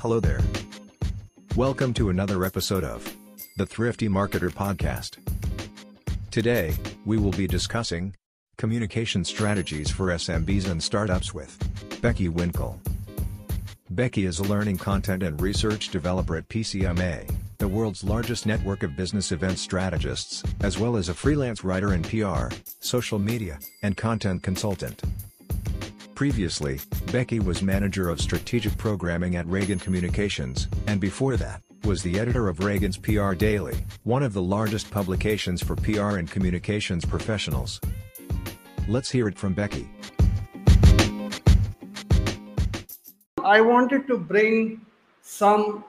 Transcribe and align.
Hello 0.00 0.18
there. 0.18 0.40
Welcome 1.56 1.92
to 1.92 2.08
another 2.08 2.42
episode 2.42 2.84
of 2.84 3.14
the 3.58 3.66
Thrifty 3.66 4.08
Marketer 4.08 4.48
Podcast. 4.48 5.18
Today, 6.30 6.74
we 7.04 7.18
will 7.18 7.32
be 7.32 7.46
discussing 7.46 8.16
communication 8.56 9.26
strategies 9.26 9.90
for 9.90 10.06
SMBs 10.06 10.70
and 10.70 10.82
startups 10.82 11.34
with 11.34 11.54
Becky 12.00 12.30
Winkle. 12.30 12.80
Becky 13.90 14.24
is 14.24 14.38
a 14.38 14.44
learning 14.44 14.78
content 14.78 15.22
and 15.22 15.38
research 15.38 15.90
developer 15.90 16.34
at 16.34 16.48
PCMA, 16.48 17.30
the 17.58 17.68
world's 17.68 18.02
largest 18.02 18.46
network 18.46 18.82
of 18.82 18.96
business 18.96 19.32
event 19.32 19.58
strategists, 19.58 20.42
as 20.62 20.78
well 20.78 20.96
as 20.96 21.10
a 21.10 21.14
freelance 21.14 21.62
writer 21.62 21.92
and 21.92 22.08
PR, 22.08 22.48
social 22.78 23.18
media, 23.18 23.58
and 23.82 23.98
content 23.98 24.42
consultant. 24.42 25.02
Previously, 26.20 26.78
Becky 27.12 27.40
was 27.40 27.62
manager 27.62 28.10
of 28.10 28.20
strategic 28.20 28.76
programming 28.76 29.36
at 29.36 29.46
Ragan 29.46 29.80
Communications, 29.80 30.68
and 30.86 31.00
before 31.00 31.38
that, 31.38 31.62
was 31.84 32.02
the 32.02 32.20
editor 32.20 32.50
of 32.50 32.58
Ragan's 32.58 32.98
PR 32.98 33.32
Daily, 33.32 33.86
one 34.04 34.22
of 34.22 34.34
the 34.34 34.42
largest 34.42 34.90
publications 34.90 35.62
for 35.62 35.76
PR 35.76 36.18
and 36.18 36.30
communications 36.30 37.06
professionals. 37.06 37.80
Let's 38.86 39.10
hear 39.10 39.28
it 39.28 39.38
from 39.38 39.54
Becky. 39.54 39.88
I 43.42 43.62
wanted 43.62 44.06
to 44.08 44.18
bring 44.18 44.84
some 45.22 45.84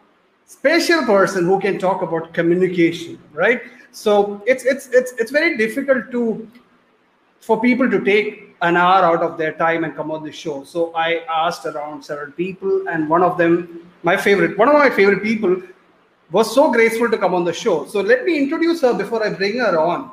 special 0.45 1.03
person 1.03 1.44
who 1.44 1.59
can 1.59 1.77
talk 1.77 2.03
about 2.03 2.34
communication, 2.34 3.20
right? 3.34 3.61
So 3.91 4.41
it's 4.48 4.63
it's 4.63 4.88
it's 4.94 5.11
it's 5.20 5.31
very 5.31 5.58
difficult 5.58 6.09
to 6.11 6.50
for 7.41 7.59
people 7.59 7.91
to 7.91 8.00
take 8.00 8.50
an 8.61 8.77
hour 8.77 9.03
out 9.03 9.23
of 9.23 9.38
their 9.38 9.53
time 9.53 9.83
and 9.83 9.95
come 9.95 10.11
on 10.11 10.23
the 10.23 10.31
show. 10.31 10.63
So 10.63 10.93
I 10.93 11.21
asked 11.29 11.65
around 11.65 12.03
several 12.03 12.31
people, 12.31 12.88
and 12.88 13.09
one 13.09 13.23
of 13.23 13.38
them, 13.38 13.89
my 14.03 14.16
favorite, 14.16 14.58
one 14.58 14.67
of 14.67 14.75
my 14.75 14.89
favorite 14.89 15.23
people, 15.23 15.61
was 16.31 16.53
so 16.53 16.71
graceful 16.71 17.09
to 17.09 17.17
come 17.17 17.33
on 17.33 17.44
the 17.44 17.53
show. 17.53 17.86
So 17.86 18.02
let 18.02 18.23
me 18.23 18.38
introduce 18.38 18.81
her 18.81 18.94
before 18.94 19.25
I 19.25 19.33
bring 19.33 19.58
her 19.59 19.77
on. 19.80 20.11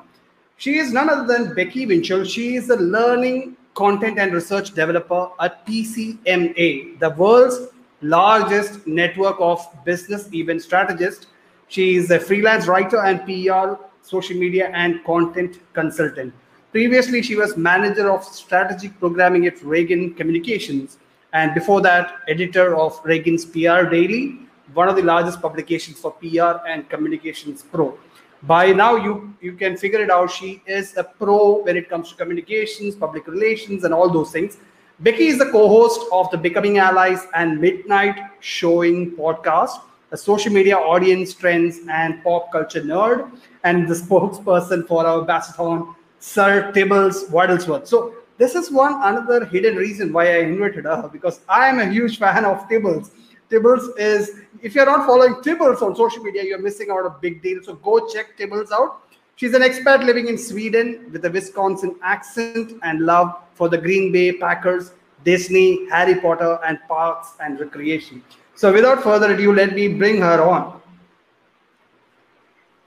She 0.56 0.78
is 0.78 0.92
none 0.92 1.08
other 1.08 1.26
than 1.26 1.54
Becky 1.54 1.86
Winchell. 1.86 2.24
She 2.24 2.56
is 2.56 2.70
a 2.70 2.76
learning 2.76 3.56
content 3.74 4.18
and 4.18 4.32
research 4.32 4.74
developer 4.74 5.28
at 5.38 5.64
PCMA, 5.64 6.98
the 6.98 7.10
world's 7.10 7.68
largest 8.02 8.84
network 8.86 9.36
of 9.38 9.64
business 9.84 10.32
event 10.34 10.62
strategists. 10.62 11.26
She 11.68 11.96
is 11.96 12.10
a 12.10 12.18
freelance 12.18 12.66
writer 12.66 13.04
and 13.04 13.24
PR, 13.24 13.80
social 14.02 14.36
media, 14.36 14.70
and 14.74 15.04
content 15.04 15.60
consultant. 15.74 16.34
Previously, 16.70 17.22
she 17.22 17.34
was 17.34 17.56
manager 17.56 18.10
of 18.10 18.22
strategic 18.22 18.98
programming 19.00 19.46
at 19.46 19.56
Ragan 19.60 20.14
Communications, 20.14 20.98
and 21.32 21.54
before 21.54 21.80
that, 21.80 22.16
editor 22.28 22.76
of 22.76 23.02
Ragan's 23.04 23.46
PR 23.46 23.88
Daily, 23.88 24.40
one 24.74 24.86
of 24.86 24.96
the 24.96 25.02
largest 25.02 25.40
publications 25.40 25.98
for 25.98 26.10
PR 26.12 26.66
and 26.68 26.86
communications 26.90 27.62
pro. 27.62 27.96
By 28.42 28.72
now, 28.72 28.96
you 28.96 29.34
you 29.40 29.54
can 29.54 29.78
figure 29.78 30.00
it 30.00 30.10
out. 30.10 30.30
She 30.30 30.62
is 30.66 30.94
a 30.98 31.04
pro 31.04 31.62
when 31.64 31.78
it 31.78 31.88
comes 31.88 32.10
to 32.10 32.16
communications, 32.16 32.94
public 32.94 33.26
relations, 33.26 33.84
and 33.84 33.94
all 33.94 34.10
those 34.10 34.30
things. 34.30 34.58
Becky 35.00 35.28
is 35.28 35.38
the 35.38 35.50
co-host 35.50 36.02
of 36.12 36.30
the 36.30 36.36
Becoming 36.36 36.76
Allies 36.76 37.26
and 37.34 37.58
Midnight 37.58 38.20
Showing 38.40 39.12
podcast, 39.12 39.80
a 40.10 40.18
social 40.18 40.52
media 40.52 40.76
audience 40.76 41.32
trends 41.32 41.78
and 41.88 42.22
pop 42.22 42.52
culture 42.52 42.82
nerd, 42.82 43.30
and 43.64 43.88
the 43.88 43.94
spokesperson 44.02 44.86
for 44.86 45.06
our 45.06 45.24
Bassathon 45.26 45.94
Sir 46.18 46.72
Tibbles 46.72 47.30
Waddlesworth. 47.30 47.86
So 47.86 48.14
this 48.38 48.54
is 48.54 48.70
one 48.70 48.94
another 49.02 49.44
hidden 49.44 49.76
reason 49.76 50.12
why 50.12 50.34
I 50.34 50.38
invited 50.40 50.84
her 50.84 51.08
because 51.12 51.40
I 51.48 51.68
am 51.68 51.80
a 51.80 51.86
huge 51.86 52.18
fan 52.18 52.44
of 52.44 52.68
Tibbles. 52.68 53.10
Tibbles 53.50 53.88
is 53.98 54.40
if 54.62 54.74
you're 54.74 54.86
not 54.86 55.06
following 55.06 55.34
Tibbles 55.42 55.82
on 55.82 55.96
social 55.96 56.22
media, 56.22 56.44
you're 56.44 56.60
missing 56.60 56.90
out 56.90 57.06
a 57.06 57.14
big 57.20 57.42
deal. 57.42 57.62
So 57.62 57.74
go 57.74 58.06
check 58.08 58.36
Tibbles 58.36 58.70
out. 58.72 59.02
She's 59.36 59.54
an 59.54 59.62
expat 59.62 60.04
living 60.04 60.26
in 60.26 60.36
Sweden 60.36 61.10
with 61.12 61.24
a 61.24 61.30
Wisconsin 61.30 61.94
accent 62.02 62.72
and 62.82 63.00
love 63.02 63.36
for 63.54 63.68
the 63.68 63.78
Green 63.78 64.10
Bay 64.10 64.32
Packers, 64.32 64.92
Disney, 65.24 65.88
Harry 65.90 66.20
Potter, 66.20 66.58
and 66.66 66.78
parks 66.88 67.34
and 67.40 67.58
recreation. 67.60 68.22
So 68.56 68.72
without 68.72 69.02
further 69.02 69.32
ado, 69.32 69.52
let 69.52 69.74
me 69.74 69.86
bring 69.86 70.20
her 70.20 70.42
on. 70.42 70.80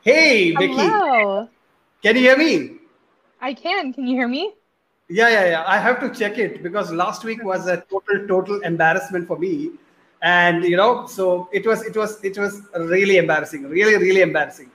Hey, 0.02 0.52
Vicky. 0.52 0.74
Hello. 0.74 1.48
Can 2.04 2.16
you 2.16 2.22
hear 2.22 2.38
me? 2.38 2.81
I 3.42 3.54
can. 3.54 3.94
Can 3.94 4.08
you 4.08 4.16
hear 4.16 4.28
me? 4.28 4.54
Yeah, 5.10 5.30
yeah, 5.30 5.46
yeah. 5.50 5.64
I 5.68 5.78
have 5.78 6.00
to 6.00 6.10
check 6.10 6.38
it 6.38 6.64
because 6.64 6.92
last 6.92 7.24
week 7.24 7.44
was 7.44 7.68
a 7.68 7.78
total, 7.90 8.28
total 8.28 8.62
embarrassment 8.62 9.28
for 9.28 9.38
me, 9.38 9.72
and 10.22 10.64
you 10.64 10.78
know, 10.78 11.06
so 11.08 11.50
it 11.52 11.66
was, 11.66 11.84
it 11.84 11.98
was, 11.98 12.24
it 12.24 12.38
was 12.38 12.62
really 12.78 13.18
embarrassing, 13.18 13.64
really, 13.70 13.98
really 13.98 14.22
embarrassing. 14.22 14.72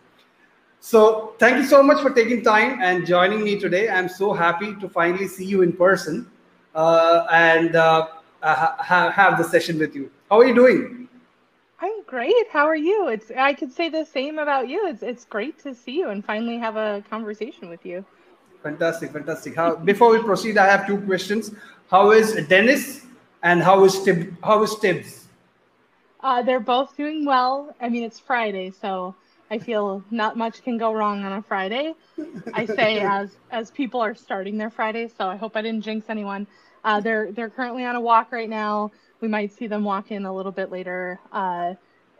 So 0.80 1.34
thank 1.38 1.56
you 1.56 1.64
so 1.64 1.82
much 1.82 2.02
for 2.02 2.10
taking 2.10 2.42
time 2.42 2.80
and 2.82 3.06
joining 3.06 3.42
me 3.44 3.58
today. 3.58 3.88
I'm 3.88 4.08
so 4.08 4.32
happy 4.32 4.74
to 4.76 4.88
finally 4.88 5.28
see 5.28 5.44
you 5.44 5.62
in 5.62 5.72
person 5.72 6.30
uh, 6.74 7.26
and 7.32 7.74
uh, 7.76 8.08
ha- 8.42 9.10
have 9.10 9.38
the 9.38 9.44
session 9.44 9.78
with 9.78 9.94
you. 9.96 10.10
How 10.30 10.40
are 10.40 10.46
you 10.46 10.54
doing? 10.54 11.08
I'm 11.80 12.04
great. 12.04 12.48
How 12.50 12.66
are 12.66 12.76
you? 12.76 13.08
It's 13.08 13.30
I 13.30 13.54
could 13.54 13.72
say 13.72 13.88
the 13.88 14.04
same 14.04 14.38
about 14.38 14.68
you. 14.68 14.86
It's 14.86 15.02
it's 15.02 15.24
great 15.24 15.58
to 15.60 15.74
see 15.74 15.98
you 15.98 16.08
and 16.10 16.24
finally 16.24 16.58
have 16.58 16.76
a 16.76 17.02
conversation 17.08 17.68
with 17.70 17.84
you. 17.86 18.04
Fantastic, 18.66 19.12
fantastic. 19.12 19.54
How, 19.54 19.76
before 19.76 20.10
we 20.10 20.20
proceed, 20.20 20.58
I 20.58 20.66
have 20.66 20.88
two 20.88 20.98
questions. 21.02 21.52
How 21.88 22.10
is 22.10 22.34
Dennis 22.48 23.06
and 23.44 23.62
how 23.62 23.84
is 23.84 24.02
Tib, 24.02 24.36
how 24.42 24.60
is 24.64 24.74
Tibbs? 24.80 25.28
Uh, 26.18 26.42
they're 26.42 26.58
both 26.58 26.96
doing 26.96 27.24
well. 27.24 27.72
I 27.80 27.88
mean, 27.88 28.02
it's 28.02 28.18
Friday, 28.18 28.72
so 28.72 29.14
I 29.52 29.60
feel 29.60 30.02
not 30.10 30.36
much 30.36 30.64
can 30.64 30.78
go 30.78 30.92
wrong 30.92 31.24
on 31.24 31.34
a 31.34 31.42
Friday. 31.42 31.94
I 32.54 32.66
say 32.66 32.98
as 33.18 33.36
as 33.52 33.70
people 33.70 34.00
are 34.00 34.16
starting 34.16 34.58
their 34.58 34.70
Friday, 34.70 35.12
so 35.16 35.28
I 35.28 35.36
hope 35.36 35.54
I 35.54 35.62
didn't 35.62 35.82
jinx 35.82 36.06
anyone. 36.08 36.48
Uh, 36.82 36.98
they're 36.98 37.30
they're 37.30 37.50
currently 37.50 37.84
on 37.84 37.94
a 37.94 38.00
walk 38.00 38.32
right 38.32 38.50
now. 38.50 38.90
We 39.20 39.28
might 39.28 39.52
see 39.52 39.68
them 39.68 39.84
walk 39.84 40.10
in 40.10 40.26
a 40.26 40.34
little 40.34 40.50
bit 40.50 40.72
later, 40.72 41.20
uh, 41.30 41.74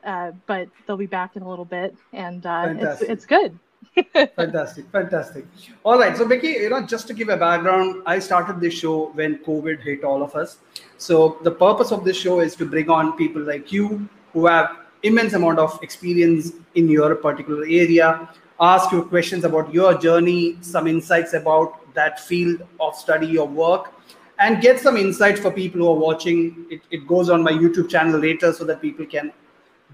uh 0.04 0.30
but 0.46 0.68
they'll 0.86 0.96
be 0.96 1.06
back 1.06 1.34
in 1.34 1.42
a 1.42 1.50
little 1.50 1.64
bit, 1.64 1.96
and 2.12 2.46
uh, 2.46 2.72
it's 2.78 3.02
it's 3.02 3.26
good 3.26 3.58
fantastic 4.36 4.90
fantastic. 4.90 5.46
All 5.84 5.98
right 5.98 6.16
so 6.16 6.26
becky 6.28 6.48
you 6.48 6.68
know 6.68 6.84
just 6.86 7.06
to 7.08 7.14
give 7.14 7.28
a 7.28 7.36
background 7.36 8.02
i 8.06 8.18
started 8.18 8.60
this 8.60 8.74
show 8.74 9.10
when 9.14 9.38
covid 9.38 9.82
hit 9.82 10.04
all 10.04 10.22
of 10.22 10.34
us. 10.34 10.58
So 10.98 11.38
the 11.42 11.50
purpose 11.50 11.92
of 11.92 12.04
this 12.04 12.16
show 12.16 12.40
is 12.40 12.56
to 12.56 12.66
bring 12.66 12.90
on 12.90 13.16
people 13.16 13.42
like 13.42 13.72
you 13.72 14.08
who 14.32 14.46
have 14.46 14.76
immense 15.02 15.32
amount 15.34 15.58
of 15.58 15.78
experience 15.82 16.52
in 16.74 16.88
your 16.88 17.14
particular 17.14 17.64
area 17.64 18.28
ask 18.60 18.90
you 18.92 19.02
questions 19.04 19.44
about 19.44 19.72
your 19.72 19.96
journey 19.98 20.56
some 20.60 20.86
insights 20.86 21.34
about 21.34 21.94
that 21.94 22.18
field 22.20 22.62
of 22.80 22.94
study 22.94 23.36
or 23.38 23.46
work 23.46 23.92
and 24.38 24.60
get 24.60 24.80
some 24.80 24.96
insights 24.96 25.40
for 25.40 25.50
people 25.50 25.80
who 25.80 25.88
are 25.88 25.98
watching. 25.98 26.66
It, 26.70 26.82
it 26.90 27.06
goes 27.06 27.30
on 27.30 27.42
my 27.42 27.52
youtube 27.52 27.88
channel 27.88 28.18
later 28.20 28.52
so 28.52 28.64
that 28.64 28.80
people 28.80 29.06
can 29.06 29.32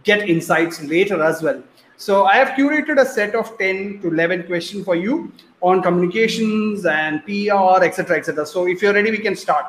get 0.05 0.29
insights 0.29 0.83
later 0.83 1.23
as 1.23 1.43
well 1.43 1.63
so 2.03 2.25
I 2.25 2.35
have 2.35 2.49
curated 2.59 3.01
a 3.01 3.07
set 3.07 3.37
of 3.37 3.57
10 3.59 4.01
to 4.01 4.09
11 4.09 4.49
questions 4.49 4.85
for 4.85 4.97
you 4.97 5.31
on 5.61 5.81
communications 5.83 6.85
and 6.85 7.25
PR, 7.25 7.85
etc., 7.85 8.17
etc. 8.17 8.45
So 8.45 8.67
if 8.67 8.83
you're 8.83 8.93
ready, 8.93 9.13
we 9.13 9.19
can 9.19 9.37
start. 9.37 9.67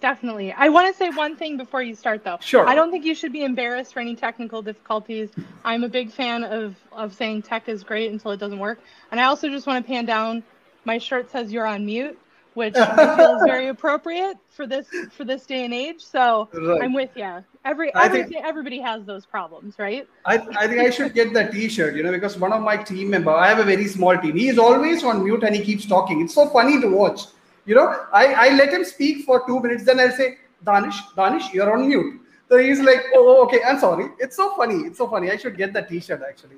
Definitely. 0.00 0.52
I 0.52 0.70
want 0.70 0.90
to 0.90 0.96
say 0.96 1.10
one 1.10 1.36
thing 1.36 1.58
before 1.58 1.82
you 1.82 1.94
start, 1.94 2.24
though. 2.24 2.38
Sure. 2.40 2.66
I 2.66 2.74
don't 2.74 2.90
think 2.90 3.04
you 3.04 3.14
should 3.14 3.34
be 3.34 3.44
embarrassed 3.44 3.92
for 3.92 4.00
any 4.00 4.16
technical 4.16 4.62
difficulties. 4.62 5.28
I'm 5.62 5.84
a 5.84 5.90
big 5.90 6.10
fan 6.10 6.42
of, 6.42 6.74
of 6.90 7.12
saying 7.12 7.42
tech 7.42 7.68
is 7.68 7.84
great 7.84 8.10
until 8.10 8.30
it 8.30 8.40
doesn't 8.40 8.58
work. 8.58 8.80
And 9.10 9.20
I 9.20 9.24
also 9.24 9.50
just 9.50 9.66
want 9.66 9.84
to 9.84 9.86
pan 9.86 10.06
down. 10.06 10.42
My 10.86 10.96
shirt 10.96 11.30
says 11.30 11.52
you're 11.52 11.66
on 11.66 11.84
mute 11.84 12.18
which 12.56 12.74
feels 13.16 13.42
very 13.44 13.68
appropriate 13.68 14.38
for 14.48 14.66
this 14.66 14.88
for 15.12 15.24
this 15.24 15.44
day 15.44 15.64
and 15.64 15.74
age. 15.74 16.02
So 16.02 16.48
right. 16.52 16.82
I'm 16.82 16.94
with 16.94 17.10
you. 17.14 17.44
Every, 17.64 17.94
every 17.94 18.24
think, 18.24 18.44
everybody 18.44 18.80
has 18.80 19.04
those 19.04 19.26
problems, 19.26 19.78
right? 19.78 20.08
I, 20.24 20.38
I 20.56 20.66
think 20.66 20.80
I 20.80 20.90
should 20.90 21.14
get 21.14 21.34
that 21.34 21.52
T-shirt, 21.52 21.96
you 21.96 22.02
know, 22.02 22.12
because 22.12 22.38
one 22.38 22.52
of 22.52 22.62
my 22.62 22.76
team 22.76 23.10
member, 23.10 23.30
I 23.30 23.48
have 23.48 23.58
a 23.58 23.64
very 23.64 23.88
small 23.88 24.16
team. 24.16 24.36
He 24.36 24.48
is 24.48 24.58
always 24.58 25.04
on 25.04 25.22
mute 25.22 25.42
and 25.42 25.54
he 25.54 25.62
keeps 25.62 25.84
talking. 25.84 26.22
It's 26.22 26.34
so 26.34 26.48
funny 26.48 26.80
to 26.80 26.88
watch. 26.88 27.22
You 27.66 27.74
know, 27.74 28.06
I, 28.12 28.26
I 28.34 28.48
let 28.54 28.72
him 28.72 28.84
speak 28.84 29.24
for 29.24 29.44
two 29.46 29.60
minutes, 29.60 29.84
then 29.84 29.98
I'll 29.98 30.12
say, 30.12 30.38
Danish, 30.64 30.96
Danish, 31.16 31.52
you're 31.52 31.70
on 31.76 31.88
mute. 31.88 32.20
So 32.48 32.56
he's 32.56 32.80
like, 32.80 33.02
oh, 33.14 33.36
oh 33.36 33.44
okay, 33.46 33.60
I'm 33.66 33.78
sorry. 33.80 34.10
It's 34.18 34.36
so 34.36 34.54
funny. 34.54 34.86
It's 34.86 34.98
so 34.98 35.08
funny. 35.08 35.30
I 35.30 35.36
should 35.36 35.56
get 35.56 35.72
that 35.72 35.88
T-shirt 35.88 36.22
actually. 36.26 36.56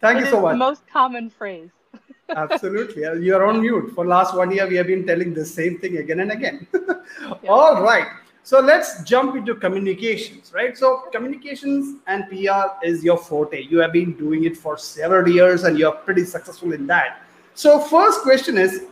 Thank 0.00 0.18
it 0.18 0.24
you 0.24 0.30
so 0.30 0.40
much. 0.40 0.54
The 0.54 0.58
most 0.58 0.86
common 0.86 1.28
phrase. 1.28 1.70
Absolutely. 2.34 3.04
Uh, 3.04 3.14
you 3.14 3.34
are 3.34 3.44
on 3.46 3.60
mute. 3.60 3.92
For 3.94 4.06
last 4.06 4.36
one 4.36 4.50
year, 4.50 4.66
we 4.66 4.76
have 4.76 4.86
been 4.86 5.06
telling 5.06 5.34
the 5.34 5.44
same 5.44 5.78
thing 5.78 5.98
again 5.98 6.20
and 6.20 6.32
again. 6.32 6.66
yeah. 6.74 7.48
All 7.48 7.82
right. 7.82 8.06
So 8.42 8.60
let's 8.60 9.02
jump 9.02 9.34
into 9.34 9.54
communications, 9.56 10.52
right? 10.54 10.76
So 10.78 11.04
communications 11.12 12.00
and 12.06 12.28
PR 12.28 12.84
is 12.84 13.02
your 13.02 13.18
forte. 13.18 13.62
You 13.62 13.78
have 13.78 13.92
been 13.92 14.12
doing 14.12 14.44
it 14.44 14.56
for 14.56 14.78
several 14.78 15.28
years 15.28 15.64
and 15.64 15.78
you're 15.78 15.92
pretty 15.92 16.24
successful 16.24 16.72
in 16.72 16.86
that. 16.86 17.22
So 17.54 17.80
first 17.80 18.20
question 18.20 18.56
is, 18.56 18.84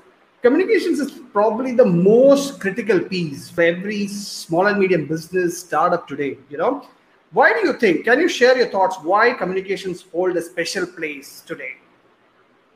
communications 0.42 0.98
is 0.98 1.12
probably 1.32 1.72
the 1.72 1.84
most 1.84 2.60
critical 2.60 2.98
piece 2.98 3.48
for 3.48 3.62
every 3.62 4.08
small 4.08 4.66
and 4.66 4.78
medium 4.78 5.06
business 5.06 5.58
startup 5.58 6.08
today, 6.08 6.36
you 6.50 6.58
know? 6.58 6.86
why 7.34 7.52
do 7.52 7.66
you 7.66 7.72
think? 7.72 8.04
Can 8.04 8.20
you 8.20 8.28
share 8.28 8.56
your 8.56 8.68
thoughts 8.68 8.96
why 9.02 9.32
communications 9.32 10.04
hold 10.12 10.36
a 10.36 10.42
special 10.42 10.86
place 10.86 11.42
today? 11.44 11.72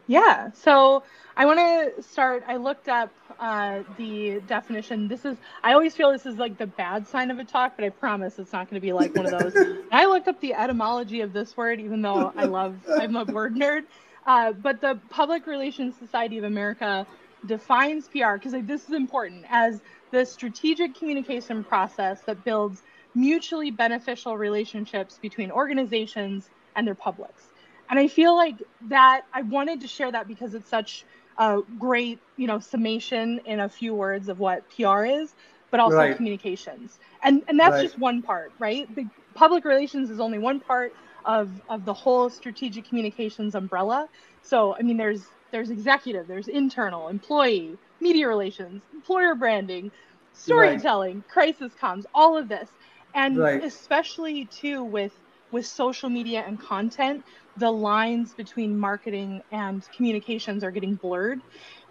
Yeah. 0.09 0.51
So 0.55 1.05
I 1.37 1.47
want 1.47 1.61
to 1.61 2.03
start. 2.03 2.43
I 2.49 2.57
looked 2.57 2.89
up 2.89 3.13
uh, 3.39 3.83
the 3.97 4.41
definition. 4.49 5.07
This 5.07 5.25
is, 5.25 5.37
I 5.63 5.75
always 5.75 5.95
feel 5.95 6.11
this 6.11 6.27
is 6.27 6.37
like 6.37 6.59
the 6.59 6.67
bad 6.67 7.07
sign 7.07 7.31
of 7.31 7.39
a 7.39 7.45
talk, 7.45 7.75
but 7.77 7.85
I 7.85 7.91
promise 7.91 8.39
it's 8.39 8.53
not 8.53 8.69
going 8.69 8.81
to 8.81 8.85
be 8.85 8.93
like 8.93 9.15
one 9.15 9.33
of 9.33 9.39
those. 9.39 9.55
I 9.93 10.07
looked 10.07 10.27
up 10.27 10.41
the 10.41 10.55
etymology 10.55 11.21
of 11.21 11.33
this 11.33 11.57
word, 11.57 11.79
even 11.79 12.03
though 12.03 12.33
I 12.37 12.47
love, 12.47 12.77
I'm 12.89 13.15
a 13.15 13.25
word 13.25 13.55
nerd. 13.55 13.85
Uh, 14.27 14.53
but 14.53 14.81
the 14.81 14.99
Public 15.11 15.47
Relations 15.47 15.95
Society 15.97 16.39
of 16.39 16.45
America 16.45 17.07
defines 17.47 18.09
PR, 18.09 18.35
because 18.35 18.53
like, 18.53 18.67
this 18.67 18.89
is 18.89 18.95
important, 18.95 19.45
as 19.49 19.81
the 20.11 20.25
strategic 20.25 20.95
communication 20.97 21.63
process 21.63 22.23
that 22.23 22.45
builds 22.45 22.83
mutually 23.15 23.71
beneficial 23.71 24.37
relationships 24.37 25.19
between 25.21 25.51
organizations 25.51 26.51
and 26.77 26.87
their 26.87 26.95
publics. 26.95 27.45
And 27.91 27.99
I 27.99 28.09
feel 28.09 28.37
like 28.37 28.57
that 28.89 29.23
I 29.33 29.43
wanted 29.43 29.81
to 29.81 29.89
share 29.89 30.11
that 30.13 30.29
because 30.29 30.55
it's 30.55 30.69
such 30.69 31.05
a 31.39 31.61
great, 31.79 32.19
you 32.37 32.47
know, 32.47 32.59
summation 32.59 33.41
in 33.47 33.61
a 33.61 33.69
few 33.69 33.95
words 33.95 34.29
of 34.29 34.39
what 34.39 34.65
PR 34.77 35.05
is, 35.05 35.35
but 35.71 35.81
also 35.81 35.97
right. 35.97 36.17
communications. 36.17 36.99
And 37.23 37.43
and 37.49 37.59
that's 37.59 37.75
right. 37.75 37.83
just 37.83 37.99
one 37.99 38.23
part, 38.23 38.53
right? 38.59 38.93
The 38.95 39.07
public 39.35 39.65
relations 39.65 40.11
is 40.11 40.21
only 40.21 40.39
one 40.39 40.61
part 40.61 40.93
of 41.25 41.51
of 41.69 41.85
the 41.85 41.95
whole 41.95 42.31
strategic 42.31 42.89
communications 42.89 43.55
umbrella. 43.55 44.09
So, 44.43 44.75
I 44.75 44.83
mean, 44.83 44.97
there's 44.97 45.25
there's 45.51 45.71
executive, 45.71 46.27
there's 46.27 46.49
internal, 46.49 47.09
employee, 47.09 47.79
media 48.01 48.29
relations, 48.29 48.83
employer 48.93 49.35
branding, 49.35 49.91
storytelling, 50.33 51.17
right. 51.17 51.29
crisis 51.29 51.73
comms, 51.81 52.05
all 52.15 52.37
of 52.37 52.49
this. 52.49 52.69
And 53.15 53.39
especially 53.39 54.45
too 54.47 54.85
with 54.85 55.13
with 55.51 55.67
social 55.67 56.09
media 56.11 56.45
and 56.47 56.59
content, 56.61 57.25
the 57.57 57.71
lines 57.71 58.35
between 58.35 58.79
marketing 58.79 59.43
and 59.51 59.83
communications 59.97 60.65
are 60.65 60.71
getting 60.71 60.97
blurred. 60.97 61.43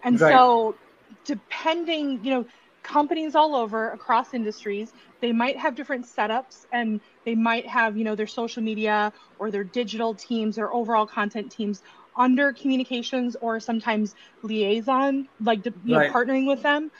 And 0.02 0.18
right. 0.18 0.44
so, 0.44 0.78
depending, 1.24 2.24
you 2.24 2.30
know, 2.30 2.44
companies 2.82 3.34
all 3.34 3.54
over 3.54 3.90
across 3.90 4.32
industries, 4.34 4.92
they 5.20 5.32
might 5.32 5.58
have 5.58 5.74
different 5.74 6.06
setups 6.06 6.64
and 6.72 7.00
they 7.24 7.34
might 7.34 7.66
have, 7.66 7.96
you 7.96 8.04
know, 8.04 8.14
their 8.14 8.26
social 8.26 8.62
media 8.62 9.12
or 9.38 9.50
their 9.50 9.64
digital 9.64 10.14
teams 10.14 10.58
or 10.58 10.72
overall 10.72 11.06
content 11.06 11.50
teams 11.52 11.82
under 12.16 12.52
communications 12.52 13.36
or 13.40 13.60
sometimes 13.60 14.14
liaison, 14.42 15.28
like 15.40 15.64
you 15.64 15.72
right. 15.86 15.94
know, 15.94 16.00
partnering 16.00 16.46
with 16.46 16.62
them. 16.62 16.90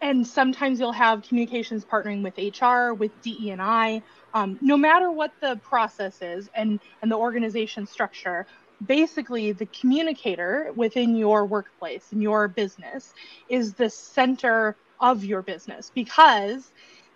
And 0.00 0.26
sometimes 0.26 0.80
you'll 0.80 0.92
have 0.92 1.22
communications 1.22 1.84
partnering 1.84 2.22
with 2.22 2.38
HR, 2.38 2.94
with 2.94 3.10
DE 3.22 3.50
and 3.50 3.60
I, 3.60 4.02
um, 4.32 4.58
no 4.62 4.76
matter 4.76 5.10
what 5.10 5.32
the 5.40 5.56
process 5.56 6.22
is 6.22 6.48
and, 6.54 6.80
and 7.02 7.10
the 7.10 7.16
organization 7.16 7.86
structure, 7.86 8.46
basically 8.86 9.52
the 9.52 9.66
communicator 9.66 10.72
within 10.74 11.14
your 11.16 11.44
workplace 11.44 12.12
in 12.12 12.22
your 12.22 12.48
business 12.48 13.12
is 13.48 13.74
the 13.74 13.90
center 13.90 14.76
of 15.00 15.24
your 15.24 15.42
business 15.42 15.90
because 15.94 16.70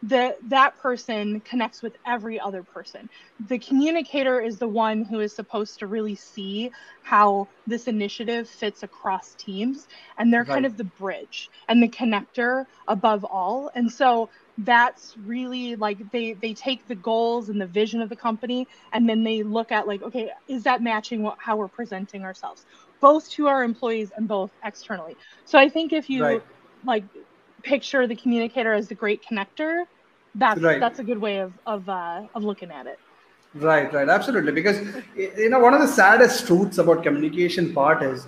that 0.05 0.37
that 0.51 0.79
person 0.81 1.41
connects 1.41 1.81
with 1.81 1.97
every 2.07 2.39
other 2.39 2.63
person. 2.63 3.09
The 3.49 3.59
communicator 3.59 4.39
is 4.39 4.59
the 4.59 4.69
one 4.69 5.03
who 5.03 5.21
is 5.21 5.35
supposed 5.35 5.79
to 5.79 5.87
really 5.87 6.15
see 6.15 6.71
how 7.03 7.49
this 7.67 7.89
initiative 7.89 8.49
fits 8.49 8.83
across 8.83 9.35
teams, 9.35 9.89
and 10.19 10.33
they're 10.33 10.41
right. 10.41 10.49
kind 10.49 10.67
of 10.67 10.77
the 10.77 10.85
bridge 10.85 11.51
and 11.69 11.83
the 11.83 11.89
connector 11.89 12.67
above 12.87 13.25
all. 13.25 13.71
And 13.75 13.91
so 13.91 14.29
that's 14.59 15.17
really 15.25 15.75
like 15.75 16.11
they 16.13 16.35
they 16.35 16.53
take 16.55 16.87
the 16.87 16.95
goals 16.95 17.49
and 17.49 17.61
the 17.61 17.67
vision 17.67 18.01
of 18.01 18.09
the 18.09 18.15
company 18.15 18.69
and 18.93 19.09
then 19.09 19.25
they 19.25 19.43
look 19.43 19.73
at 19.73 19.89
like 19.89 20.01
okay 20.01 20.31
is 20.47 20.63
that 20.63 20.81
matching 20.81 21.25
what, 21.25 21.37
how 21.41 21.57
we're 21.57 21.67
presenting 21.67 22.23
ourselves 22.23 22.65
both 23.01 23.29
to 23.29 23.49
our 23.49 23.65
employees 23.65 24.13
and 24.17 24.29
both 24.29 24.53
externally 24.65 25.17
so 25.45 25.59
i 25.59 25.69
think 25.69 25.93
if 25.93 26.09
you 26.09 26.23
right. 26.23 26.43
like 26.85 27.03
picture 27.65 28.07
the 28.07 28.15
communicator 28.15 28.73
as 28.73 28.87
the 28.87 28.95
great 28.95 29.25
connector 29.25 29.87
that's 30.35 30.61
right. 30.61 30.81
that's 30.81 30.99
a 30.99 31.05
good 31.05 31.19
way 31.19 31.39
of 31.39 31.53
of 31.67 31.89
uh, 31.89 32.23
of 32.35 32.45
looking 32.45 32.71
at 32.71 32.87
it 32.87 32.99
right 33.55 33.93
right 33.93 34.09
absolutely 34.09 34.53
because 34.53 34.81
you 35.17 35.49
know 35.49 35.61
one 35.61 35.75
of 35.75 35.81
the 35.81 35.87
saddest 35.87 36.47
truths 36.47 36.79
about 36.79 37.03
communication 37.03 37.73
part 37.73 38.03
is 38.03 38.27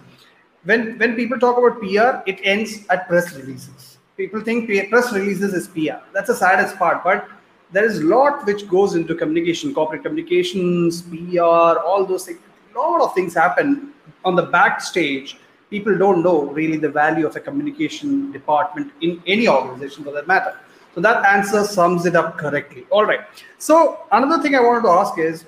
when 0.64 0.96
when 0.98 1.16
people 1.16 1.38
talk 1.38 1.58
about 1.58 1.80
pr 1.80 2.30
it 2.30 2.38
ends 2.44 2.86
at 2.90 3.08
press 3.08 3.34
releases 3.34 3.96
people 4.16 4.40
think 4.40 4.68
press 4.90 5.12
releases 5.12 5.52
is 5.52 5.68
PR. 5.68 6.02
That's 6.12 6.28
the 6.28 6.34
saddest 6.34 6.76
part. 6.76 7.04
But 7.04 7.28
there 7.72 7.84
is 7.84 7.98
a 7.98 8.04
lot 8.04 8.46
which 8.46 8.68
goes 8.68 8.94
into 8.94 9.14
communication, 9.14 9.74
corporate 9.74 10.02
communications, 10.02 11.02
PR, 11.02 11.40
all 11.42 12.04
those 12.06 12.26
things. 12.26 12.38
A 12.74 12.78
lot 12.78 13.00
of 13.00 13.14
things 13.14 13.34
happen 13.34 13.92
on 14.24 14.34
the 14.34 14.42
backstage. 14.42 15.38
People 15.70 15.96
don't 15.98 16.22
know 16.22 16.44
really 16.44 16.76
the 16.76 16.88
value 16.88 17.26
of 17.26 17.34
a 17.36 17.40
communication 17.40 18.30
department 18.32 18.92
in 19.00 19.22
any 19.26 19.48
organization 19.48 20.04
for 20.04 20.12
that 20.12 20.26
matter. 20.26 20.58
So 20.96 21.02
that 21.02 21.26
answer 21.26 21.62
sums 21.62 22.06
it 22.06 22.16
up 22.16 22.38
correctly. 22.38 22.86
All 22.90 23.04
right. 23.04 23.20
So 23.58 24.06
another 24.12 24.42
thing 24.42 24.54
I 24.54 24.60
wanted 24.60 24.84
to 24.84 24.88
ask 24.88 25.18
is 25.18 25.44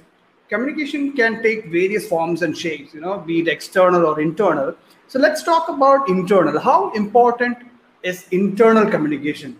communication 0.50 1.14
can 1.14 1.42
take 1.42 1.68
various 1.68 2.06
forms 2.06 2.42
and 2.42 2.56
shapes, 2.56 2.92
you 2.92 3.00
know, 3.00 3.18
be 3.20 3.40
it 3.40 3.48
external 3.48 4.04
or 4.04 4.20
internal. 4.20 4.76
So 5.06 5.18
let's 5.18 5.42
talk 5.42 5.70
about 5.70 6.06
internal. 6.10 6.60
How 6.60 6.92
important 6.92 7.56
is 8.02 8.28
internal 8.30 8.90
communication. 8.90 9.58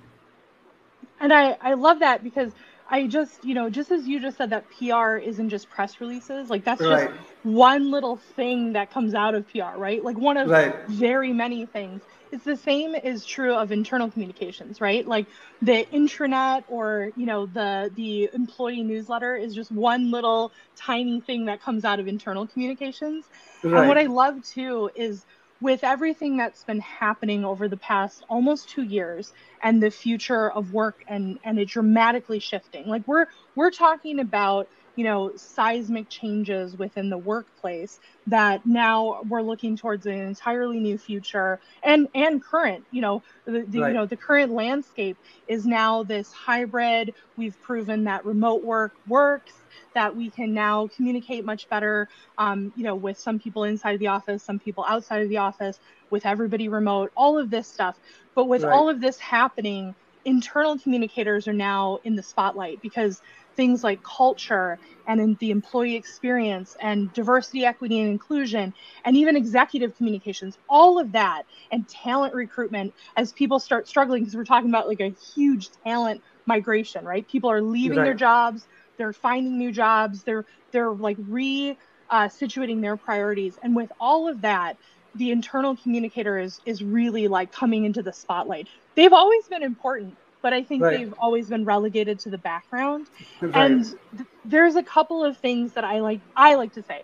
And 1.21 1.33
I, 1.33 1.57
I 1.63 1.73
love 1.73 2.01
that 2.01 2.23
because 2.23 2.53
I 2.91 3.07
just, 3.07 3.43
you 3.43 3.55
know, 3.55 3.71
just 3.71 3.91
as 3.91 4.07
you 4.07 4.21
just 4.21 4.37
said 4.37 4.51
that 4.51 4.67
PR 4.69 5.17
isn't 5.17 5.49
just 5.49 5.71
press 5.71 6.03
releases, 6.03 6.51
like 6.51 6.65
that's 6.65 6.83
right. 6.83 7.09
just 7.09 7.21
one 7.45 7.91
little 7.91 8.17
thing 8.37 8.75
that 8.75 8.91
comes 8.91 9.15
out 9.15 9.35
of 9.35 9.49
PR, 9.51 9.79
right? 9.79 10.05
Like 10.05 10.19
one 10.19 10.37
of 10.37 10.51
right. 10.51 10.87
very 10.87 11.33
many 11.33 11.65
things. 11.65 12.03
It's 12.31 12.45
the 12.45 12.57
same 12.57 12.95
is 12.95 13.25
true 13.25 13.55
of 13.55 13.73
internal 13.73 14.11
communications, 14.11 14.81
right? 14.81 15.07
Like 15.07 15.29
the 15.63 15.87
intranet 15.93 16.65
or, 16.69 17.11
you 17.17 17.27
know, 17.27 17.47
the 17.47 17.91
the 17.95 18.31
employee 18.33 18.83
newsletter 18.83 19.37
is 19.37 19.55
just 19.55 19.71
one 19.71 20.11
little 20.11 20.53
tiny 20.77 21.21
thing 21.21 21.47
that 21.47 21.61
comes 21.63 21.85
out 21.85 22.01
of 22.01 22.07
internal 22.09 22.47
communications. 22.47 23.29
Right. 23.63 23.81
And 23.81 23.89
what 23.89 23.99
I 23.99 24.07
love 24.07 24.43
too 24.43 24.91
is 24.95 25.25
with 25.61 25.83
everything 25.85 26.37
that's 26.37 26.65
been 26.65 26.81
happening 26.81 27.45
over 27.45 27.69
the 27.69 27.77
past 27.77 28.23
almost 28.29 28.69
two 28.69 28.83
years 28.83 29.33
and 29.63 29.83
the 29.83 29.91
future 29.91 30.51
of 30.51 30.73
work 30.73 31.03
and 31.09 31.39
and 31.45 31.59
it 31.59 31.69
dramatically 31.69 32.39
shifting 32.39 32.87
like 32.87 33.03
we're 33.07 33.27
we're 33.55 33.71
talking 33.71 34.21
about 34.21 34.69
you 34.99 35.05
know 35.05 35.31
seismic 35.37 36.09
changes 36.09 36.77
within 36.77 37.09
the 37.09 37.17
workplace 37.17 38.01
that 38.27 38.67
now 38.67 39.21
we're 39.29 39.41
looking 39.41 39.77
towards 39.77 40.07
an 40.07 40.15
entirely 40.15 40.81
new 40.81 40.99
future 40.99 41.61
and 41.85 42.09
and 42.17 42.43
current 42.43 42.85
you 42.91 43.01
know 43.01 43.23
the, 43.45 43.65
the 43.69 43.79
right. 43.79 43.89
you 43.89 43.95
know 43.95 44.07
the 44.07 44.17
current 44.17 44.51
landscape 44.51 45.17
is 45.47 45.65
now 45.65 46.03
this 46.03 46.33
hybrid 46.33 47.15
we've 47.37 47.61
proven 47.63 48.03
that 48.03 48.27
remote 48.27 48.65
work 48.65 48.93
works 49.07 49.53
that 49.95 50.17
we 50.17 50.31
can 50.31 50.53
now 50.53 50.87
communicate 50.95 51.45
much 51.45 51.69
better, 51.69 52.09
um, 52.37 52.73
you 52.77 52.85
know, 52.85 52.95
with 52.95 53.19
some 53.19 53.39
people 53.39 53.65
inside 53.65 53.99
the 53.99 54.07
office, 54.07 54.43
some 54.43 54.59
people 54.59 54.85
outside 54.87 55.23
of 55.23 55.29
the 55.29 55.39
office, 55.39 55.81
with 56.11 56.27
everybody 56.27 56.69
remote, 56.69 57.11
all 57.17 57.39
of 57.39 57.51
this 57.51 57.67
stuff. 57.67 57.99
But 58.35 58.45
with 58.45 58.63
right. 58.63 58.73
all 58.73 58.89
of 58.89 59.01
this 59.01 59.19
happening, 59.19 59.95
internal 60.25 60.79
communicators 60.79 61.49
are 61.49 61.53
now 61.53 62.01
in 62.05 62.15
the 62.15 62.23
spotlight 62.23 62.81
because 62.83 63.23
things 63.59 63.83
like 63.83 64.01
culture 64.05 64.79
and 65.09 65.21
in 65.21 65.37
the 65.41 65.51
employee 65.51 65.97
experience 65.97 66.77
and 66.81 67.13
diversity, 67.13 67.65
equity, 67.65 67.99
and 67.99 68.09
inclusion, 68.09 68.73
and 69.05 69.17
even 69.17 69.37
executive 69.37 69.97
communications, 69.97 70.57
all 70.69 70.99
of 70.99 71.13
that, 71.13 71.43
and 71.73 71.89
talent 71.89 72.33
recruitment 72.35 72.95
as 73.17 73.33
people 73.33 73.59
start 73.59 73.89
struggling 73.89 74.23
because 74.23 74.37
we're 74.37 74.45
talking 74.45 74.71
about 74.71 74.87
like 74.87 75.01
a 75.01 75.11
huge 75.35 75.71
talent 75.85 76.23
migration, 76.47 77.05
right? 77.05 77.29
People 77.29 77.51
are 77.51 77.61
leaving 77.61 77.99
right. 77.99 78.05
their 78.05 78.15
jobs, 78.15 78.65
they're 78.99 79.13
finding 79.13 79.57
new 79.57 79.73
jobs 79.73 80.23
they're 80.25 80.45
they're 80.73 80.91
like 80.91 81.17
re 81.29 81.79
uh, 82.11 82.29
situating 82.29 82.81
their 82.83 82.97
priorities 82.97 83.59
and 83.63 83.75
with 83.75 83.91
all 84.01 84.29
of 84.29 84.43
that 84.43 84.77
the 85.15 85.31
internal 85.31 85.77
communicator 85.77 86.39
is 86.39 86.61
is 86.67 86.83
really 86.83 87.29
like 87.29 87.53
coming 87.53 87.85
into 87.85 88.03
the 88.03 88.13
spotlight 88.13 88.69
they've 88.97 89.13
always 89.13 89.47
been 89.49 89.63
important 89.63 90.17
but 90.43 90.53
i 90.53 90.63
think 90.63 90.83
right. 90.83 90.99
they've 90.99 91.15
always 91.19 91.49
been 91.49 91.65
relegated 91.65 92.19
to 92.19 92.31
the 92.31 92.39
background 92.39 93.07
right. 93.41 93.55
and 93.55 93.85
th- 94.17 94.29
there's 94.45 94.77
a 94.77 94.83
couple 94.83 95.25
of 95.25 95.37
things 95.37 95.73
that 95.73 95.85
i 95.85 96.01
like 96.01 96.21
i 96.37 96.55
like 96.55 96.73
to 96.73 96.83
say 96.83 97.03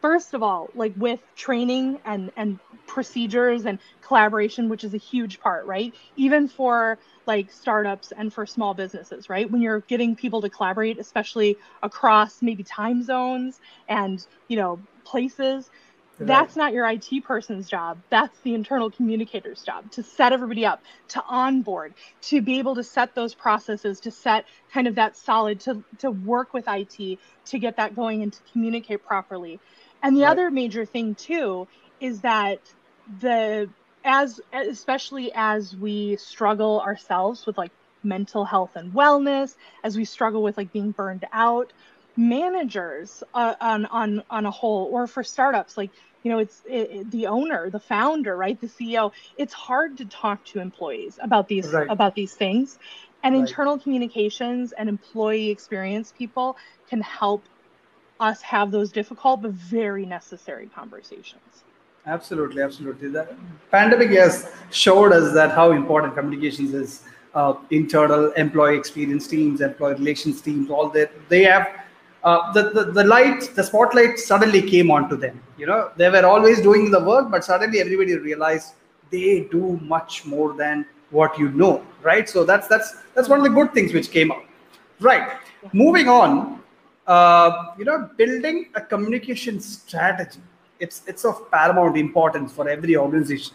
first 0.00 0.34
of 0.34 0.42
all 0.42 0.68
like 0.74 0.92
with 0.96 1.20
training 1.36 1.98
and 2.04 2.30
and 2.36 2.58
procedures 2.86 3.66
and 3.66 3.78
collaboration 4.00 4.68
which 4.68 4.84
is 4.84 4.94
a 4.94 4.98
huge 4.98 5.40
part 5.40 5.66
right 5.66 5.94
even 6.16 6.48
for 6.48 6.98
like 7.26 7.50
startups 7.52 8.12
and 8.16 8.32
for 8.32 8.46
small 8.46 8.74
businesses 8.74 9.28
right 9.28 9.50
when 9.50 9.60
you're 9.60 9.80
getting 9.80 10.16
people 10.16 10.40
to 10.40 10.48
collaborate 10.48 10.98
especially 10.98 11.56
across 11.82 12.40
maybe 12.40 12.62
time 12.62 13.02
zones 13.02 13.60
and 13.88 14.26
you 14.48 14.56
know 14.56 14.78
places 15.04 15.70
that's 16.26 16.56
not 16.56 16.72
your 16.72 16.88
IT 16.88 17.24
person's 17.24 17.68
job. 17.68 17.98
That's 18.10 18.36
the 18.40 18.54
internal 18.54 18.90
communicator's 18.90 19.62
job 19.62 19.90
to 19.92 20.02
set 20.02 20.32
everybody 20.32 20.66
up, 20.66 20.82
to 21.08 21.22
onboard, 21.28 21.94
to 22.22 22.42
be 22.42 22.58
able 22.58 22.74
to 22.74 22.84
set 22.84 23.14
those 23.14 23.34
processes, 23.34 24.00
to 24.00 24.10
set 24.10 24.44
kind 24.72 24.86
of 24.86 24.94
that 24.96 25.16
solid, 25.16 25.60
to, 25.60 25.82
to 25.98 26.10
work 26.10 26.52
with 26.52 26.64
IT 26.68 27.18
to 27.46 27.58
get 27.58 27.76
that 27.76 27.94
going 27.94 28.22
and 28.22 28.32
to 28.32 28.40
communicate 28.52 29.04
properly. 29.04 29.60
And 30.02 30.16
the 30.16 30.22
right. 30.22 30.30
other 30.30 30.50
major 30.50 30.84
thing 30.84 31.14
too 31.14 31.68
is 32.00 32.20
that 32.20 32.60
the 33.20 33.68
as 34.04 34.40
especially 34.52 35.32
as 35.34 35.76
we 35.76 36.16
struggle 36.16 36.80
ourselves 36.80 37.46
with 37.46 37.58
like 37.58 37.72
mental 38.02 38.44
health 38.44 38.70
and 38.76 38.92
wellness, 38.92 39.56
as 39.82 39.96
we 39.96 40.04
struggle 40.04 40.42
with 40.42 40.56
like 40.56 40.72
being 40.72 40.92
burned 40.92 41.26
out, 41.32 41.72
managers 42.18 43.22
uh, 43.32 43.54
on 43.60 43.86
on 43.86 44.22
on 44.28 44.44
a 44.44 44.50
whole 44.50 44.88
or 44.90 45.06
for 45.06 45.22
startups 45.22 45.76
like 45.76 45.90
you 46.24 46.32
know 46.32 46.38
it's 46.40 46.62
it, 46.66 47.08
the 47.12 47.28
owner 47.28 47.70
the 47.70 47.78
founder 47.78 48.36
right 48.36 48.60
the 48.60 48.66
ceo 48.66 49.12
it's 49.36 49.54
hard 49.54 49.96
to 49.96 50.04
talk 50.06 50.44
to 50.44 50.58
employees 50.58 51.20
about 51.22 51.46
these 51.46 51.68
right. 51.68 51.86
about 51.88 52.16
these 52.16 52.34
things 52.34 52.80
and 53.22 53.34
right. 53.36 53.40
internal 53.42 53.78
communications 53.78 54.72
and 54.72 54.88
employee 54.88 55.48
experience 55.48 56.12
people 56.18 56.56
can 56.90 57.00
help 57.00 57.44
us 58.18 58.42
have 58.42 58.72
those 58.72 58.90
difficult 58.90 59.40
but 59.40 59.52
very 59.52 60.04
necessary 60.04 60.68
conversations 60.74 61.62
absolutely 62.06 62.60
absolutely 62.60 63.08
the 63.08 63.28
pandemic 63.70 64.10
has 64.10 64.50
showed 64.70 65.12
us 65.12 65.32
that 65.32 65.52
how 65.52 65.70
important 65.70 66.12
communications 66.16 66.74
is 66.74 67.04
uh, 67.34 67.54
internal 67.70 68.32
employee 68.32 68.76
experience 68.76 69.28
teams 69.28 69.60
employee 69.60 69.94
relations 69.94 70.40
teams 70.40 70.68
all 70.68 70.88
that 70.88 71.12
they 71.28 71.44
have 71.44 71.84
uh, 72.24 72.52
the, 72.52 72.70
the, 72.70 72.84
the 72.92 73.04
light, 73.04 73.50
the 73.54 73.62
spotlight 73.62 74.18
suddenly 74.18 74.62
came 74.62 74.90
onto 74.90 75.16
them. 75.16 75.40
You 75.56 75.66
know, 75.66 75.90
they 75.96 76.08
were 76.10 76.26
always 76.26 76.60
doing 76.60 76.90
the 76.90 77.02
work, 77.02 77.30
but 77.30 77.44
suddenly 77.44 77.80
everybody 77.80 78.16
realized 78.16 78.74
they 79.10 79.48
do 79.50 79.78
much 79.82 80.26
more 80.26 80.52
than 80.54 80.84
what 81.10 81.38
you 81.38 81.50
know, 81.50 81.84
right? 82.02 82.28
So 82.28 82.44
that's 82.44 82.68
that's 82.68 82.96
that's 83.14 83.28
one 83.28 83.38
of 83.38 83.44
the 83.44 83.50
good 83.50 83.72
things 83.72 83.92
which 83.92 84.10
came 84.10 84.30
out. 84.30 84.44
Right. 85.00 85.38
Moving 85.72 86.08
on, 86.08 86.60
uh, 87.06 87.72
you 87.78 87.84
know, 87.84 88.10
building 88.16 88.66
a 88.74 88.80
communication 88.80 89.60
strategy. 89.60 90.40
It's 90.80 91.02
it's 91.06 91.24
of 91.24 91.50
paramount 91.50 91.96
importance 91.96 92.52
for 92.52 92.68
every 92.68 92.96
organization. 92.96 93.54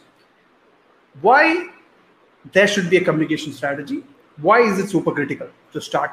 Why 1.22 1.68
there 2.52 2.68
should 2.68 2.90
be 2.90 2.98
a 2.98 3.04
communication 3.04 3.54
strategy? 3.54 4.04
Why 4.42 4.62
is 4.62 4.80
it 4.80 4.90
super 4.90 5.12
critical 5.12 5.48
to 5.74 5.82
start? 5.82 6.12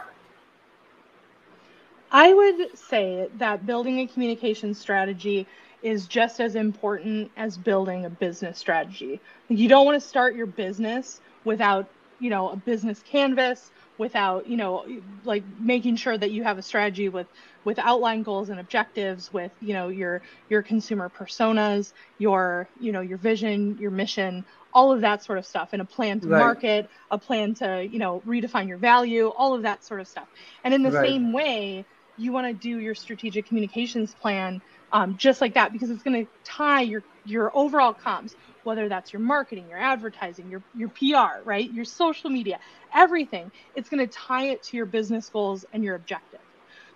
I 2.13 2.33
would 2.33 2.79
say 2.79 3.29
that 3.39 3.67
building 3.67 4.01
a 4.01 4.07
communication 4.07 4.75
strategy 4.75 5.47
is 5.83 6.07
just 6.07 6.41
as 6.41 6.57
important 6.57 7.31
as 7.37 7.57
building 7.57 8.05
a 8.05 8.11
business 8.11 8.59
strategy. 8.59 9.21
You 9.49 9.69
don't 9.69 9.87
want 9.87 10.01
to 10.01 10.07
start 10.07 10.35
your 10.35 10.47
business 10.47 11.21
without, 11.45 11.89
you 12.19 12.29
know, 12.29 12.51
a 12.51 12.57
business 12.57 13.03
canvas, 13.03 13.71
without, 13.97 14.47
you 14.47 14.57
know, 14.57 14.85
like 15.25 15.43
making 15.59 15.97
sure 15.97 16.19
that 16.19 16.31
you 16.31 16.43
have 16.43 16.59
a 16.59 16.63
strategy 16.63 17.09
with 17.09 17.27
with 17.65 17.79
outline 17.79 18.23
goals 18.23 18.49
and 18.49 18.59
objectives, 18.59 19.33
with, 19.33 19.53
you 19.61 19.75
know, 19.75 19.89
your 19.89 20.21
your 20.49 20.63
consumer 20.63 21.11
personas, 21.11 21.93
your, 22.19 22.67
you 22.81 22.93
know, 22.93 23.01
your 23.01 23.19
vision, 23.19 23.77
your 23.79 23.91
mission, 23.91 24.45
all 24.73 24.93
of 24.93 25.01
that 25.01 25.23
sort 25.23 25.39
of 25.39 25.47
stuff 25.47 25.71
and 25.73 25.83
a 25.83 25.85
plan 25.85 26.21
to 26.21 26.29
right. 26.29 26.39
market, 26.39 26.91
a 27.11 27.19
plan 27.19 27.55
to, 27.55 27.87
you 27.91 27.99
know, 27.99 28.23
redefine 28.27 28.69
your 28.69 28.79
value, 28.79 29.29
all 29.29 29.55
of 29.55 29.63
that 29.63 29.85
sort 29.85 30.01
of 30.01 30.09
stuff. 30.09 30.29
And 30.65 30.75
in 30.75 30.83
the 30.83 30.91
right. 30.91 31.09
same 31.09 31.33
way, 31.33 31.85
you 32.17 32.33
want 32.33 32.47
to 32.47 32.53
do 32.53 32.79
your 32.79 32.95
strategic 32.95 33.47
communications 33.47 34.15
plan 34.15 34.61
um, 34.93 35.17
just 35.17 35.41
like 35.41 35.55
that 35.55 35.73
because 35.73 35.91
it's 35.91 36.03
going 36.03 36.25
to 36.25 36.31
tie 36.45 36.83
your 36.83 37.03
your 37.25 37.57
overall 37.57 37.95
comms 37.95 38.33
whether 38.63 38.89
that's 38.89 39.13
your 39.13 39.21
marketing 39.21 39.69
your 39.69 39.79
advertising 39.79 40.49
your 40.51 40.63
your 40.75 40.89
pr 40.91 41.43
right? 41.45 41.71
Your 41.73 41.85
social 41.85 42.31
media 42.31 42.59
everything. 42.95 43.51
It's 43.75 43.89
going 43.89 44.07
to 44.07 44.13
tie 44.13 44.49
it 44.49 44.63
to 44.65 44.77
your 44.77 44.87
business 44.87 45.29
goals 45.29 45.65
and 45.73 45.85
your 45.85 45.95
objective. 45.95 46.41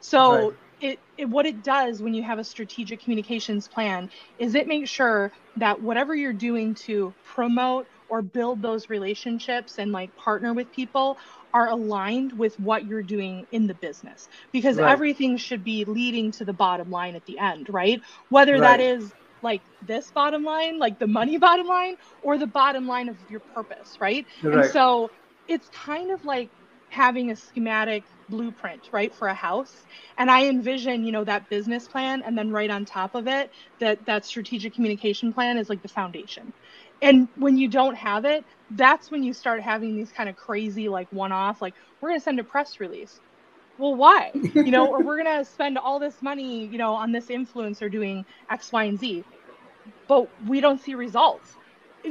So 0.01 0.49
right. 0.49 0.59
it, 0.81 0.99
it 1.17 1.25
what 1.27 1.47
it 1.47 1.63
does 1.63 2.03
when 2.03 2.15
you 2.15 2.23
have 2.23 2.39
a 2.39 2.45
strategic 2.45 3.03
communications 3.03 3.69
plan 3.69 4.11
is 4.39 4.55
it 4.55 4.67
makes 4.67 4.91
sure 4.91 5.33
that 5.57 5.81
whatever 5.81 6.15
you're 6.15 6.33
doing 6.33 6.75
to 6.75 7.15
promote 7.25 7.87
or 8.09 8.23
build 8.23 8.63
those 8.63 8.91
relationships 8.91 9.79
and 9.79 9.93
like 9.93 10.15
partner 10.17 10.53
with 10.53 10.71
people 10.73 11.19
are 11.55 11.69
aligned 11.69 12.33
with 12.33 12.59
what 12.59 12.85
you're 12.85 13.03
doing 13.03 13.47
in 13.53 13.69
the 13.69 13.75
business 13.75 14.29
because 14.53 14.77
right. 14.77 14.91
everything 14.91 15.37
should 15.37 15.63
be 15.63 15.85
leading 15.85 16.33
to 16.33 16.45
the 16.45 16.53
bottom 16.53 16.91
line 16.91 17.15
at 17.15 17.25
the 17.27 17.39
end, 17.39 17.69
right? 17.71 18.01
Whether 18.29 18.55
right. 18.55 18.61
that 18.61 18.81
is 18.81 19.13
like 19.41 19.63
this 19.81 20.11
bottom 20.11 20.43
line, 20.43 20.81
like 20.81 20.99
the 20.99 21.07
money 21.07 21.39
bottom 21.49 21.67
line, 21.67 21.97
or 22.23 22.37
the 22.37 22.49
bottom 22.49 22.89
line 22.89 23.09
of 23.09 23.17
your 23.29 23.41
purpose, 23.55 23.97
right? 24.01 24.27
right. 24.43 24.65
And 24.65 24.73
so 24.73 25.13
it's 25.47 25.69
kind 25.69 26.11
of 26.11 26.25
like 26.25 26.51
having 26.89 27.31
a 27.31 27.37
schematic 27.37 28.05
blueprint 28.29 28.89
right 28.93 29.15
for 29.15 29.29
a 29.29 29.35
house 29.35 29.85
and 30.17 30.31
i 30.31 30.47
envision 30.47 31.05
you 31.05 31.13
know 31.13 31.25
that 31.25 31.51
business 31.51 31.87
plan 31.89 32.23
and 32.25 32.39
then 32.39 32.51
right 32.51 32.71
on 32.71 32.85
top 32.85 33.15
of 33.15 33.27
it 33.27 33.51
that 33.81 33.99
that 34.07 34.25
strategic 34.25 34.73
communication 34.75 35.33
plan 35.33 35.59
is 35.59 35.69
like 35.69 35.83
the 35.83 35.89
foundation 35.89 36.55
and 37.05 37.29
when 37.37 37.57
you 37.57 37.69
don't 37.69 37.95
have 37.95 38.25
it 38.25 38.45
that's 38.71 39.11
when 39.11 39.23
you 39.23 39.33
start 39.33 39.61
having 39.61 39.97
these 39.97 40.11
kind 40.11 40.29
of 40.29 40.37
crazy 40.37 40.89
like 40.89 41.07
one-off 41.13 41.61
like 41.63 41.75
we're 42.01 42.11
going 42.11 42.21
to 42.21 42.25
send 42.25 42.39
a 42.39 42.45
press 42.45 42.81
release. 42.81 43.21
Well 43.79 43.95
why? 43.95 44.31
You 44.35 44.71
know 44.71 44.87
or 44.87 45.03
we're 45.03 45.23
going 45.23 45.39
to 45.39 45.45
spend 45.45 45.79
all 45.79 45.99
this 45.99 46.21
money 46.23 46.67
you 46.67 46.79
know 46.79 46.93
on 46.93 47.13
this 47.13 47.27
influencer 47.27 47.91
doing 47.91 48.25
x 48.51 48.73
y 48.73 48.85
and 48.85 48.99
z. 48.99 49.25
But 50.07 50.29
we 50.47 50.61
don't 50.61 50.81
see 50.81 50.95
results. 50.95 51.55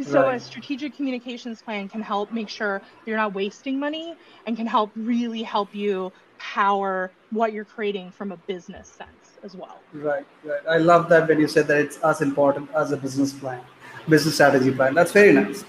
So 0.01 0.23
right. 0.23 0.35
a 0.35 0.39
strategic 0.39 0.95
communications 0.95 1.62
plan 1.62 1.88
can 1.88 2.01
help 2.01 2.31
make 2.31 2.50
sure 2.50 2.81
you're 3.05 3.17
not 3.17 3.35
wasting 3.35 3.79
money 3.79 4.15
and 4.47 4.57
can 4.57 4.65
help 4.65 4.89
really 4.95 5.43
help 5.43 5.75
you 5.75 6.12
power 6.39 7.12
what 7.29 7.53
you're 7.53 7.65
creating 7.65 8.09
from 8.09 8.31
a 8.31 8.38
business 8.38 8.88
sense 8.88 9.38
as 9.43 9.55
well. 9.55 9.79
Right 9.93 10.25
right. 10.43 10.65
I 10.67 10.77
love 10.77 11.09
that 11.09 11.27
when 11.27 11.39
you 11.39 11.47
said 11.47 11.67
that 11.67 11.77
it's 11.77 11.97
as 12.00 12.21
important 12.21 12.71
as 12.73 12.91
a 12.91 12.97
business 12.97 13.31
plan 13.31 13.62
business 14.10 14.36
strategy 14.36 14.72
plan 14.72 14.93
that's 14.93 15.12
very 15.12 15.33
nice 15.33 15.63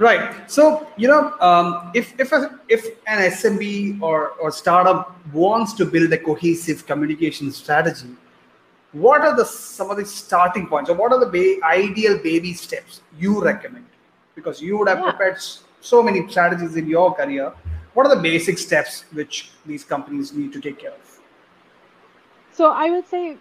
Right. 0.00 0.50
So 0.50 0.88
you 0.96 1.08
know, 1.08 1.38
um, 1.40 1.92
if 1.94 2.18
if 2.18 2.32
a, 2.32 2.58
if 2.68 2.86
an 3.06 3.18
SMB 3.32 4.00
or 4.00 4.30
or 4.40 4.50
startup 4.50 5.14
wants 5.34 5.74
to 5.74 5.84
build 5.84 6.10
a 6.14 6.16
cohesive 6.16 6.86
communication 6.86 7.52
strategy, 7.52 8.08
what 8.92 9.20
are 9.20 9.36
the 9.36 9.44
some 9.44 9.90
of 9.90 9.98
the 9.98 10.06
starting 10.06 10.66
points, 10.68 10.88
or 10.88 10.94
what 10.94 11.12
are 11.12 11.20
the 11.20 11.26
ba- 11.26 11.62
ideal 11.66 12.16
baby 12.16 12.54
steps 12.54 13.02
you 13.18 13.44
recommend? 13.44 13.84
Because 14.34 14.62
you 14.62 14.78
would 14.78 14.88
have 14.88 15.00
yeah. 15.00 15.10
prepared 15.10 15.36
so 15.82 16.02
many 16.02 16.26
strategies 16.30 16.76
in 16.76 16.88
your 16.88 17.14
career. 17.14 17.52
What 17.92 18.06
are 18.06 18.14
the 18.14 18.22
basic 18.22 18.56
steps 18.56 19.04
which 19.12 19.50
these 19.66 19.84
companies 19.84 20.32
need 20.32 20.54
to 20.54 20.62
take 20.62 20.78
care 20.78 20.92
of? 20.92 21.20
So 22.52 22.70
I 22.70 22.88
would 22.88 23.06
say 23.06 23.36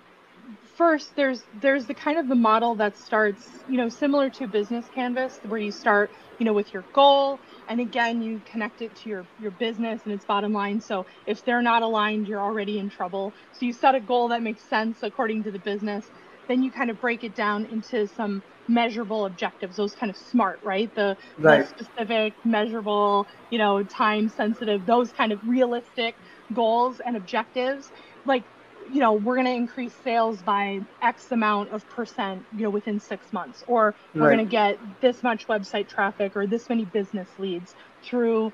first 0.80 1.14
there's 1.18 1.46
there's 1.54 1.88
the 1.88 1.96
kind 1.96 2.20
of 2.20 2.30
the 2.30 2.36
model 2.36 2.76
that 2.78 2.98
starts 2.98 3.64
you 3.68 3.78
know 3.78 3.90
similar 3.90 4.32
to 4.32 4.48
business 4.48 4.90
canvas 4.90 5.40
where 5.44 5.62
you 5.62 5.74
start 5.74 6.12
you 6.40 6.46
know, 6.46 6.54
with 6.54 6.74
your 6.74 6.88
goal. 6.94 7.42
And 7.70 7.82
again, 7.82 8.22
you 8.22 8.42
connect 8.46 8.82
it 8.82 8.96
to 8.98 9.10
your, 9.10 9.28
your 9.38 9.52
business 9.52 10.04
and 10.06 10.14
its 10.14 10.26
bottom 10.26 10.54
line. 10.54 10.82
So 10.82 11.06
if 11.28 11.46
they're 11.46 11.64
not 11.64 11.84
aligned, 11.84 12.28
you're 12.28 12.44
already 12.44 12.80
in 12.80 12.90
trouble. 12.90 13.36
So 13.54 13.66
you 13.66 13.74
set 13.74 13.96
a 13.96 14.02
goal 14.02 14.30
that 14.30 14.44
makes 14.44 14.68
sense 14.70 15.00
according 15.04 15.46
to 15.46 15.52
the 15.52 15.60
business. 15.60 16.12
Then 16.50 16.64
you 16.64 16.72
kind 16.72 16.92
of 16.92 17.00
break 17.00 17.24
it 17.24 17.36
down 17.36 17.66
into 17.66 18.08
some 18.08 18.44
measurable 18.68 19.26
objectives, 19.26 19.78
those 19.78 19.96
kind 19.96 20.12
of 20.12 20.18
smart, 20.18 20.60
right? 20.64 20.94
The, 20.96 21.18
right. 21.38 21.62
the 21.62 21.84
specific, 21.86 22.36
measurable, 22.46 23.28
you 23.52 23.60
know, 23.60 23.84
time 23.84 24.30
sensitive, 24.30 24.86
those 24.86 25.12
kind 25.14 25.32
of 25.34 25.40
realistic 25.46 26.18
goals 26.54 27.02
and 27.06 27.18
objectives. 27.18 27.92
Like 28.26 28.46
you 28.92 29.00
know, 29.00 29.14
we're 29.14 29.36
going 29.36 29.46
to 29.46 29.54
increase 29.54 29.94
sales 30.04 30.42
by 30.42 30.82
X 31.02 31.32
amount 31.32 31.72
of 31.72 31.88
percent, 31.90 32.44
you 32.56 32.64
know, 32.64 32.70
within 32.70 33.00
six 33.00 33.32
months, 33.32 33.64
or 33.68 33.94
we're 34.14 34.22
right. 34.22 34.36
going 34.36 34.46
to 34.46 34.52
get 34.52 34.78
this 35.02 35.24
much 35.24 35.48
website 35.48 35.88
traffic 35.88 36.36
or 36.36 36.48
this 36.48 36.70
many 36.70 36.86
business 36.86 37.28
leads 37.38 37.76
through 38.04 38.52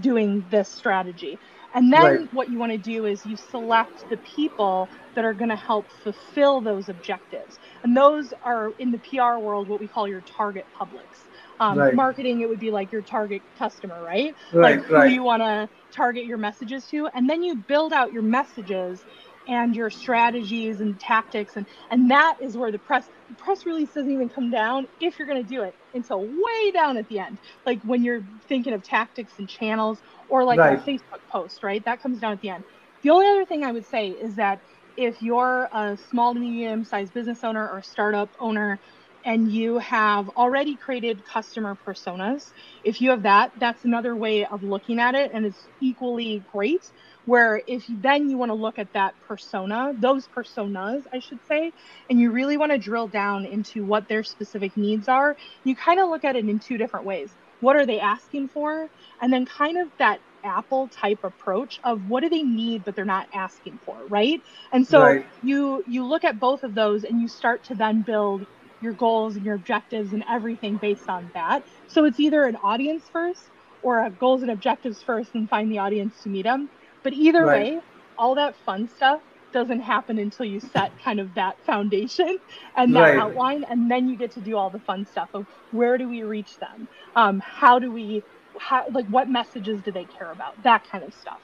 doing 0.00 0.44
this 0.50 0.68
strategy. 0.68 1.38
And 1.74 1.92
then 1.92 2.02
right. 2.02 2.34
what 2.34 2.50
you 2.50 2.58
want 2.58 2.70
to 2.70 2.78
do 2.78 3.04
is 3.04 3.26
you 3.26 3.36
select 3.36 4.08
the 4.08 4.16
people 4.18 4.88
that 5.16 5.24
are 5.24 5.34
going 5.34 5.50
to 5.50 5.56
help 5.56 5.86
fulfill 6.04 6.60
those 6.60 6.88
objectives. 6.88 7.58
And 7.82 7.96
those 7.96 8.32
are 8.44 8.72
in 8.78 8.92
the 8.92 8.98
PR 8.98 9.38
world 9.38 9.68
what 9.68 9.80
we 9.80 9.88
call 9.88 10.06
your 10.06 10.20
target 10.20 10.66
publics. 10.78 11.24
Um, 11.58 11.78
right. 11.78 11.94
Marketing, 11.94 12.40
it 12.40 12.48
would 12.48 12.60
be 12.60 12.70
like 12.70 12.92
your 12.92 13.02
target 13.02 13.42
customer, 13.58 14.02
right? 14.02 14.36
Right. 14.52 14.88
Like 14.88 15.08
who 15.08 15.14
you 15.14 15.22
want 15.24 15.42
to 15.42 15.68
target 15.90 16.26
your 16.26 16.38
messages 16.38 16.86
to. 16.86 17.08
And 17.08 17.28
then 17.28 17.42
you 17.42 17.56
build 17.56 17.92
out 17.92 18.12
your 18.12 18.22
messages 18.22 19.04
and 19.46 19.74
your 19.76 19.90
strategies 19.90 20.80
and 20.80 20.98
tactics 21.00 21.56
and 21.56 21.66
and 21.90 22.10
that 22.10 22.36
is 22.40 22.56
where 22.56 22.72
the 22.72 22.78
press 22.78 23.08
the 23.28 23.34
press 23.36 23.66
release 23.66 23.92
doesn't 23.92 24.10
even 24.10 24.28
come 24.28 24.50
down 24.50 24.86
if 25.00 25.18
you're 25.18 25.28
going 25.28 25.42
to 25.42 25.48
do 25.48 25.62
it 25.62 25.74
until 25.92 26.26
way 26.26 26.70
down 26.72 26.96
at 26.96 27.08
the 27.08 27.18
end 27.18 27.38
like 27.66 27.80
when 27.82 28.02
you're 28.02 28.22
thinking 28.48 28.72
of 28.72 28.82
tactics 28.82 29.34
and 29.38 29.48
channels 29.48 30.00
or 30.28 30.44
like 30.44 30.58
right. 30.58 30.78
a 30.78 30.82
facebook 30.82 31.20
post 31.30 31.62
right 31.62 31.84
that 31.84 32.02
comes 32.02 32.18
down 32.20 32.32
at 32.32 32.40
the 32.40 32.48
end 32.48 32.64
the 33.02 33.10
only 33.10 33.26
other 33.26 33.44
thing 33.44 33.64
i 33.64 33.72
would 33.72 33.86
say 33.86 34.08
is 34.08 34.36
that 34.36 34.60
if 34.96 35.20
you're 35.22 35.68
a 35.72 35.96
small 36.10 36.34
to 36.34 36.40
medium 36.40 36.84
sized 36.84 37.12
business 37.12 37.42
owner 37.44 37.68
or 37.68 37.82
startup 37.82 38.30
owner 38.38 38.80
and 39.24 39.50
you 39.50 39.78
have 39.78 40.28
already 40.30 40.76
created 40.76 41.24
customer 41.24 41.78
personas, 41.86 42.52
if 42.84 43.00
you 43.00 43.10
have 43.10 43.22
that, 43.22 43.52
that's 43.58 43.84
another 43.84 44.14
way 44.14 44.44
of 44.44 44.62
looking 44.62 45.00
at 45.00 45.14
it 45.14 45.30
and 45.32 45.46
it's 45.46 45.68
equally 45.80 46.44
great. 46.46 46.84
Where 47.26 47.62
if 47.66 47.84
then 47.88 48.28
you 48.28 48.36
want 48.36 48.50
to 48.50 48.54
look 48.54 48.78
at 48.78 48.92
that 48.92 49.14
persona, 49.26 49.92
those 49.98 50.28
personas, 50.28 51.04
I 51.12 51.20
should 51.20 51.44
say, 51.46 51.72
and 52.10 52.20
you 52.20 52.30
really 52.32 52.56
want 52.56 52.72
to 52.72 52.78
drill 52.78 53.08
down 53.08 53.46
into 53.46 53.84
what 53.84 54.08
their 54.08 54.22
specific 54.22 54.76
needs 54.76 55.08
are, 55.08 55.36
you 55.64 55.74
kind 55.74 56.00
of 56.00 56.08
look 56.08 56.24
at 56.24 56.36
it 56.36 56.44
in 56.48 56.58
two 56.58 56.76
different 56.76 57.06
ways. 57.06 57.30
What 57.60 57.76
are 57.76 57.86
they 57.86 58.00
asking 58.00 58.48
for? 58.48 58.88
And 59.22 59.32
then 59.32 59.46
kind 59.46 59.78
of 59.78 59.88
that 59.98 60.20
Apple 60.44 60.88
type 60.88 61.20
approach 61.24 61.80
of 61.84 62.06
what 62.08 62.22
do 62.22 62.28
they 62.28 62.42
need 62.42 62.84
but 62.84 62.94
they're 62.94 63.04
not 63.06 63.26
asking 63.32 63.80
for, 63.84 64.06
right? 64.08 64.40
And 64.72 64.86
so 64.86 65.02
right. 65.02 65.26
you 65.42 65.82
you 65.86 66.04
look 66.04 66.24
at 66.24 66.38
both 66.38 66.62
of 66.62 66.74
those 66.74 67.04
and 67.04 67.20
you 67.20 67.28
start 67.28 67.64
to 67.64 67.74
then 67.74 68.02
build 68.02 68.46
your 68.80 68.92
goals 68.92 69.36
and 69.36 69.44
your 69.44 69.54
objectives 69.54 70.12
and 70.12 70.22
everything 70.30 70.76
based 70.76 71.08
on 71.08 71.30
that. 71.34 71.64
So 71.86 72.04
it's 72.04 72.20
either 72.20 72.44
an 72.44 72.56
audience 72.56 73.08
first 73.10 73.50
or 73.82 74.04
a 74.04 74.10
goals 74.10 74.42
and 74.42 74.50
objectives 74.50 75.02
first 75.02 75.34
and 75.34 75.48
find 75.48 75.70
the 75.72 75.78
audience 75.78 76.22
to 76.22 76.28
meet 76.28 76.42
them. 76.42 76.68
But 77.04 77.12
either 77.12 77.46
right. 77.46 77.74
way, 77.74 77.80
all 78.18 78.34
that 78.34 78.56
fun 78.64 78.88
stuff 78.88 79.20
doesn't 79.52 79.80
happen 79.80 80.18
until 80.18 80.46
you 80.46 80.58
set 80.58 80.90
kind 81.04 81.20
of 81.20 81.32
that 81.34 81.56
foundation 81.64 82.38
and 82.76 82.96
that 82.96 83.00
right. 83.00 83.18
outline, 83.18 83.64
and 83.70 83.88
then 83.88 84.08
you 84.08 84.16
get 84.16 84.32
to 84.32 84.40
do 84.40 84.56
all 84.56 84.70
the 84.70 84.80
fun 84.80 85.06
stuff 85.06 85.28
of 85.34 85.46
where 85.70 85.96
do 85.96 86.08
we 86.08 86.22
reach 86.24 86.58
them, 86.58 86.88
um, 87.14 87.40
how 87.40 87.78
do 87.78 87.92
we, 87.92 88.22
how, 88.58 88.84
like 88.90 89.06
what 89.06 89.28
messages 89.28 89.80
do 89.82 89.92
they 89.92 90.04
care 90.06 90.32
about, 90.32 90.60
that 90.64 90.82
kind 90.90 91.04
of 91.04 91.14
stuff. 91.14 91.38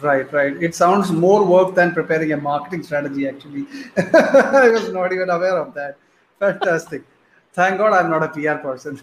Right, 0.00 0.30
right. 0.32 0.60
It 0.60 0.74
sounds 0.74 1.12
more 1.12 1.44
work 1.44 1.74
than 1.74 1.92
preparing 1.92 2.32
a 2.32 2.36
marketing 2.36 2.82
strategy. 2.82 3.28
Actually, 3.28 3.66
I 3.96 4.68
was 4.68 4.92
not 4.92 5.12
even 5.12 5.30
aware 5.30 5.58
of 5.58 5.74
that. 5.74 5.96
Fantastic. 6.40 7.02
Thank 7.52 7.78
God 7.78 7.92
I'm 7.92 8.10
not 8.10 8.22
a 8.24 8.28
PR 8.28 8.60
person. 8.60 9.00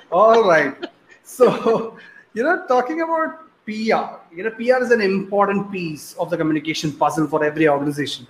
All 0.10 0.42
right. 0.44 0.74
So, 1.22 1.96
you 2.34 2.42
know, 2.42 2.66
talking 2.66 3.02
about 3.02 3.47
PR, 3.68 4.16
you 4.34 4.44
know, 4.44 4.50
PR 4.52 4.82
is 4.82 4.90
an 4.92 5.02
important 5.02 5.70
piece 5.70 6.14
of 6.14 6.30
the 6.30 6.38
communication 6.38 6.90
puzzle 6.90 7.26
for 7.26 7.44
every 7.44 7.68
organization. 7.68 8.26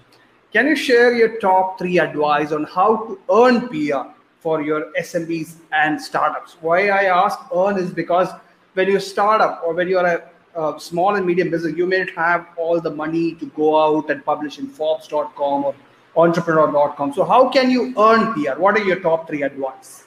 Can 0.53 0.67
you 0.67 0.75
share 0.75 1.15
your 1.15 1.39
top 1.39 1.79
three 1.79 2.01
advice 2.01 2.51
on 2.51 2.65
how 2.65 2.97
to 3.07 3.21
earn 3.33 3.69
PR 3.69 4.11
for 4.41 4.63
your 4.63 4.91
SMBs 4.99 5.59
and 5.73 6.01
startups? 6.01 6.57
Why 6.61 6.89
I 6.89 7.05
ask 7.05 7.39
earn 7.55 7.79
is 7.79 7.93
because 7.93 8.29
when 8.75 8.89
you 8.89 8.99
start 8.99 9.41
up 9.41 9.63
or 9.65 9.75
when 9.75 9.87
you're 9.87 10.05
a, 10.05 10.29
a 10.57 10.81
small 10.81 11.15
and 11.15 11.25
medium 11.25 11.51
business, 11.51 11.77
you 11.77 11.87
may 11.87 12.01
not 12.01 12.11
have 12.17 12.49
all 12.57 12.81
the 12.81 12.91
money 12.91 13.35
to 13.35 13.47
go 13.47 13.81
out 13.81 14.11
and 14.11 14.25
publish 14.25 14.59
in 14.59 14.67
Forbes.com 14.67 15.67
or 15.67 15.75
entrepreneur.com. 16.17 17.13
So 17.13 17.25
how 17.25 17.49
can 17.49 17.71
you 17.71 17.95
earn 17.97 18.35
PR? 18.35 18.59
What 18.59 18.75
are 18.77 18.83
your 18.83 18.99
top 18.99 19.29
three 19.29 19.43
advice? 19.43 20.03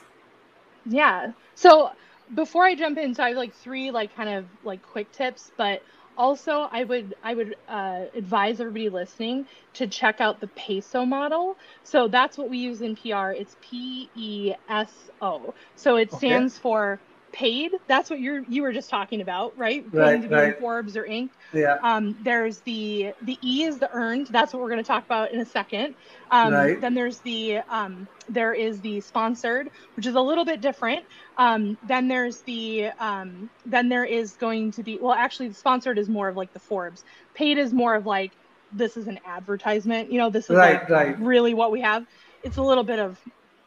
Yeah. 0.84 1.32
So 1.54 1.92
before 2.34 2.64
I 2.64 2.74
jump 2.74 2.98
in, 2.98 3.14
so 3.14 3.22
I 3.22 3.28
have 3.28 3.36
like 3.36 3.54
three 3.54 3.90
like 3.90 4.14
kind 4.14 4.28
of 4.28 4.46
like 4.64 4.82
quick 4.82 5.10
tips, 5.12 5.50
but 5.56 5.82
also 6.16 6.68
I 6.70 6.84
would 6.84 7.14
I 7.22 7.34
would 7.34 7.56
uh, 7.68 8.04
advise 8.14 8.60
everybody 8.60 8.88
listening 8.88 9.46
to 9.74 9.86
check 9.86 10.20
out 10.20 10.40
the 10.40 10.48
peso 10.48 11.04
model. 11.04 11.56
So 11.84 12.08
that's 12.08 12.36
what 12.36 12.50
we 12.50 12.58
use 12.58 12.80
in 12.80 12.96
PR. 12.96 13.30
It's 13.30 13.56
P 13.60 14.08
E 14.16 14.54
S 14.68 14.92
O. 15.20 15.54
So 15.76 15.96
it 15.96 16.12
stands 16.12 16.54
okay. 16.54 16.62
for 16.62 17.00
paid. 17.32 17.72
That's 17.86 18.10
what 18.10 18.20
you're 18.20 18.42
you 18.48 18.62
were 18.62 18.72
just 18.72 18.90
talking 18.90 19.20
about, 19.20 19.56
right? 19.58 19.84
Right, 19.92 20.22
to 20.22 20.28
be 20.28 20.34
in 20.34 20.54
Forbes 20.54 20.96
or 20.96 21.04
Inc. 21.04 21.30
Yeah. 21.52 21.78
Um, 21.82 22.16
there's 22.22 22.60
the 22.60 23.14
the 23.22 23.38
E 23.42 23.64
is 23.64 23.78
the 23.78 23.90
earned. 23.92 24.28
That's 24.28 24.52
what 24.52 24.62
we're 24.62 24.68
going 24.68 24.82
to 24.82 24.86
talk 24.86 25.04
about 25.04 25.32
in 25.32 25.40
a 25.40 25.44
second. 25.44 25.94
Um, 26.30 26.52
right. 26.52 26.80
Then 26.80 26.94
there's 26.94 27.18
the 27.18 27.58
um, 27.68 28.06
there 28.28 28.52
is 28.52 28.80
the 28.80 29.00
sponsored, 29.00 29.70
which 29.96 30.06
is 30.06 30.14
a 30.14 30.20
little 30.20 30.44
bit 30.44 30.60
different. 30.60 31.04
Um, 31.38 31.78
then 31.86 32.08
there's 32.08 32.40
the 32.40 32.90
um, 33.00 33.50
then 33.66 33.88
there 33.88 34.04
is 34.04 34.32
going 34.34 34.70
to 34.72 34.82
be 34.82 34.98
well, 34.98 35.14
actually, 35.14 35.48
the 35.48 35.54
sponsored 35.54 35.98
is 35.98 36.08
more 36.08 36.28
of 36.28 36.36
like 36.36 36.52
the 36.52 36.60
Forbes. 36.60 37.04
Paid 37.34 37.58
is 37.58 37.72
more 37.72 37.94
of 37.94 38.06
like 38.06 38.32
this 38.72 38.96
is 38.96 39.08
an 39.08 39.18
advertisement. 39.26 40.12
You 40.12 40.18
know, 40.18 40.30
this 40.30 40.50
is 40.50 40.56
right, 40.56 40.80
like 40.80 40.90
right. 40.90 41.18
really 41.18 41.54
what 41.54 41.72
we 41.72 41.80
have. 41.80 42.06
It's 42.42 42.56
a 42.56 42.62
little 42.62 42.84
bit 42.84 42.98
of 42.98 43.18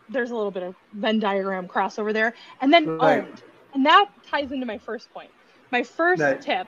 there's 0.10 0.32
a 0.32 0.36
little 0.36 0.52
bit 0.52 0.64
of 0.64 0.76
Venn 0.94 1.20
diagram 1.20 1.68
crossover 1.68 2.14
there, 2.14 2.34
and 2.62 2.72
then 2.72 2.98
right. 2.98 3.20
owned 3.20 3.42
and 3.76 3.86
that 3.86 4.10
ties 4.28 4.52
into 4.52 4.66
my 4.66 4.80
first 4.80 5.14
point. 5.14 5.30
My 5.72 5.84
first 5.84 6.24
tip 6.42 6.68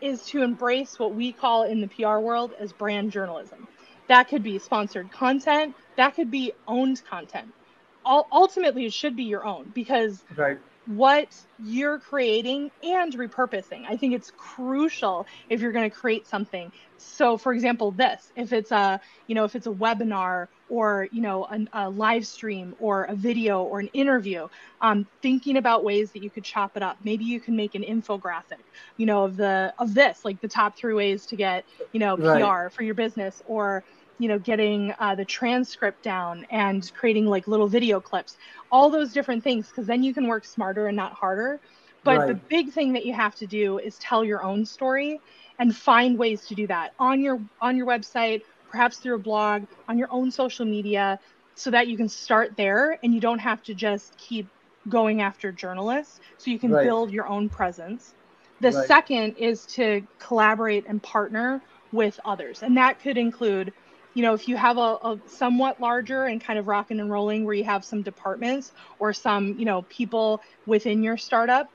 is 0.00 0.24
to 0.26 0.42
embrace 0.42 0.98
what 0.98 1.14
we 1.14 1.32
call 1.32 1.62
in 1.62 1.80
the 1.80 1.88
PR 1.88 2.18
world 2.18 2.52
as 2.58 2.72
brand 2.72 3.12
journalism. 3.12 3.66
That 4.08 4.28
could 4.28 4.42
be 4.42 4.58
sponsored 4.58 5.10
content, 5.12 5.74
that 5.96 6.14
could 6.14 6.30
be 6.30 6.52
owned 6.66 7.02
content. 7.08 7.52
ultimately, 8.04 8.84
it 8.86 8.92
should 8.92 9.16
be 9.16 9.24
your 9.24 9.46
own 9.46 9.70
because 9.74 10.24
right 10.36 10.58
what 10.88 11.28
you're 11.62 11.98
creating 11.98 12.70
and 12.82 13.12
repurposing. 13.12 13.84
I 13.86 13.96
think 13.98 14.14
it's 14.14 14.32
crucial 14.38 15.26
if 15.50 15.60
you're 15.60 15.72
going 15.72 15.88
to 15.88 15.94
create 15.94 16.26
something. 16.26 16.72
So, 16.96 17.36
for 17.36 17.52
example, 17.52 17.90
this 17.90 18.32
if 18.36 18.52
it's 18.54 18.72
a 18.72 19.00
you 19.26 19.34
know 19.34 19.44
if 19.44 19.54
it's 19.54 19.66
a 19.66 19.70
webinar 19.70 20.48
or 20.70 21.06
you 21.12 21.20
know 21.20 21.44
a, 21.44 21.66
a 21.74 21.90
live 21.90 22.26
stream 22.26 22.74
or 22.80 23.04
a 23.04 23.14
video 23.14 23.62
or 23.62 23.80
an 23.80 23.88
interview, 23.92 24.48
um, 24.80 25.06
thinking 25.20 25.58
about 25.58 25.84
ways 25.84 26.10
that 26.12 26.22
you 26.22 26.30
could 26.30 26.44
chop 26.44 26.74
it 26.76 26.82
up. 26.82 26.96
Maybe 27.04 27.24
you 27.24 27.38
can 27.38 27.54
make 27.54 27.74
an 27.74 27.82
infographic, 27.82 28.64
you 28.96 29.04
know, 29.04 29.24
of 29.24 29.36
the 29.36 29.74
of 29.78 29.92
this 29.92 30.24
like 30.24 30.40
the 30.40 30.48
top 30.48 30.76
three 30.76 30.94
ways 30.94 31.26
to 31.26 31.36
get 31.36 31.66
you 31.92 32.00
know 32.00 32.16
PR 32.16 32.22
right. 32.24 32.72
for 32.72 32.82
your 32.82 32.94
business 32.94 33.42
or 33.46 33.84
you 34.18 34.28
know 34.28 34.38
getting 34.38 34.94
uh, 34.98 35.14
the 35.14 35.24
transcript 35.24 36.02
down 36.02 36.46
and 36.50 36.92
creating 36.94 37.26
like 37.26 37.46
little 37.46 37.68
video 37.68 38.00
clips 38.00 38.36
all 38.70 38.90
those 38.90 39.12
different 39.12 39.42
things 39.42 39.68
because 39.68 39.86
then 39.86 40.02
you 40.02 40.12
can 40.12 40.26
work 40.26 40.44
smarter 40.44 40.88
and 40.88 40.96
not 40.96 41.12
harder 41.12 41.60
but 42.04 42.18
right. 42.18 42.28
the 42.28 42.34
big 42.34 42.72
thing 42.72 42.92
that 42.92 43.04
you 43.04 43.12
have 43.12 43.34
to 43.34 43.46
do 43.46 43.78
is 43.78 43.98
tell 43.98 44.24
your 44.24 44.42
own 44.42 44.64
story 44.64 45.20
and 45.58 45.74
find 45.74 46.18
ways 46.18 46.46
to 46.46 46.54
do 46.54 46.66
that 46.66 46.92
on 46.98 47.20
your 47.20 47.40
on 47.60 47.76
your 47.76 47.86
website 47.86 48.42
perhaps 48.70 48.98
through 48.98 49.14
a 49.14 49.18
blog 49.18 49.64
on 49.88 49.98
your 49.98 50.08
own 50.10 50.30
social 50.30 50.66
media 50.66 51.18
so 51.54 51.70
that 51.70 51.88
you 51.88 51.96
can 51.96 52.08
start 52.08 52.56
there 52.56 52.98
and 53.02 53.14
you 53.14 53.20
don't 53.20 53.40
have 53.40 53.62
to 53.62 53.74
just 53.74 54.16
keep 54.16 54.46
going 54.88 55.22
after 55.22 55.50
journalists 55.52 56.20
so 56.38 56.50
you 56.50 56.58
can 56.58 56.70
right. 56.70 56.84
build 56.84 57.10
your 57.10 57.26
own 57.26 57.48
presence 57.48 58.14
the 58.60 58.70
right. 58.70 58.86
second 58.86 59.36
is 59.36 59.66
to 59.66 60.02
collaborate 60.18 60.84
and 60.86 61.02
partner 61.02 61.60
with 61.92 62.18
others 62.24 62.62
and 62.62 62.76
that 62.76 63.00
could 63.00 63.18
include 63.18 63.72
you 64.18 64.22
know, 64.22 64.34
if 64.34 64.48
you 64.48 64.56
have 64.56 64.78
a, 64.78 64.80
a, 64.80 65.20
somewhat 65.28 65.80
larger 65.80 66.24
and 66.24 66.40
kind 66.40 66.58
of 66.58 66.66
rocking 66.66 66.98
and 66.98 67.08
rolling 67.08 67.44
where 67.44 67.54
you 67.54 67.62
have 67.62 67.84
some 67.84 68.02
departments 68.02 68.72
or 68.98 69.12
some, 69.12 69.56
you 69.56 69.64
know, 69.64 69.82
people 69.82 70.42
within 70.66 71.04
your 71.04 71.16
startup, 71.16 71.70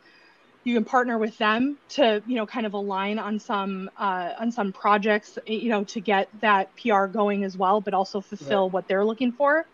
you 0.65 0.73
can 0.73 0.83
partner 0.83 1.17
with 1.17 1.37
them 1.37 1.77
to, 1.87 2.21
you 2.27 2.35
know, 2.35 2.45
kind 2.45 2.65
of 2.65 2.73
align 2.73 3.17
on 3.17 3.39
some 3.39 3.89
uh, 3.97 4.31
on 4.37 4.51
some 4.51 4.73
projects, 4.73 5.39
you 5.47 5.69
know, 5.69 5.85
to 5.85 6.01
get 6.01 6.27
that 6.41 6.69
PR 6.75 7.05
going 7.05 7.45
as 7.45 7.55
well, 7.55 7.79
but 7.79 7.93
also 7.93 8.19
fulfill 8.19 8.65
right. 8.65 8.73
what 8.73 8.89
they're 8.89 9.05
looking 9.05 9.31
for, 9.31 9.65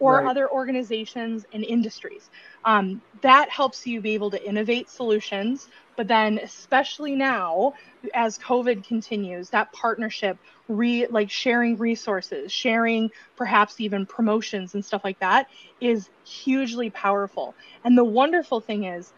or 0.00 0.14
right. 0.14 0.26
other 0.26 0.50
organizations 0.50 1.46
and 1.52 1.62
industries. 1.62 2.28
Um, 2.64 3.00
that 3.20 3.50
helps 3.50 3.86
you 3.86 4.00
be 4.00 4.14
able 4.14 4.32
to 4.32 4.44
innovate 4.44 4.90
solutions 4.90 5.68
but 5.96 6.08
then, 6.08 6.38
especially 6.38 7.14
now, 7.14 7.74
as 8.14 8.38
COVID 8.38 8.86
continues, 8.86 9.50
that 9.50 9.72
partnership, 9.72 10.38
re 10.68 11.06
like 11.08 11.30
sharing 11.30 11.76
resources, 11.78 12.52
sharing 12.52 13.10
perhaps 13.36 13.80
even 13.80 14.06
promotions 14.06 14.74
and 14.74 14.84
stuff 14.84 15.02
like 15.04 15.18
that, 15.20 15.48
is 15.80 16.08
hugely 16.24 16.90
powerful. 16.90 17.54
And 17.84 17.96
the 17.96 18.04
wonderful 18.04 18.60
thing 18.60 18.84
is, 18.84 19.12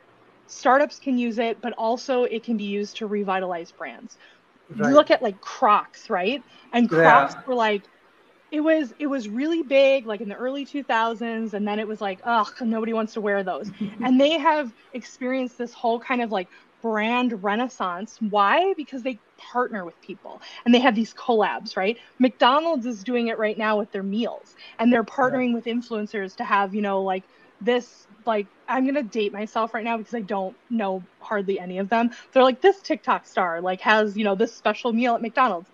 startups 0.46 0.98
can 0.98 1.18
use 1.18 1.38
it, 1.38 1.60
but 1.60 1.72
also 1.74 2.24
it 2.24 2.42
can 2.44 2.56
be 2.56 2.64
used 2.64 2.96
to 2.98 3.06
revitalize 3.06 3.72
brands. 3.72 4.16
Right. 4.74 4.92
Look 4.92 5.10
at 5.10 5.22
like 5.22 5.40
Crocs, 5.40 6.10
right? 6.10 6.42
And 6.72 6.88
Crocs 6.88 7.34
yeah. 7.34 7.42
were 7.46 7.54
like 7.54 7.82
it 8.50 8.60
was 8.60 8.94
it 8.98 9.06
was 9.06 9.28
really 9.28 9.62
big 9.62 10.06
like 10.06 10.20
in 10.20 10.28
the 10.28 10.34
early 10.34 10.64
2000s 10.64 11.52
and 11.52 11.68
then 11.68 11.78
it 11.78 11.86
was 11.86 12.00
like 12.00 12.18
ugh 12.24 12.50
nobody 12.62 12.92
wants 12.92 13.12
to 13.14 13.20
wear 13.20 13.42
those 13.42 13.70
and 14.02 14.20
they 14.20 14.38
have 14.38 14.72
experienced 14.94 15.58
this 15.58 15.72
whole 15.72 16.00
kind 16.00 16.22
of 16.22 16.32
like 16.32 16.48
brand 16.82 17.42
renaissance. 17.42 18.18
Why? 18.20 18.74
Because 18.76 19.02
they 19.02 19.18
partner 19.36 19.84
with 19.84 20.00
people 20.00 20.40
and 20.64 20.74
they 20.74 20.80
have 20.80 20.94
these 20.94 21.14
collabs, 21.14 21.76
right? 21.76 21.98
McDonald's 22.18 22.86
is 22.86 23.04
doing 23.04 23.28
it 23.28 23.38
right 23.38 23.56
now 23.56 23.78
with 23.78 23.90
their 23.92 24.02
meals 24.02 24.56
and 24.78 24.92
they're 24.92 25.04
partnering 25.04 25.50
yeah. 25.50 25.54
with 25.54 25.64
influencers 25.64 26.36
to 26.36 26.44
have, 26.44 26.74
you 26.74 26.82
know, 26.82 27.02
like 27.02 27.24
this 27.60 28.06
like 28.24 28.46
I'm 28.68 28.86
gonna 28.86 29.02
date 29.02 29.32
myself 29.32 29.74
right 29.74 29.84
now 29.84 29.96
because 29.96 30.14
I 30.14 30.20
don't 30.20 30.56
know 30.70 31.02
hardly 31.20 31.58
any 31.58 31.78
of 31.78 31.88
them. 31.88 32.10
They're 32.32 32.42
like 32.42 32.60
this 32.60 32.80
TikTok 32.80 33.26
star 33.26 33.60
like 33.60 33.80
has 33.80 34.16
you 34.16 34.24
know 34.24 34.34
this 34.34 34.54
special 34.54 34.92
meal 34.92 35.14
at 35.14 35.22
McDonald's. 35.22 35.70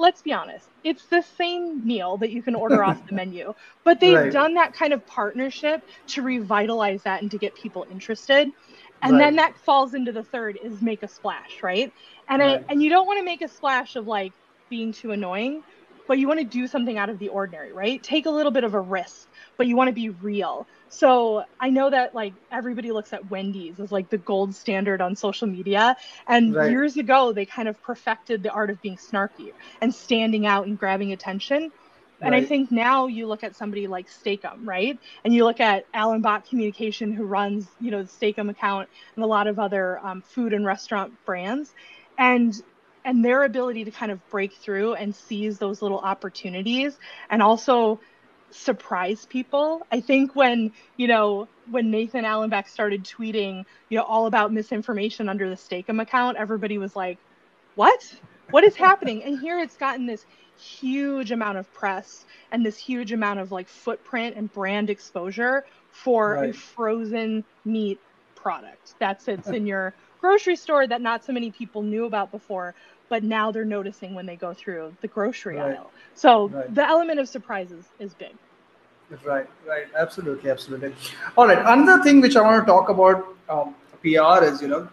Let's 0.00 0.22
be 0.22 0.32
honest, 0.32 0.68
it's 0.84 1.06
the 1.06 1.22
same 1.22 1.84
meal 1.84 2.16
that 2.18 2.30
you 2.30 2.40
can 2.40 2.54
order 2.54 2.84
off 2.84 3.04
the 3.06 3.14
menu, 3.16 3.54
but 3.84 3.98
they've 4.00 4.16
right. 4.16 4.32
done 4.32 4.54
that 4.54 4.72
kind 4.72 4.92
of 4.92 5.04
partnership 5.06 5.84
to 6.08 6.22
revitalize 6.22 7.02
that 7.02 7.20
and 7.20 7.30
to 7.32 7.38
get 7.38 7.54
people 7.56 7.84
interested 7.90 8.52
and 9.02 9.12
right. 9.12 9.18
then 9.18 9.36
that 9.36 9.56
falls 9.58 9.94
into 9.94 10.12
the 10.12 10.22
third 10.22 10.58
is 10.62 10.80
make 10.82 11.02
a 11.02 11.08
splash 11.08 11.62
right 11.62 11.92
and 12.28 12.40
right. 12.40 12.64
I, 12.68 12.72
and 12.72 12.82
you 12.82 12.90
don't 12.90 13.06
want 13.06 13.18
to 13.18 13.24
make 13.24 13.42
a 13.42 13.48
splash 13.48 13.96
of 13.96 14.06
like 14.06 14.32
being 14.68 14.92
too 14.92 15.12
annoying 15.12 15.62
but 16.08 16.18
you 16.18 16.26
want 16.26 16.40
to 16.40 16.44
do 16.44 16.66
something 16.66 16.96
out 16.98 17.10
of 17.10 17.18
the 17.18 17.28
ordinary, 17.28 17.70
right? 17.70 18.02
Take 18.02 18.26
a 18.26 18.30
little 18.30 18.50
bit 18.50 18.64
of 18.64 18.74
a 18.74 18.80
risk, 18.80 19.28
but 19.58 19.66
you 19.66 19.76
want 19.76 19.88
to 19.88 19.92
be 19.92 20.08
real. 20.08 20.66
So 20.88 21.44
I 21.60 21.68
know 21.68 21.90
that 21.90 22.14
like 22.14 22.32
everybody 22.50 22.90
looks 22.90 23.12
at 23.12 23.30
Wendy's 23.30 23.78
as 23.78 23.92
like 23.92 24.08
the 24.08 24.16
gold 24.16 24.54
standard 24.54 25.02
on 25.02 25.14
social 25.14 25.46
media. 25.46 25.96
And 26.26 26.54
right. 26.54 26.70
years 26.70 26.96
ago, 26.96 27.32
they 27.32 27.44
kind 27.44 27.68
of 27.68 27.80
perfected 27.82 28.42
the 28.42 28.50
art 28.50 28.70
of 28.70 28.80
being 28.80 28.96
snarky 28.96 29.52
and 29.82 29.94
standing 29.94 30.46
out 30.46 30.66
and 30.66 30.78
grabbing 30.78 31.12
attention. 31.12 31.70
And 32.20 32.32
right. 32.32 32.42
I 32.42 32.46
think 32.46 32.72
now 32.72 33.06
you 33.06 33.26
look 33.26 33.44
at 33.44 33.54
somebody 33.54 33.86
like 33.86 34.08
Steak-umm, 34.08 34.68
right? 34.68 34.98
And 35.24 35.32
you 35.32 35.44
look 35.44 35.60
at 35.60 35.90
Allebach 35.92 36.48
Communication, 36.48 37.12
who 37.12 37.24
runs, 37.24 37.68
you 37.80 37.90
know, 37.90 38.02
the 38.02 38.08
Steak-umm 38.08 38.50
account 38.50 38.88
and 39.14 39.24
a 39.24 39.28
lot 39.28 39.46
of 39.46 39.58
other 39.58 39.98
um, 40.04 40.22
food 40.22 40.52
and 40.52 40.66
restaurant 40.66 41.12
brands, 41.24 41.72
and 42.18 42.54
and 43.04 43.24
their 43.24 43.44
ability 43.44 43.84
to 43.84 43.90
kind 43.90 44.10
of 44.10 44.28
break 44.28 44.52
through 44.54 44.94
and 44.94 45.14
seize 45.14 45.58
those 45.58 45.80
little 45.80 46.00
opportunities, 46.00 46.98
and 47.30 47.40
also 47.40 48.00
surprise 48.50 49.26
people. 49.26 49.86
I 49.92 50.00
think 50.00 50.34
when 50.34 50.72
you 50.96 51.06
know 51.06 51.48
when 51.70 51.90
Nathan 51.90 52.24
Allebach 52.24 52.68
started 52.68 53.04
tweeting, 53.04 53.64
you 53.90 53.98
know, 53.98 54.04
all 54.04 54.26
about 54.26 54.52
misinformation 54.52 55.28
under 55.28 55.48
the 55.48 55.56
Steak-umm 55.56 56.00
account, 56.00 56.36
everybody 56.36 56.78
was 56.78 56.96
like, 56.96 57.18
"What? 57.76 58.00
What 58.50 58.64
is 58.64 58.76
happening?" 58.76 59.22
And 59.24 59.38
here 59.38 59.58
it's 59.58 59.76
gotten 59.76 60.06
this 60.06 60.24
huge 60.58 61.30
amount 61.30 61.58
of 61.58 61.72
press 61.72 62.24
and 62.50 62.64
this 62.64 62.76
huge 62.76 63.12
amount 63.12 63.40
of 63.40 63.52
like 63.52 63.68
footprint 63.68 64.36
and 64.36 64.52
brand 64.52 64.90
exposure 64.90 65.64
for 65.90 66.34
right. 66.34 66.50
a 66.50 66.52
frozen 66.52 67.44
meat 67.64 68.00
product. 68.34 68.94
That 68.98 69.22
sits 69.22 69.48
in 69.48 69.66
your 69.66 69.94
grocery 70.20 70.56
store 70.56 70.86
that 70.86 71.00
not 71.00 71.24
so 71.24 71.32
many 71.32 71.50
people 71.50 71.82
knew 71.82 72.06
about 72.06 72.30
before 72.32 72.74
but 73.08 73.24
now 73.24 73.50
they're 73.50 73.64
noticing 73.64 74.14
when 74.14 74.26
they 74.26 74.36
go 74.36 74.52
through 74.52 74.94
the 75.00 75.08
grocery 75.08 75.56
right. 75.56 75.76
aisle. 75.76 75.90
So 76.14 76.48
right. 76.48 76.74
the 76.74 76.86
element 76.86 77.20
of 77.20 77.28
surprises 77.28 77.86
is 77.98 78.14
big. 78.14 78.34
Right. 79.24 79.48
Right. 79.66 79.86
Absolutely. 79.96 80.50
Absolutely. 80.50 80.94
All 81.36 81.46
right. 81.46 81.58
Another 81.58 82.02
thing 82.02 82.20
which 82.20 82.36
i 82.36 82.42
want 82.42 82.64
to 82.64 82.70
talk 82.70 82.90
about 82.90 83.26
um, 83.48 83.74
pr 84.02 84.44
is 84.44 84.60
you 84.60 84.68
know 84.68 84.88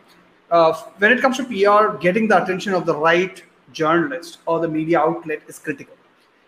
uh, 0.51 0.73
when 0.99 1.11
it 1.11 1.21
comes 1.21 1.37
to 1.37 1.43
pr 1.43 1.97
getting 1.97 2.27
the 2.27 2.41
attention 2.41 2.73
of 2.73 2.85
the 2.85 2.95
right 2.95 3.43
journalist 3.71 4.39
or 4.45 4.59
the 4.59 4.67
media 4.67 4.99
outlet 4.99 5.41
is 5.47 5.59
critical. 5.59 5.95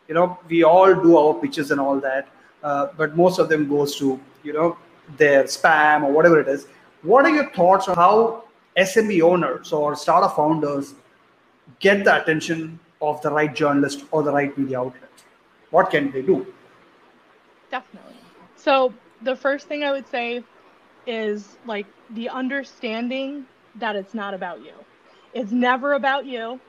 You 0.08 0.16
know, 0.16 0.40
we 0.48 0.64
all 0.64 0.94
do 0.94 1.18
our 1.18 1.34
pitches 1.34 1.72
and 1.72 1.82
all 1.82 2.00
that, 2.00 2.28
uh, 2.64 2.88
but 2.96 3.16
most 3.16 3.40
of 3.40 3.50
them 3.50 3.68
goes 3.68 3.98
to 3.98 4.20
you 4.44 4.54
know 4.54 4.78
their 5.18 5.44
spam 5.44 6.04
or 6.04 6.12
whatever 6.12 6.40
it 6.40 6.48
is. 6.48 6.68
What 7.02 7.26
are 7.26 7.30
your 7.30 7.50
thoughts 7.52 7.88
on 7.88 7.96
how 7.96 8.44
SMB 8.78 9.22
owners 9.22 9.74
or 9.74 9.96
startup 9.96 10.36
founders 10.36 10.94
get 11.80 12.04
the 12.04 12.22
attention 12.22 12.80
of 13.02 13.22
the 13.22 13.32
right 13.32 13.54
journalist 13.54 14.06
or 14.12 14.24
the 14.24 14.32
right 14.32 14.58
media 14.58 14.80
outlet? 14.80 15.04
What 15.72 15.90
can 15.90 16.12
they 16.12 16.22
do? 16.22 16.46
Definitely. 17.70 18.16
So 18.56 18.94
the 19.22 19.36
first 19.36 19.68
thing 19.68 19.84
I 19.84 19.92
would 19.92 20.08
say 20.08 20.44
is 21.06 21.58
like 21.66 21.86
the 22.12 22.30
understanding 22.30 23.46
that 23.80 23.96
it's 23.96 24.14
not 24.14 24.34
about 24.34 24.62
you. 24.62 24.74
It's 25.34 25.52
never 25.52 25.94
about 25.94 26.26
you 26.26 26.60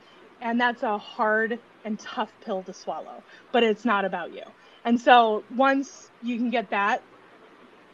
and 0.41 0.61
that's 0.61 0.83
a 0.83 0.99
hard 0.99 1.59
and 1.85 1.99
tough 1.99 2.33
pill 2.45 2.63
to 2.63 2.73
swallow 2.73 3.23
but 3.53 3.63
it's 3.63 3.85
not 3.85 4.05
about 4.05 4.33
you 4.33 4.43
and 4.85 5.01
so 5.01 5.45
once 5.57 6.11
you 6.23 6.37
can 6.37 6.51
get 6.51 6.71
that 6.71 7.03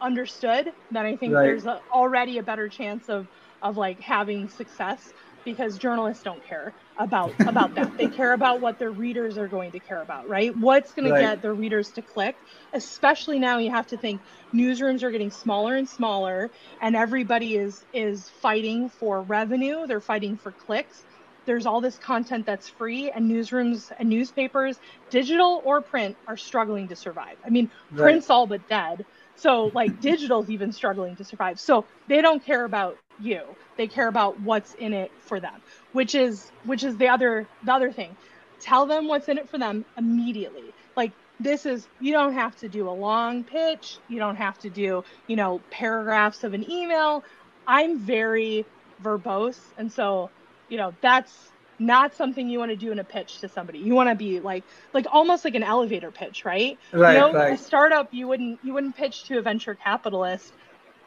understood 0.00 0.72
then 0.90 1.06
i 1.06 1.16
think 1.16 1.32
right. 1.34 1.42
there's 1.42 1.66
a, 1.66 1.80
already 1.92 2.38
a 2.38 2.42
better 2.42 2.68
chance 2.68 3.08
of 3.08 3.26
of 3.62 3.76
like 3.76 4.00
having 4.00 4.48
success 4.48 5.12
because 5.44 5.78
journalists 5.78 6.22
don't 6.22 6.44
care 6.44 6.74
about 6.98 7.32
about 7.40 7.74
that. 7.74 7.96
They 7.96 8.06
care 8.06 8.32
about 8.32 8.60
what 8.60 8.78
their 8.78 8.90
readers 8.90 9.36
are 9.36 9.48
going 9.48 9.72
to 9.72 9.80
care 9.80 10.00
about 10.02 10.28
right? 10.28 10.56
What's 10.56 10.92
going 10.92 11.10
right. 11.10 11.20
to 11.20 11.26
get 11.26 11.42
their 11.42 11.54
readers 11.54 11.90
to 11.92 12.02
click 12.02 12.36
especially 12.72 13.38
now 13.38 13.58
you 13.58 13.70
have 13.70 13.86
to 13.88 13.96
think 13.96 14.20
newsrooms 14.52 15.02
are 15.02 15.10
getting 15.10 15.30
smaller 15.30 15.76
and 15.76 15.88
smaller 15.88 16.50
and 16.80 16.94
everybody 16.94 17.56
is 17.56 17.84
is 17.92 18.28
fighting 18.28 18.88
for 18.88 19.22
revenue 19.22 19.86
they're 19.86 20.00
fighting 20.00 20.36
for 20.36 20.52
clicks. 20.52 21.04
There's 21.46 21.66
all 21.66 21.82
this 21.82 21.98
content 21.98 22.46
that's 22.46 22.70
free 22.70 23.10
and 23.10 23.30
newsrooms 23.30 23.92
and 23.98 24.08
newspapers 24.08 24.78
digital 25.10 25.60
or 25.64 25.82
print 25.82 26.16
are 26.26 26.36
struggling 26.36 26.88
to 26.88 26.96
survive. 26.96 27.36
I 27.44 27.50
mean 27.50 27.70
right. 27.90 28.02
print's 28.02 28.30
all 28.30 28.46
but 28.46 28.68
dead 28.68 29.04
so 29.36 29.72
like 29.74 30.00
digital's 30.00 30.50
even 30.50 30.72
struggling 30.72 31.16
to 31.16 31.24
survive. 31.24 31.60
So 31.60 31.86
they 32.08 32.22
don't 32.22 32.44
care 32.44 32.64
about 32.64 32.98
you. 33.20 33.42
They 33.76 33.88
care 33.88 34.08
about 34.08 34.40
what's 34.40 34.74
in 34.74 34.94
it 34.94 35.12
for 35.20 35.40
them 35.40 35.54
which 35.92 36.14
is 36.14 36.52
which 36.64 36.84
is 36.84 36.98
the 36.98 37.08
other 37.08 37.48
the 37.64 37.72
other 37.72 37.92
thing. 37.92 38.16
Tell 38.60 38.86
them 38.86 39.08
what's 39.08 39.28
in 39.28 39.38
it 39.38 39.48
for 39.48 39.58
them 39.58 39.86
immediately. 39.98 40.74
Like 40.96 41.12
this 41.40 41.66
is 41.66 41.88
you 42.00 42.12
don't 42.12 42.34
have 42.34 42.56
to 42.58 42.68
do 42.68 42.88
a 42.88 42.92
long 42.92 43.44
pitch. 43.44 43.98
You 44.08 44.20
don't 44.20 44.36
have 44.36 44.58
to 44.60 44.70
do 44.70 45.04
you 45.28 45.36
know 45.36 45.62
paragraphs 45.70 46.44
of 46.44 46.54
an 46.54 46.70
email. 46.70 47.24
I'm 47.66 47.98
very 48.00 48.66
verbose. 49.02 49.74
And 49.78 49.92
so 49.92 50.30
you 50.68 50.78
know 50.78 50.94
that's 51.02 51.53
not 51.78 52.14
something 52.14 52.48
you 52.48 52.58
want 52.58 52.70
to 52.70 52.76
do 52.76 52.92
in 52.92 52.98
a 52.98 53.04
pitch 53.04 53.40
to 53.40 53.48
somebody. 53.48 53.78
You 53.78 53.94
want 53.94 54.08
to 54.10 54.14
be 54.14 54.40
like 54.40 54.64
like 54.92 55.06
almost 55.12 55.44
like 55.44 55.54
an 55.54 55.62
elevator 55.62 56.10
pitch, 56.10 56.44
right? 56.44 56.78
Right. 56.92 57.14
You 57.14 57.20
know, 57.20 57.32
right. 57.32 57.52
a 57.54 57.58
startup 57.58 58.08
you 58.12 58.28
wouldn't 58.28 58.60
you 58.62 58.74
wouldn't 58.74 58.96
pitch 58.96 59.24
to 59.24 59.38
a 59.38 59.42
venture 59.42 59.74
capitalist 59.74 60.52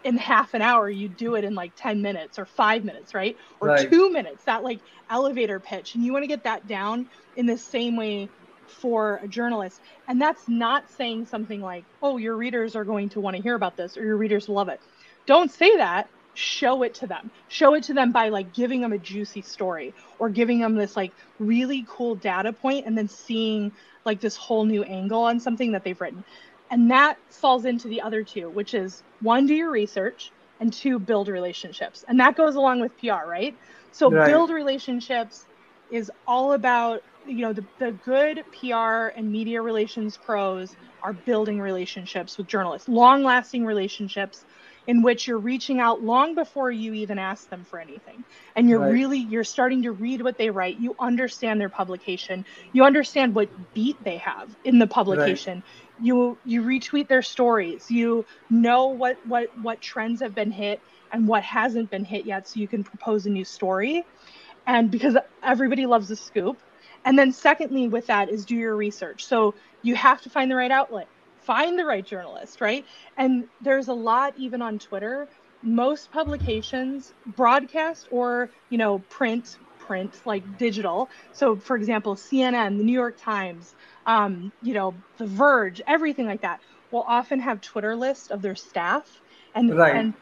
in 0.03 0.17
half 0.17 0.53
an 0.53 0.61
hour. 0.61 0.89
You 0.89 1.09
do 1.09 1.35
it 1.35 1.43
in 1.43 1.55
like 1.55 1.73
10 1.75 2.01
minutes 2.01 2.37
or 2.37 2.45
5 2.45 2.83
minutes, 2.83 3.13
right? 3.13 3.35
Or 3.59 3.69
right. 3.69 3.89
2 3.89 4.11
minutes. 4.11 4.43
That 4.45 4.63
like 4.63 4.79
elevator 5.09 5.59
pitch 5.59 5.95
and 5.95 6.03
you 6.03 6.13
want 6.13 6.23
to 6.23 6.27
get 6.27 6.43
that 6.43 6.67
down 6.67 7.07
in 7.35 7.45
the 7.45 7.57
same 7.57 7.95
way 7.95 8.29
for 8.81 9.19
a 9.23 9.27
journalist. 9.27 9.81
And 10.07 10.21
that's 10.21 10.47
not 10.47 10.89
saying 10.91 11.27
something 11.27 11.61
like, 11.61 11.85
"Oh, 12.01 12.17
your 12.17 12.35
readers 12.35 12.75
are 12.75 12.83
going 12.83 13.09
to 13.09 13.21
want 13.21 13.35
to 13.37 13.41
hear 13.41 13.55
about 13.55 13.77
this 13.77 13.97
or 13.97 14.03
your 14.03 14.17
readers 14.17 14.49
love 14.49 14.67
it." 14.69 14.81
Don't 15.25 15.51
say 15.51 15.77
that 15.77 16.09
show 16.37 16.83
it 16.83 16.93
to 16.93 17.07
them. 17.07 17.31
Show 17.47 17.73
it 17.73 17.83
to 17.85 17.93
them 17.93 18.11
by 18.11 18.29
like 18.29 18.53
giving 18.53 18.81
them 18.81 18.93
a 18.93 18.97
juicy 18.97 19.41
story 19.41 19.93
or 20.19 20.29
giving 20.29 20.59
them 20.59 20.75
this 20.75 20.95
like 20.95 21.11
really 21.39 21.85
cool 21.89 22.15
data 22.15 22.53
point 22.53 22.85
and 22.85 22.97
then 22.97 23.07
seeing 23.07 23.71
like 24.05 24.21
this 24.21 24.35
whole 24.35 24.63
new 24.63 24.83
angle 24.83 25.23
on 25.23 25.39
something 25.39 25.71
that 25.71 25.83
they've 25.83 25.99
written. 25.99 26.23
And 26.69 26.91
that 26.91 27.17
falls 27.29 27.65
into 27.65 27.87
the 27.87 28.01
other 28.01 28.23
two 28.23 28.49
which 28.49 28.73
is 28.73 29.03
one 29.21 29.47
do 29.47 29.55
your 29.55 29.71
research 29.71 30.31
and 30.59 30.71
two 30.71 30.99
build 30.99 31.27
relationships. 31.27 32.05
And 32.07 32.19
that 32.19 32.35
goes 32.35 32.55
along 32.55 32.81
with 32.81 32.97
pr 32.99 33.07
right? 33.07 33.57
So 33.91 34.11
right. 34.11 34.27
build 34.27 34.51
relationships 34.51 35.45
is 35.89 36.11
all 36.27 36.53
about 36.53 37.01
you 37.25 37.39
know 37.39 37.53
the, 37.53 37.65
the 37.79 37.91
good 38.05 38.43
pr 38.51 39.07
and 39.17 39.31
media 39.31 39.61
relations 39.61 40.17
pros 40.17 40.75
are 41.01 41.13
building 41.13 41.59
relationships 41.59 42.37
with 42.37 42.47
journalists 42.47 42.87
long 42.87 43.23
lasting 43.23 43.65
relationships 43.65 44.45
in 44.87 45.01
which 45.01 45.27
you're 45.27 45.37
reaching 45.37 45.79
out 45.79 46.01
long 46.01 46.33
before 46.33 46.71
you 46.71 46.93
even 46.93 47.19
ask 47.19 47.49
them 47.49 47.63
for 47.65 47.79
anything. 47.79 48.23
And 48.55 48.69
you're 48.69 48.79
right. 48.79 48.91
really 48.91 49.19
you're 49.19 49.43
starting 49.43 49.83
to 49.83 49.91
read 49.91 50.21
what 50.21 50.37
they 50.37 50.49
write. 50.49 50.79
You 50.79 50.95
understand 50.97 51.59
their 51.59 51.69
publication. 51.69 52.45
You 52.71 52.85
understand 52.85 53.35
what 53.35 53.49
beat 53.73 54.01
they 54.03 54.17
have 54.17 54.55
in 54.63 54.79
the 54.79 54.87
publication. 54.87 55.55
Right. 55.55 56.05
you 56.05 56.37
you 56.45 56.63
retweet 56.63 57.09
their 57.09 57.21
stories. 57.21 57.91
You 57.91 58.25
know 58.49 58.87
what 58.87 59.17
what 59.27 59.49
what 59.61 59.81
trends 59.81 60.21
have 60.21 60.33
been 60.33 60.51
hit 60.51 60.79
and 61.11 61.27
what 61.27 61.43
hasn't 61.43 61.89
been 61.91 62.05
hit 62.05 62.25
yet 62.25 62.47
so 62.47 62.59
you 62.59 62.67
can 62.67 62.83
propose 62.83 63.25
a 63.25 63.29
new 63.29 63.45
story. 63.45 64.05
And 64.65 64.89
because 64.89 65.17
everybody 65.43 65.85
loves 65.85 66.09
a 66.11 66.15
scoop. 66.15 66.57
And 67.05 67.17
then 67.17 67.31
secondly 67.31 67.87
with 67.87 68.07
that 68.07 68.29
is 68.29 68.45
do 68.45 68.55
your 68.55 68.75
research. 68.75 69.25
So 69.25 69.53
you 69.81 69.95
have 69.95 70.21
to 70.23 70.29
find 70.29 70.49
the 70.49 70.55
right 70.55 70.71
outlet 70.71 71.07
find 71.47 71.79
the 71.79 71.85
right 71.85 72.05
journalist, 72.05 72.59
right? 72.59 72.85
And 73.15 73.45
there's 73.61 73.87
a 73.87 73.93
lot 73.93 74.33
even 74.37 74.61
on 74.61 74.77
Twitter. 74.77 75.29
Most 75.63 76.11
publications, 76.11 77.13
broadcast 77.25 78.07
or, 78.11 78.49
you 78.69 78.77
know, 78.77 78.99
print, 79.09 79.57
print 79.79 80.21
like 80.25 80.57
digital. 80.57 81.09
So, 81.31 81.55
for 81.55 81.77
example, 81.77 82.15
CNN, 82.15 82.77
the 82.77 82.83
New 82.83 82.91
York 82.93 83.15
Times, 83.19 83.73
um, 84.05 84.51
you 84.61 84.73
know, 84.73 84.93
The 85.17 85.25
Verge, 85.25 85.81
everything 85.87 86.25
like 86.27 86.41
that 86.41 86.59
will 86.91 87.05
often 87.07 87.39
have 87.39 87.61
Twitter 87.61 87.95
lists 87.95 88.29
of 88.29 88.41
their 88.41 88.55
staff. 88.55 89.21
And, 89.55 89.75
right. 89.75 89.95
and 89.95 90.13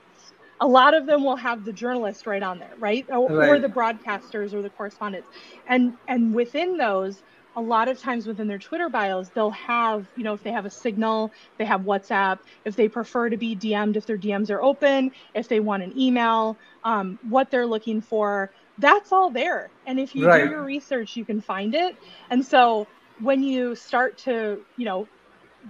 a 0.62 0.68
lot 0.68 0.94
of 0.94 1.08
them 1.08 1.24
will 1.24 1.36
have 1.36 1.66
the 1.66 1.74
journalist 1.74 2.28
right 2.28 2.44
on 2.44 2.60
there, 2.60 2.74
right? 2.80 3.06
Or, 3.10 3.30
right? 3.30 3.50
or, 3.50 3.60
the 3.60 3.68
broadcasters 3.68 4.54
or 4.54 4.62
the 4.62 4.70
correspondents. 4.70 5.28
And 5.68 5.94
and 6.08 6.34
within 6.34 6.78
those, 6.78 7.22
a 7.56 7.62
lot 7.62 7.88
of 7.88 8.00
times 8.00 8.28
within 8.28 8.48
their 8.48 8.60
Twitter 8.60 8.90
bios, 8.90 9.30
they'll 9.30 9.50
have, 9.52 10.08
you 10.16 10.24
know, 10.24 10.34
if 10.34 10.44
they 10.44 10.52
have 10.52 10.66
a 10.66 10.70
signal, 10.70 11.32
they 11.58 11.66
have 11.66 11.82
WhatsApp, 11.82 12.40
if 12.66 12.76
they 12.76 12.88
prefer 12.88 13.30
to 13.30 13.38
be 13.38 13.56
DM'd, 13.56 13.96
if 13.96 14.06
their 14.06 14.18
DMs 14.18 14.50
are 14.50 14.62
open, 14.62 15.12
if 15.34 15.48
they 15.48 15.60
want 15.60 15.84
an 15.84 15.98
email, 15.98 16.58
um, 16.84 17.18
what 17.30 17.50
they're 17.50 17.66
looking 17.66 18.02
for, 18.02 18.52
that's 18.78 19.12
all 19.12 19.30
there. 19.30 19.70
And 19.86 20.00
if 20.00 20.16
you 20.16 20.28
right. 20.28 20.44
do 20.44 20.50
your 20.50 20.64
research, 20.64 21.16
you 21.16 21.24
can 21.24 21.40
find 21.40 21.74
it. 21.74 21.96
And 22.30 22.46
so 22.46 22.88
when 23.20 23.42
you 23.42 23.76
start 23.76 24.18
to, 24.20 24.64
you 24.76 24.86
know, 24.86 25.08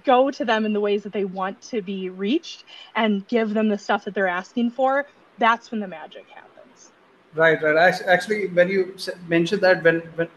go 0.03 0.31
to 0.31 0.43
them 0.43 0.65
in 0.65 0.73
the 0.73 0.79
ways 0.79 1.03
that 1.03 1.13
they 1.13 1.25
want 1.25 1.61
to 1.61 1.81
be 1.81 2.09
reached 2.09 2.65
and 2.95 3.27
give 3.27 3.53
them 3.53 3.69
the 3.69 3.77
stuff 3.77 4.05
that 4.05 4.13
they're 4.13 4.27
asking 4.27 4.71
for, 4.71 5.05
that's 5.37 5.71
when 5.71 5.79
the 5.79 5.87
magic 5.87 6.25
happens. 6.29 6.91
Right, 7.35 7.61
right. 7.61 7.93
Actually, 8.07 8.47
when 8.47 8.69
you 8.69 8.95
mentioned 9.27 9.61
that, 9.61 9.83
when, 9.83 9.99
when 10.15 10.27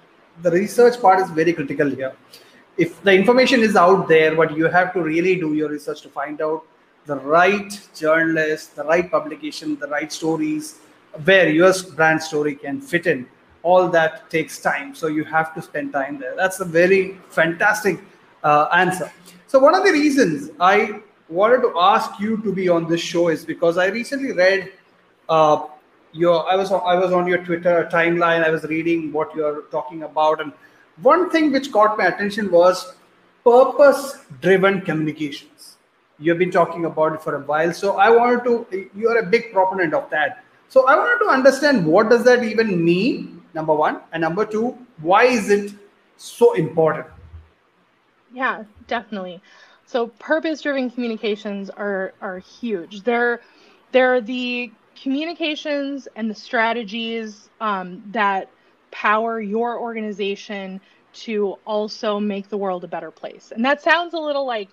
the 0.42 0.50
research 0.50 1.00
part 1.00 1.20
is 1.20 1.30
very 1.30 1.52
critical 1.52 1.88
here 1.88 2.14
if 2.78 3.02
the 3.02 3.12
information 3.12 3.60
is 3.60 3.76
out 3.76 4.08
there, 4.08 4.34
but 4.36 4.56
you 4.56 4.66
have 4.66 4.92
to 4.94 5.02
really 5.02 5.34
do 5.34 5.52
your 5.52 5.68
research 5.68 6.00
to 6.02 6.08
find 6.08 6.40
out 6.40 6.64
the 7.06 7.16
right 7.16 7.80
journalist, 7.94 8.76
the 8.76 8.84
right 8.84 9.10
publication, 9.10 9.76
the 9.78 9.88
right 9.88 10.12
stories, 10.12 10.78
where 11.24 11.48
your 11.48 11.72
brand 11.96 12.22
story 12.22 12.54
can 12.54 12.80
fit 12.80 13.06
in. 13.06 13.26
All 13.64 13.88
that 13.88 14.30
takes 14.30 14.60
time. 14.60 14.94
So 14.94 15.08
you 15.08 15.24
have 15.24 15.52
to 15.56 15.60
spend 15.60 15.92
time 15.92 16.18
there. 16.18 16.36
That's 16.36 16.60
a 16.60 16.64
very 16.64 17.18
fantastic 17.30 17.98
uh, 18.44 18.68
answer. 18.72 19.10
So 19.48 19.58
one 19.58 19.74
of 19.74 19.84
the 19.84 19.90
reasons 19.90 20.50
I 20.60 21.00
wanted 21.28 21.62
to 21.62 21.72
ask 21.76 22.20
you 22.20 22.40
to 22.42 22.52
be 22.52 22.68
on 22.68 22.88
this 22.88 23.00
show 23.00 23.28
is 23.28 23.44
because 23.44 23.76
I 23.76 23.86
recently 23.86 24.32
read 24.32 24.70
uh, 25.28 25.66
your 26.12 26.50
I 26.50 26.56
was 26.56 26.72
I 26.72 26.94
was 26.94 27.12
on 27.12 27.26
your 27.26 27.38
Twitter 27.44 27.88
timeline. 27.92 28.44
I 28.44 28.50
was 28.50 28.64
reading 28.64 29.12
what 29.12 29.34
you're 29.34 29.62
talking 29.70 30.02
about, 30.02 30.40
and 30.40 30.52
one 31.02 31.30
thing 31.30 31.52
which 31.52 31.70
caught 31.72 31.96
my 31.98 32.06
attention 32.06 32.50
was 32.50 32.94
purpose-driven 33.44 34.82
communications. 34.82 35.76
You've 36.18 36.38
been 36.38 36.50
talking 36.50 36.84
about 36.84 37.14
it 37.14 37.22
for 37.22 37.36
a 37.36 37.40
while, 37.40 37.72
so 37.72 37.96
I 37.96 38.10
wanted 38.10 38.44
to. 38.44 38.90
You're 38.94 39.18
a 39.18 39.26
big 39.26 39.52
proponent 39.52 39.94
of 39.94 40.10
that. 40.10 40.44
So 40.68 40.86
I 40.86 40.96
wanted 40.96 41.24
to 41.24 41.30
understand 41.30 41.86
what 41.86 42.10
does 42.10 42.24
that 42.24 42.42
even 42.42 42.84
mean. 42.84 43.42
Number 43.54 43.74
one, 43.74 44.00
and 44.12 44.20
number 44.20 44.44
two, 44.44 44.76
why 45.00 45.24
is 45.24 45.48
it 45.50 45.72
so 46.16 46.52
important? 46.54 47.06
Yeah, 48.32 48.64
definitely. 48.86 49.40
So 49.86 50.08
purpose-driven 50.18 50.90
communications 50.90 51.70
are 51.70 52.12
are 52.20 52.38
huge. 52.38 53.02
They're 53.04 53.40
they're 53.92 54.20
the 54.20 54.70
communications 55.02 56.08
and 56.16 56.30
the 56.30 56.34
strategies 56.34 57.48
um, 57.60 58.02
that 58.10 58.50
power 58.90 59.40
your 59.40 59.78
organization 59.80 60.80
to 61.12 61.56
also 61.64 62.20
make 62.20 62.48
the 62.48 62.56
world 62.56 62.84
a 62.84 62.88
better 62.88 63.10
place. 63.10 63.52
And 63.54 63.64
that 63.64 63.82
sounds 63.82 64.14
a 64.14 64.18
little 64.18 64.46
like 64.46 64.68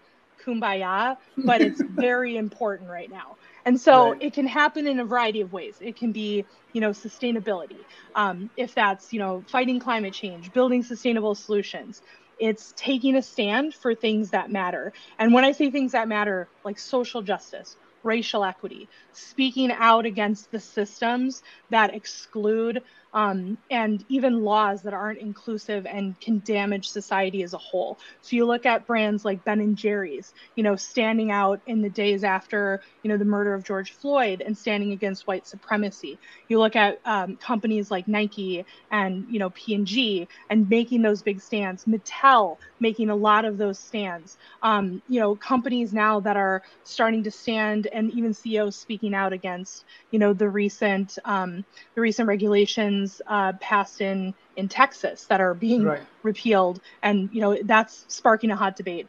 kumbaya, 0.46 1.18
but 1.38 1.62
it's 1.62 1.82
very 1.90 2.38
important 2.38 2.90
right 2.90 3.10
now. 3.10 3.38
And 3.66 3.80
so 3.80 4.12
right. 4.12 4.22
it 4.22 4.34
can 4.34 4.46
happen 4.46 4.88
in 4.88 5.00
a 5.00 5.06
variety 5.06 5.42
of 5.42 5.52
ways. 5.52 5.78
It 5.82 5.98
can 5.98 6.12
be, 6.12 6.46
you 6.74 6.82
know, 6.82 6.92
sustainability. 6.92 7.78
Um, 8.14 8.50
if 8.58 8.76
that's, 8.76 9.12
you 9.12 9.20
know, 9.20 9.44
fighting 9.48 9.80
climate 9.80 10.14
change, 10.14 10.54
building 10.54 10.84
sustainable 10.84 11.36
solutions. 11.36 12.02
It's 12.38 12.74
taking 12.76 13.16
a 13.16 13.22
stand 13.22 13.74
for 13.74 13.96
things 13.96 14.32
that 14.32 14.52
matter. 14.52 14.94
And 15.18 15.34
when 15.34 15.46
I 15.46 15.52
say 15.52 15.72
things 15.72 15.94
that 15.94 16.08
matter, 16.08 16.50
like 16.64 16.78
social 16.78 17.22
justice, 17.22 17.78
racial 18.06 18.44
equity, 18.44 18.88
speaking 19.12 19.72
out 19.72 20.06
against 20.06 20.52
the 20.52 20.60
systems 20.60 21.44
that 21.70 21.94
exclude 21.94 22.82
um, 23.16 23.58
and 23.72 24.04
even 24.10 24.44
laws 24.44 24.82
that 24.82 24.94
aren't 24.94 25.20
inclusive 25.20 25.86
and 25.86 26.20
can 26.20 26.42
damage 26.46 26.90
society 26.90 27.44
as 27.44 27.54
a 27.54 27.58
whole. 27.58 27.98
So 28.22 28.36
you 28.36 28.46
look 28.46 28.66
at 28.66 28.86
brands 28.86 29.24
like 29.24 29.46
Ben 29.46 29.62
and 29.62 29.78
Jerry's, 29.78 30.34
you 30.56 30.64
know, 30.64 30.76
standing 30.76 31.32
out 31.32 31.62
in 31.66 31.82
the 31.82 31.90
days 31.90 32.26
after, 32.26 32.82
you 33.04 33.10
know, 33.10 33.16
the 33.16 33.24
murder 33.24 33.54
of 33.54 33.64
George 33.64 33.94
Floyd 33.94 34.42
and 34.46 34.58
standing 34.58 34.92
against 34.92 35.28
white 35.28 35.48
supremacy. 35.48 36.20
You 36.50 36.60
look 36.60 36.76
at 36.76 37.00
um, 37.06 37.38
companies 37.38 37.90
like 37.90 38.06
Nike 38.06 38.66
and, 38.92 39.26
you 39.30 39.40
know, 39.40 39.50
P&G 39.52 40.28
and 40.50 40.70
making 40.70 41.02
those 41.02 41.22
big 41.22 41.40
stands. 41.40 41.86
Mattel 41.86 42.58
making 42.82 43.10
a 43.10 43.16
lot 43.16 43.46
of 43.46 43.58
those 43.58 43.80
stands. 43.80 44.38
Um, 44.62 45.02
you 45.08 45.22
know, 45.22 45.38
companies 45.38 45.94
now 45.94 46.20
that 46.20 46.36
are 46.36 46.64
starting 46.84 47.24
to 47.24 47.32
stand 47.32 47.88
and 47.96 48.12
even 48.12 48.34
CEOs 48.34 48.76
speaking 48.76 49.16
out 49.16 49.34
against, 49.34 49.86
you 50.12 50.20
know, 50.20 50.34
the 50.34 50.48
recent 50.48 51.18
um, 51.26 51.66
the 51.96 52.02
recent 52.02 52.28
regulations 52.28 53.22
uh, 53.26 53.54
passed 53.54 54.02
in 54.02 54.34
in 54.58 54.68
Texas 54.68 55.26
that 55.26 55.42
are 55.42 55.56
being 55.56 55.86
right. 55.86 56.02
repealed, 56.22 56.82
and 57.02 57.30
you 57.34 57.42
know 57.42 57.58
that's 57.64 58.06
sparking 58.08 58.52
a 58.52 58.56
hot 58.56 58.76
debate. 58.76 59.08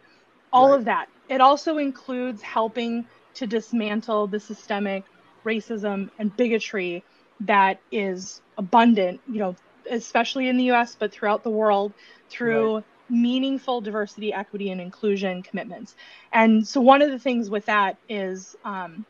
All 0.53 0.70
right. 0.70 0.79
of 0.79 0.85
that. 0.87 1.09
It 1.29 1.40
also 1.40 1.79
includes 1.79 2.40
helping 2.40 3.05
to 3.35 3.46
dismantle 3.46 4.29
the 4.29 4.40
systemic 4.40 5.05
racism 5.44 6.09
and 6.18 6.35
bigotry 6.37 7.05
that 7.40 7.81
is 7.92 8.40
abundant, 8.57 9.20
you 9.31 9.38
know, 9.38 9.57
especially 9.90 10.49
in 10.49 10.57
the 10.57 10.70
US, 10.72 10.96
but 10.99 11.12
throughout 11.12 11.42
the 11.42 11.51
world 11.51 11.92
through 12.31 12.77
right. 12.77 12.85
Meaningful 13.08 13.80
diversity, 13.80 14.32
equity, 14.32 14.70
and 14.70 14.80
inclusion 14.80 15.42
commitments. 15.42 15.94
And 16.32 16.66
so, 16.66 16.80
one 16.80 17.02
of 17.02 17.10
the 17.10 17.18
things 17.18 17.50
with 17.50 17.66
that 17.66 17.96
is 18.08 18.56
um, 18.64 19.04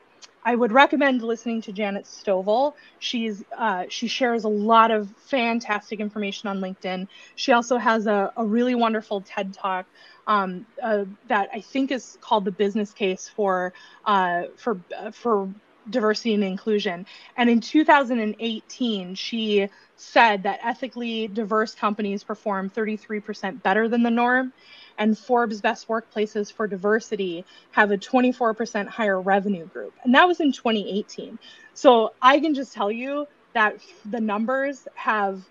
I 0.46 0.54
would 0.54 0.70
recommend 0.70 1.22
listening 1.22 1.60
to 1.62 1.72
Janet 1.72 2.04
Stovall. 2.04 2.74
She's 3.00 3.42
uh, 3.58 3.86
she 3.88 4.06
shares 4.06 4.44
a 4.44 4.48
lot 4.48 4.92
of 4.92 5.10
fantastic 5.16 5.98
information 5.98 6.48
on 6.48 6.60
LinkedIn. 6.60 7.08
She 7.34 7.50
also 7.50 7.78
has 7.78 8.06
a, 8.06 8.32
a 8.36 8.44
really 8.44 8.76
wonderful 8.76 9.22
TED 9.22 9.52
talk 9.52 9.86
um, 10.28 10.64
uh, 10.80 11.04
that 11.26 11.48
I 11.52 11.60
think 11.60 11.90
is 11.90 12.16
called 12.20 12.44
the 12.44 12.52
Business 12.52 12.92
Case 12.92 13.28
for 13.28 13.72
uh, 14.04 14.44
for 14.56 14.80
uh, 14.96 15.10
for 15.10 15.52
diversity 15.90 16.34
and 16.34 16.44
inclusion. 16.44 17.06
And 17.36 17.48
in 17.48 17.60
2018, 17.60 19.14
she 19.14 19.68
said 19.96 20.42
that 20.42 20.60
ethically 20.62 21.28
diverse 21.28 21.74
companies 21.74 22.24
perform 22.24 22.70
33% 22.70 23.62
better 23.62 23.88
than 23.88 24.02
the 24.02 24.10
norm 24.10 24.52
and 24.98 25.16
Forbes 25.16 25.60
Best 25.60 25.88
Workplaces 25.88 26.52
for 26.52 26.66
Diversity 26.66 27.44
have 27.72 27.90
a 27.90 27.98
24% 27.98 28.86
higher 28.88 29.20
revenue 29.20 29.66
group. 29.66 29.94
And 30.04 30.14
that 30.14 30.26
was 30.26 30.40
in 30.40 30.52
2018. 30.52 31.38
So 31.74 32.14
I 32.20 32.40
can 32.40 32.54
just 32.54 32.72
tell 32.72 32.90
you 32.90 33.26
that 33.54 33.78
the 34.04 34.20
numbers 34.20 34.86
have 34.94 35.42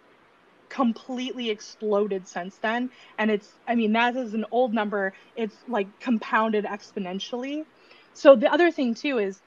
completely 0.69 1.49
exploded 1.49 2.27
since 2.27 2.57
then. 2.57 2.89
And 3.17 3.31
it's, 3.31 3.53
I 3.67 3.75
mean, 3.75 3.93
that 3.93 4.15
is 4.15 4.33
an 4.33 4.45
old 4.51 4.73
number. 4.73 5.13
It's 5.35 5.55
like 5.67 5.99
compounded 5.99 6.65
exponentially. 6.65 7.65
So 8.13 8.35
the 8.35 8.51
other 8.51 8.71
thing 8.71 8.93
too 8.95 9.19
is 9.19 9.41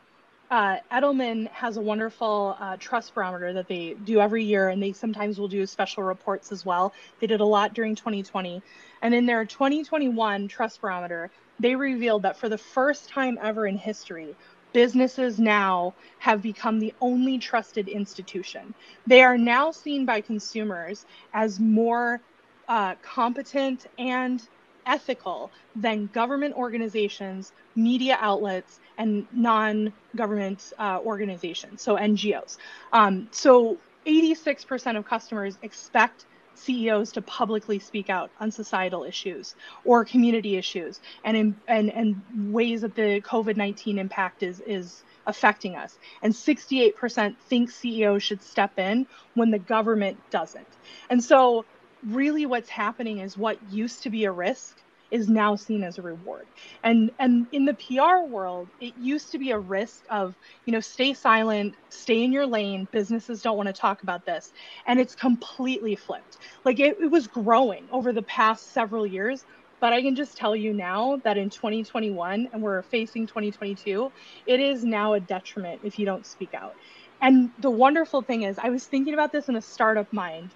uh, 0.50 0.78
Edelman 0.92 1.48
has 1.50 1.76
a 1.76 1.80
wonderful 1.82 2.56
uh, 2.58 2.76
trust 2.78 3.14
barometer 3.14 3.52
that 3.52 3.68
they 3.68 3.94
do 4.04 4.20
every 4.20 4.44
year, 4.44 4.68
and 4.68 4.82
they 4.82 4.92
sometimes 4.92 5.38
will 5.38 5.48
do 5.48 5.66
special 5.66 6.02
reports 6.02 6.52
as 6.52 6.64
well. 6.64 6.94
They 7.20 7.26
did 7.26 7.40
a 7.40 7.44
lot 7.44 7.74
during 7.74 7.94
2020. 7.94 8.62
And 9.02 9.14
in 9.14 9.26
their 9.26 9.44
2021 9.44 10.48
trust 10.48 10.80
barometer, 10.80 11.30
they 11.61 11.74
revealed 11.76 12.22
that 12.22 12.38
for 12.38 12.48
the 12.48 12.58
first 12.58 13.08
time 13.08 13.38
ever 13.42 13.66
in 13.66 13.76
history, 13.76 14.37
businesses 14.72 15.38
now 15.38 15.94
have 16.18 16.42
become 16.42 16.78
the 16.78 16.94
only 17.00 17.38
trusted 17.38 17.88
institution. 17.88 18.74
They 19.06 19.22
are 19.22 19.38
now 19.38 19.70
seen 19.70 20.06
by 20.06 20.20
consumers 20.20 21.04
as 21.34 21.61
more 21.61 22.20
uh, 22.68 22.94
competent 23.02 23.87
and 23.98 24.46
ethical 24.88 25.53
than 25.77 26.07
government 26.07 26.55
organizations, 26.57 27.53
media 27.77 28.16
outlets, 28.20 28.81
and 28.96 29.27
non 29.33 29.92
government 30.16 30.72
uh, 30.79 30.98
organizations, 31.05 31.83
so 31.83 31.96
NGOs. 31.96 32.57
Um, 32.92 33.29
so 33.31 33.79
86% 34.07 34.96
of 34.96 35.05
customers 35.05 35.59
expect 35.62 36.24
CEOs 36.55 37.12
to 37.12 37.22
publicly 37.22 37.79
speak 37.79 38.11
out 38.11 38.31
on 38.40 38.51
societal 38.51 39.05
issues 39.05 39.55
or 39.85 40.05
community 40.05 40.57
issues 40.57 41.01
and 41.24 41.37
in, 41.37 41.57
and 41.68 41.90
and 41.90 42.53
ways 42.53 42.81
that 42.81 42.96
the 42.96 43.20
COVID-19 43.20 43.98
impact 43.98 44.42
is 44.42 44.61
is 44.66 45.05
affecting 45.27 45.77
us. 45.77 45.98
And 46.22 46.33
68% 46.33 47.37
think 47.37 47.70
CEOs 47.70 48.22
should 48.22 48.42
step 48.42 48.79
in 48.79 49.07
when 49.35 49.51
the 49.51 49.59
government 49.59 50.18
doesn't. 50.31 50.66
And 51.11 51.22
so 51.22 51.66
really 52.02 52.46
what's 52.46 52.68
happening 52.70 53.18
is 53.18 53.37
what 53.37 53.62
used 53.62 54.02
to 54.04 54.11
be 54.11 54.24
a 54.24 54.32
risk 54.32 54.82
is 55.11 55.28
now 55.28 55.56
seen 55.56 55.82
as 55.84 55.98
a 55.98 56.02
reward. 56.02 56.48
And 56.84 57.11
and 57.18 57.46
in 57.52 57.64
the 57.64 57.74
PR 57.74 58.26
world, 58.28 58.70
it 58.80 58.94
used 58.96 59.32
to 59.32 59.38
be 59.38 59.50
a 59.52 59.58
risk 59.58 60.04
of, 60.11 60.37
you 60.66 60.72
know, 60.72 60.80
stay 60.80 61.14
silent, 61.14 61.76
stay 61.90 62.22
in 62.24 62.32
your 62.32 62.46
lane, 62.46 62.88
businesses 62.92 63.42
don't 63.42 63.56
want 63.56 63.68
to 63.68 63.72
talk 63.72 64.02
about 64.02 64.26
this. 64.26 64.52
And 64.87 65.00
it's 65.00 65.14
completely 65.14 65.96
flipped. 65.96 66.38
Like 66.64 66.78
it, 66.80 66.96
it 67.00 67.11
was 67.11 67.26
growing 67.26 67.88
over 67.90 68.12
the 68.12 68.22
past 68.22 68.72
several 68.72 69.06
years. 69.06 69.44
But 69.80 69.92
I 69.92 70.02
can 70.02 70.16
just 70.16 70.37
tell 70.37 70.56
you 70.56 70.74
now 70.74 71.20
that 71.24 71.38
in 71.38 71.50
2021 71.50 72.48
and 72.52 72.62
we're 72.62 72.82
facing 72.82 73.28
2022, 73.28 74.12
it 74.46 74.61
is 74.61 74.84
now 74.84 75.12
a 75.14 75.20
detriment 75.20 75.82
if 75.84 75.98
you 75.98 76.04
don't 76.04 76.26
speak 76.26 76.52
out. 76.52 76.76
And 77.20 77.52
the 77.58 77.70
wonderful 77.70 78.22
thing 78.22 78.42
is, 78.42 78.58
I 78.58 78.70
was 78.70 78.87
thinking 78.87 79.14
about 79.14 79.32
this 79.32 79.48
in 79.48 79.56
a 79.56 79.62
startup 79.62 80.12
mind 80.12 80.54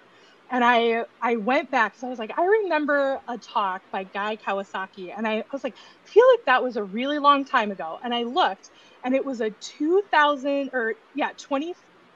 and 0.53 0.65
I 0.65 1.05
I 1.23 1.37
went 1.37 1.71
back. 1.73 1.97
So 1.97 2.07
I 2.09 2.11
was 2.11 2.21
like, 2.21 2.33
I 2.38 2.45
remember 2.45 3.21
a 3.29 3.38
talk 3.38 3.83
by 3.93 4.05
Guy 4.05 4.38
Kawasaki, 4.38 5.12
and 5.17 5.27
I, 5.27 5.38
I 5.38 5.45
was 5.53 5.65
like, 5.65 5.77
I 5.79 6.09
feel 6.11 6.25
like 6.33 6.47
that 6.47 6.62
was 6.62 6.77
a 6.77 6.85
really 6.85 7.19
long 7.19 7.45
time 7.47 7.73
ago. 7.73 7.99
And 8.05 8.15
I 8.15 8.25
looked, 8.25 8.71
and 9.05 9.15
it 9.17 9.25
was 9.25 9.41
a 9.41 9.51
2000 9.51 10.71
or 10.75 10.97
yeah 11.15 11.31
20 11.38 11.75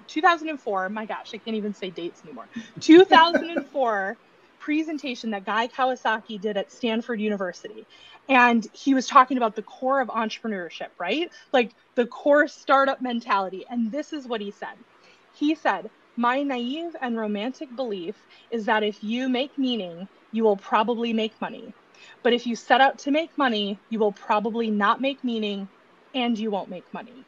2004. 0.09 0.90
My 0.90 1.07
gosh, 1.07 1.33
I 1.35 1.38
can't 1.38 1.57
even 1.57 1.75
say 1.75 1.90
dates 1.90 2.22
anymore. 2.25 2.51
2004 2.81 4.18
presentation 4.61 5.31
that 5.31 5.44
Guy 5.44 5.68
Kawasaki 5.68 6.40
did 6.40 6.57
at 6.59 6.72
Stanford 6.72 7.20
University. 7.20 7.87
And 8.29 8.66
he 8.72 8.94
was 8.94 9.07
talking 9.07 9.37
about 9.38 9.57
the 9.57 9.62
core 9.62 10.01
of 10.01 10.09
entrepreneurship, 10.09 10.88
right? 11.01 11.31
Like 11.53 11.75
the 11.96 12.07
core 12.07 12.49
startup 12.49 13.01
mentality. 13.01 13.64
And 13.70 13.92
this 13.92 14.12
is 14.12 14.27
what 14.29 14.40
he 14.40 14.51
said. 14.53 14.77
He 15.33 15.55
said, 15.55 15.90
my 16.16 16.42
naive 16.42 16.94
and 17.00 17.16
romantic 17.16 17.74
belief 17.74 18.26
is 18.50 18.66
that 18.66 18.83
if 18.83 19.02
you 19.02 19.29
make 19.29 19.59
meaning, 19.59 20.09
you 20.33 20.44
will 20.44 20.57
probably 20.57 21.12
make 21.12 21.40
money. 21.40 21.74
But 22.22 22.33
if 22.33 22.46
you 22.46 22.57
set 22.57 22.81
out 22.81 22.98
to 23.00 23.11
make 23.11 23.37
money, 23.38 23.81
you 23.88 23.98
will 23.98 24.12
probably 24.12 24.70
not 24.70 25.00
make 25.00 25.22
meaning 25.24 25.68
and 26.14 26.38
you 26.38 26.50
won't 26.50 26.70
make 26.70 26.87
money. 26.92 27.26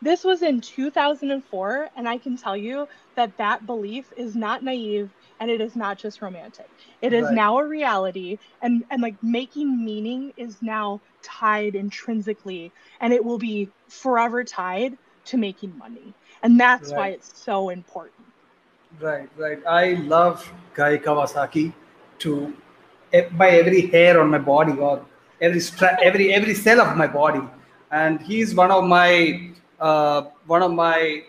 This 0.00 0.24
was 0.24 0.42
in 0.42 0.60
2004, 0.60 1.90
and 1.96 2.08
I 2.08 2.18
can 2.18 2.36
tell 2.36 2.56
you 2.56 2.86
that 3.16 3.36
that 3.38 3.66
belief 3.66 4.12
is 4.16 4.36
not 4.36 4.62
naive 4.62 5.14
and 5.40 5.50
it 5.50 5.60
is 5.60 5.74
not 5.76 5.98
just 5.98 6.20
romantic. 6.22 6.70
It 7.00 7.12
is 7.12 7.30
right. 7.30 7.32
now 7.32 7.58
a 7.58 7.66
reality, 7.66 8.38
and 8.60 8.84
and 8.90 9.00
like 9.02 9.16
making 9.22 9.84
meaning 9.84 10.32
is 10.36 10.60
now 10.62 11.02
tied 11.22 11.74
intrinsically, 11.74 12.72
and 13.00 13.12
it 13.12 13.24
will 13.24 13.38
be 13.38 13.72
forever 13.88 14.44
tied 14.44 14.98
to 15.26 15.36
making 15.38 15.76
money, 15.78 16.16
and 16.44 16.60
that's 16.60 16.90
right. 16.90 16.96
why 16.96 17.08
it's 17.08 17.32
so 17.42 17.70
important. 17.70 18.26
Right, 19.00 19.28
right. 19.36 19.58
I 19.66 19.94
love 20.14 20.52
Guy 20.74 20.98
Kawasaki 20.98 21.72
to 22.20 22.54
by 23.32 23.50
every 23.50 23.86
hair 23.88 24.20
on 24.20 24.30
my 24.30 24.38
body 24.38 24.72
or 24.72 25.04
every 25.40 25.60
stra- 25.60 25.98
every 26.02 26.32
every 26.32 26.54
cell 26.54 26.80
of 26.80 26.96
my 26.96 27.06
body, 27.06 27.42
and 27.90 28.20
he's 28.20 28.54
one 28.54 28.70
of 28.70 28.84
my 28.84 29.50
uh, 29.80 30.22
one 30.46 30.62
of 30.62 30.72
my 30.72 31.22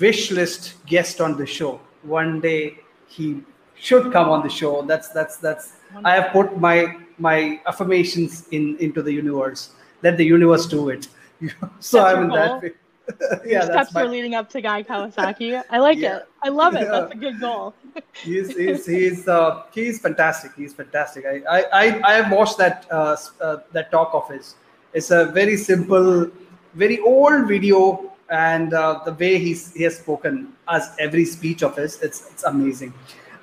wish 0.00 0.30
list 0.30 0.74
guest 0.86 1.20
on 1.20 1.36
the 1.36 1.46
show. 1.46 1.80
One 2.02 2.40
day 2.40 2.78
he 3.06 3.42
should 3.74 4.12
come 4.12 4.30
on 4.30 4.42
the 4.42 4.48
show. 4.50 4.82
That's 4.82 5.08
that's 5.08 5.36
that's. 5.38 5.72
Wonderful. 5.92 6.10
I 6.10 6.14
have 6.20 6.32
put 6.32 6.60
my 6.60 6.96
my 7.18 7.60
affirmations 7.66 8.48
in 8.50 8.76
into 8.78 9.02
the 9.02 9.12
universe. 9.12 9.70
Let 10.02 10.16
the 10.16 10.24
universe 10.24 10.66
do 10.66 10.88
it. 10.90 11.08
so 11.80 11.98
that's 11.98 12.16
I'm 12.16 12.24
in 12.24 12.30
that. 12.30 12.74
yeah, 13.44 13.64
steps 13.64 13.92
my... 13.92 14.02
are 14.02 14.08
leading 14.08 14.34
up 14.34 14.48
to 14.50 14.60
Guy 14.60 14.82
Kawasaki. 14.82 15.62
I 15.70 15.78
like 15.78 15.98
yeah. 15.98 16.18
it. 16.18 16.28
I 16.42 16.48
love 16.48 16.74
it. 16.74 16.88
That's 16.88 17.12
a 17.12 17.16
good 17.16 17.40
goal. 17.40 17.74
he's 18.22 18.56
he's 18.56 18.86
he's 18.94 19.28
uh, 19.28 19.64
he's 19.72 20.00
fantastic. 20.00 20.52
He's 20.56 20.72
fantastic. 20.72 21.24
I 21.26 21.42
I 21.72 22.02
I 22.02 22.12
have 22.14 22.32
watched 22.32 22.58
that 22.58 22.86
uh, 22.90 23.16
uh, 23.40 23.58
that 23.72 23.90
talk 23.90 24.14
of 24.14 24.28
his. 24.28 24.54
It's 24.92 25.10
a 25.10 25.26
very 25.26 25.56
simple 25.56 26.30
very 26.74 27.00
old 27.00 27.48
video 27.48 28.12
and 28.30 28.74
uh, 28.74 29.00
the 29.04 29.12
way 29.12 29.38
he's 29.38 29.72
he 29.74 29.82
has 29.84 29.96
spoken 29.96 30.52
as 30.68 30.90
every 30.98 31.24
speech 31.24 31.62
of 31.62 31.76
his 31.76 32.00
it's 32.00 32.30
it's 32.30 32.44
amazing 32.44 32.92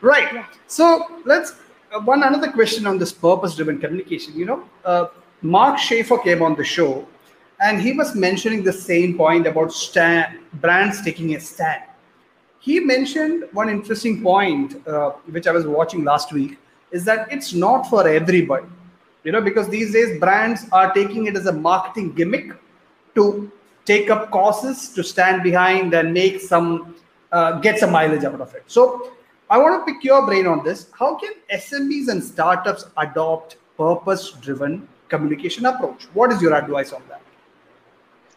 right 0.02 0.34
yeah. 0.34 0.46
so 0.68 1.22
let's 1.26 1.56
uh, 1.94 2.00
one 2.00 2.24
another 2.24 2.52
question 2.52 2.88
on 2.88 2.98
this 2.98 3.12
purpose 3.12 3.56
driven 3.56 3.78
communication 3.80 4.36
you 4.36 4.46
know 4.46 4.64
uh, 4.86 5.06
mark 5.42 5.78
schaefer 5.78 6.18
came 6.18 6.42
on 6.42 6.56
the 6.56 6.64
show 6.64 7.08
and 7.62 7.80
he 7.80 7.94
was 7.94 8.16
mentioning 8.16 8.64
the 8.64 8.74
same 8.74 9.16
point 9.16 9.46
about 9.46 9.72
stand, 9.72 10.40
brands 10.56 11.02
taking 11.04 11.36
a 11.36 11.40
stand. 11.40 11.84
He 12.60 12.80
mentioned 12.80 13.46
one 13.54 13.70
interesting 13.70 14.22
point 14.22 14.88
uh, 14.88 15.12
which 15.36 15.48
i 15.48 15.52
was 15.52 15.66
watching 15.66 16.04
last 16.04 16.34
week 16.34 16.58
is 16.92 17.06
that 17.06 17.32
it's 17.32 17.54
not 17.54 17.84
for 17.90 18.08
everybody. 18.08 18.68
You 19.24 19.32
know 19.32 19.42
because 19.42 19.70
these 19.70 19.94
days 19.94 20.20
brands 20.20 20.66
are 20.72 20.92
taking 20.94 21.28
it 21.28 21.36
as 21.36 21.46
a 21.46 21.54
marketing 21.54 22.14
gimmick 22.14 22.54
to 23.16 23.52
take 23.86 24.10
up 24.10 24.32
causes 24.32 24.90
to 24.90 25.04
stand 25.04 25.44
behind 25.44 25.94
and 25.94 26.14
make 26.14 26.42
some 26.42 26.96
uh, 27.32 27.60
get 27.60 27.80
some 27.80 27.92
mileage 27.92 28.24
out 28.24 28.42
of 28.42 28.54
it. 28.56 28.64
So 28.68 29.12
i 29.50 29.58
want 29.58 29.86
to 29.86 29.94
pick 29.94 30.04
your 30.04 30.26
brain 30.26 30.48
on 30.48 30.64
this. 30.64 30.88
How 30.98 31.16
can 31.16 31.34
smbs 31.54 32.08
and 32.08 32.24
startups 32.24 32.86
adopt 32.98 33.58
purpose 33.78 34.32
driven 34.32 34.88
communication 35.10 35.66
approach? 35.68 36.06
What 36.14 36.32
is 36.32 36.42
your 36.42 36.56
advice 36.56 36.94
on 36.94 37.04
that 37.10 37.21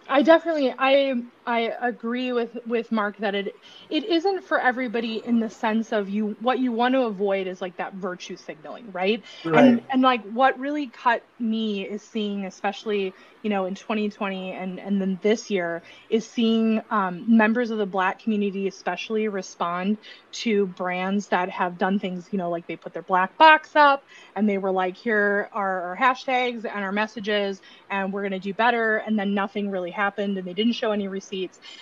I 0.09 0.23
definitely 0.23 0.75
I 0.79 1.23
I 1.47 1.73
agree 1.81 2.33
with 2.33 2.57
with 2.67 2.91
Mark 2.91 3.19
that 3.19 3.35
it 3.35 3.55
it 3.91 4.05
isn't 4.05 4.45
for 4.45 4.59
everybody 4.61 5.17
in 5.25 5.41
the 5.41 5.51
sense 5.51 5.93
of 5.93 6.09
you 6.09 6.37
what 6.41 6.59
you 6.59 6.73
want 6.73 6.95
to 6.95 7.03
avoid 7.03 7.47
is 7.47 7.61
like 7.61 7.77
that 7.77 7.95
virtue 7.95 8.37
signaling, 8.37 8.91
right? 8.93 9.23
right. 9.45 9.65
And 9.65 9.83
and 9.91 10.03
like 10.03 10.23
what 10.25 10.59
really 10.59 10.89
cut 10.89 11.23
me 11.39 11.83
is 11.87 12.03
seeing 12.03 12.47
especially 12.47 13.15
you 13.43 13.51
know 13.51 13.67
in 13.67 13.75
2020 13.75 14.53
and 14.53 14.81
and 14.81 15.01
then 15.01 15.19
this 15.23 15.51
year 15.51 15.83
is 16.09 16.27
seeing 16.27 16.81
um, 16.91 17.25
members 17.37 17.71
of 17.71 17.79
the 17.79 17.87
black 17.87 18.21
community 18.21 18.67
especially 18.67 19.29
respond 19.29 19.99
to 20.33 20.67
brands 20.67 21.29
that 21.29 21.51
have 21.51 21.77
done 21.77 21.99
things 21.99 22.29
you 22.33 22.39
know 22.39 22.49
like 22.51 22.67
they 22.67 22.77
put 22.77 22.95
their 22.95 23.03
black 23.03 23.37
box 23.37 23.77
up 23.77 24.03
and 24.35 24.49
they 24.49 24.57
were 24.57 24.73
like 24.73 24.97
here 24.97 25.51
are 25.53 25.83
our 25.91 25.97
hashtags 25.97 26.65
and 26.65 26.85
our 26.85 26.93
messages 26.93 27.61
and 27.91 28.13
we're 28.13 28.23
going 28.23 28.33
to 28.33 28.39
do 28.39 28.55
better 28.55 28.97
and 28.97 29.19
then 29.19 29.35
nothing 29.35 29.71
really 29.71 29.91
happened 29.91 30.39
and 30.39 30.47
they 30.47 30.55
didn't 30.55 30.73
show 30.73 30.93
any 30.93 31.07
receipts 31.07 31.34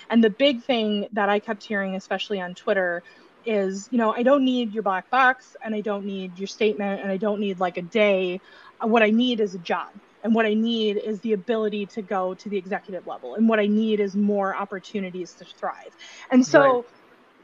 and 0.09 0.23
the 0.23 0.29
big 0.29 0.61
thing 0.63 1.07
that 1.11 1.29
i 1.29 1.39
kept 1.39 1.63
hearing 1.63 1.95
especially 1.95 2.39
on 2.39 2.53
twitter 2.53 3.03
is 3.45 3.87
you 3.91 3.97
know 3.97 4.13
i 4.13 4.23
don't 4.23 4.45
need 4.45 4.73
your 4.73 4.83
black 4.83 5.09
box 5.09 5.55
and 5.63 5.75
i 5.75 5.81
don't 5.81 6.05
need 6.05 6.37
your 6.37 6.47
statement 6.47 7.01
and 7.01 7.11
i 7.11 7.17
don't 7.17 7.39
need 7.39 7.59
like 7.59 7.77
a 7.77 7.81
day 7.81 8.39
uh, 8.81 8.87
what 8.87 9.03
i 9.03 9.09
need 9.09 9.39
is 9.39 9.55
a 9.55 9.59
job 9.59 9.89
and 10.23 10.33
what 10.33 10.45
I 10.45 10.53
need 10.53 10.97
is 10.97 11.19
the 11.19 11.33
ability 11.33 11.85
to 11.87 12.01
go 12.01 12.33
to 12.33 12.49
the 12.49 12.57
executive 12.57 13.05
level. 13.05 13.35
And 13.35 13.49
what 13.49 13.59
I 13.59 13.67
need 13.67 13.99
is 13.99 14.15
more 14.15 14.55
opportunities 14.55 15.33
to 15.33 15.45
thrive. 15.45 15.95
And 16.31 16.45
so 16.45 16.61
right. 16.61 16.85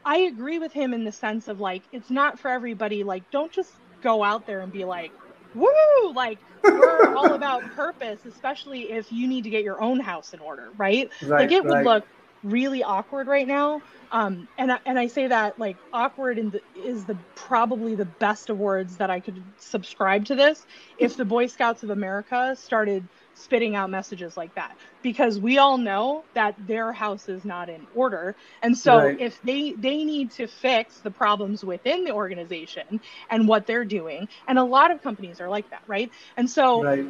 I 0.04 0.16
agree 0.20 0.58
with 0.58 0.72
him 0.72 0.94
in 0.94 1.04
the 1.04 1.12
sense 1.12 1.48
of 1.48 1.60
like, 1.60 1.82
it's 1.92 2.10
not 2.10 2.38
for 2.38 2.50
everybody. 2.50 3.04
Like, 3.04 3.30
don't 3.30 3.52
just 3.52 3.70
go 4.00 4.24
out 4.24 4.46
there 4.46 4.60
and 4.60 4.72
be 4.72 4.86
like, 4.86 5.12
woo, 5.54 6.12
like 6.14 6.38
we're 6.62 7.14
all 7.16 7.34
about 7.34 7.62
purpose, 7.74 8.24
especially 8.24 8.92
if 8.92 9.10
you 9.12 9.26
need 9.26 9.44
to 9.44 9.50
get 9.50 9.62
your 9.62 9.80
own 9.82 10.00
house 10.00 10.32
in 10.32 10.40
order, 10.40 10.70
right? 10.76 11.10
right 11.22 11.40
like 11.40 11.52
it 11.52 11.64
right. 11.64 11.78
would 11.78 11.84
look 11.84 12.04
really 12.42 12.82
awkward 12.82 13.26
right 13.26 13.46
now. 13.46 13.82
Um, 14.12 14.48
and 14.58 14.72
I, 14.72 14.78
and 14.86 14.98
I 14.98 15.06
say 15.06 15.28
that 15.28 15.58
like 15.58 15.76
awkward 15.92 16.38
in 16.38 16.50
the, 16.50 16.60
is 16.74 17.04
the 17.04 17.16
probably 17.34 17.94
the 17.94 18.06
best 18.06 18.50
of 18.50 18.58
words 18.58 18.96
that 18.96 19.10
I 19.10 19.20
could 19.20 19.42
subscribe 19.58 20.24
to 20.26 20.34
this. 20.34 20.64
If 20.98 21.16
the 21.16 21.24
Boy 21.24 21.46
Scouts 21.46 21.82
of 21.82 21.90
America 21.90 22.56
started 22.58 23.04
spitting 23.34 23.74
out 23.74 23.90
messages 23.90 24.36
like 24.36 24.54
that, 24.54 24.76
because 25.02 25.38
we 25.38 25.58
all 25.58 25.78
know 25.78 26.24
that 26.34 26.54
their 26.66 26.92
house 26.92 27.28
is 27.28 27.44
not 27.44 27.68
in 27.68 27.86
order, 27.94 28.34
and 28.62 28.76
so 28.76 28.98
right. 28.98 29.20
if 29.20 29.40
they 29.42 29.72
they 29.72 30.04
need 30.04 30.30
to 30.32 30.46
fix 30.46 30.98
the 30.98 31.10
problems 31.10 31.64
within 31.64 32.04
the 32.04 32.12
organization 32.12 33.00
and 33.30 33.48
what 33.48 33.66
they're 33.66 33.84
doing, 33.84 34.28
and 34.48 34.58
a 34.58 34.64
lot 34.64 34.90
of 34.90 35.02
companies 35.02 35.40
are 35.40 35.48
like 35.48 35.68
that, 35.70 35.82
right? 35.86 36.10
And 36.36 36.48
so. 36.48 36.84
Right 36.84 37.06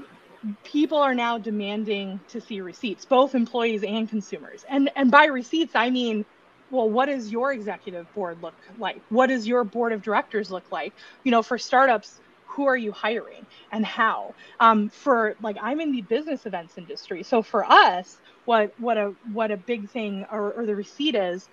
people 0.64 0.96
are 0.96 1.14
now 1.14 1.36
demanding 1.36 2.18
to 2.28 2.40
see 2.40 2.62
receipts, 2.62 3.04
both 3.04 3.34
employees 3.34 3.84
and 3.84 4.08
consumers. 4.08 4.64
And 4.70 4.90
and 4.96 5.10
by 5.10 5.26
receipts, 5.26 5.74
I 5.74 5.90
mean, 5.90 6.24
well, 6.70 6.88
what 6.88 7.06
does 7.06 7.30
your 7.30 7.52
executive 7.52 8.12
board 8.14 8.42
look 8.42 8.54
like? 8.78 9.00
What 9.08 9.26
does 9.26 9.46
your 9.46 9.64
board 9.64 9.92
of 9.92 10.02
directors 10.02 10.50
look 10.50 10.70
like? 10.70 10.94
You 11.24 11.30
know, 11.30 11.42
for 11.42 11.58
startups, 11.58 12.20
who 12.60 12.66
are 12.66 12.76
you 12.76 12.92
hiring 12.92 13.46
and 13.72 13.86
how? 13.86 14.34
Um, 14.60 14.90
for 14.90 15.36
like, 15.40 15.56
I'm 15.62 15.80
in 15.80 15.92
the 15.92 16.02
business 16.02 16.44
events 16.44 16.76
industry, 16.76 17.22
so 17.22 17.42
for 17.42 17.64
us, 17.64 18.20
what 18.44 18.72
what 18.76 18.98
a 18.98 19.14
what 19.22 19.50
a 19.50 19.56
big 19.56 19.90
thing 19.90 20.26
or, 20.30 20.52
or 20.54 20.66
the 20.66 20.76
receipt 20.76 21.14
is 21.14 21.48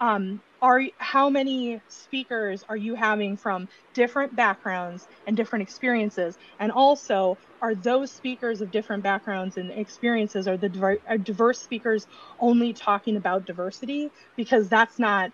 um, 0.00 0.42
are 0.62 0.82
how 0.98 1.30
many 1.30 1.80
speakers 1.88 2.64
are 2.68 2.76
you 2.76 2.94
having 2.94 3.36
from 3.38 3.68
different 3.94 4.36
backgrounds 4.36 5.08
and 5.26 5.36
different 5.36 5.62
experiences? 5.62 6.36
And 6.58 6.72
also 6.72 7.38
are 7.62 7.74
those 7.74 8.12
speakers 8.14 8.60
of 8.60 8.70
different 8.70 9.02
backgrounds 9.02 9.56
and 9.56 9.72
experiences 9.72 10.46
are 10.48 10.58
the 10.58 10.98
are 11.08 11.18
diverse 11.18 11.62
speakers 11.62 12.06
only 12.38 12.74
talking 12.74 13.16
about 13.16 13.46
diversity? 13.46 14.12
Because 14.36 14.68
that's 14.68 14.98
not 14.98 15.32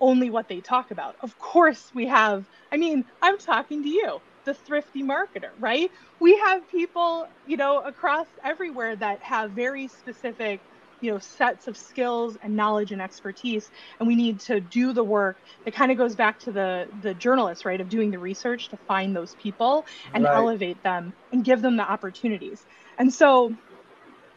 only 0.00 0.30
what 0.30 0.48
they 0.48 0.60
talk 0.60 0.90
about. 0.90 1.16
Of 1.20 1.38
course 1.38 1.90
we 1.94 2.06
have 2.06 2.46
i 2.72 2.76
mean 2.76 3.04
i'm 3.22 3.38
talking 3.38 3.82
to 3.82 3.88
you 3.88 4.20
the 4.44 4.54
thrifty 4.54 5.02
marketer 5.02 5.50
right? 5.58 5.90
We 6.20 6.36
have 6.38 6.68
people 6.68 7.26
you 7.46 7.56
know 7.56 7.80
across 7.80 8.26
everywhere 8.44 8.96
that 8.96 9.22
have 9.22 9.52
very 9.52 9.88
specific 9.88 10.60
you 11.00 11.12
know 11.12 11.18
sets 11.18 11.66
of 11.66 11.76
skills 11.76 12.36
and 12.42 12.56
knowledge 12.56 12.92
and 12.92 13.00
expertise 13.00 13.70
and 13.98 14.08
we 14.08 14.16
need 14.16 14.40
to 14.40 14.60
do 14.60 14.92
the 14.92 15.04
work. 15.04 15.36
That 15.64 15.74
kind 15.74 15.92
of 15.92 15.98
goes 15.98 16.16
back 16.16 16.40
to 16.40 16.52
the 16.52 16.88
the 17.02 17.14
journalists 17.14 17.64
right 17.64 17.80
of 17.80 17.88
doing 17.88 18.10
the 18.10 18.18
research 18.18 18.68
to 18.70 18.78
find 18.88 19.14
those 19.14 19.34
people 19.36 19.86
and 20.14 20.24
right. 20.24 20.34
elevate 20.34 20.82
them 20.82 21.12
and 21.32 21.44
give 21.44 21.62
them 21.62 21.76
the 21.76 21.90
opportunities. 21.90 22.64
And 22.98 23.12
so 23.12 23.54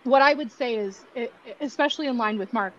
what 0.04 0.22
i 0.22 0.34
would 0.34 0.52
say 0.52 0.76
is 0.76 1.00
especially 1.60 2.08
in 2.08 2.18
line 2.18 2.38
with 2.38 2.52
mark 2.54 2.74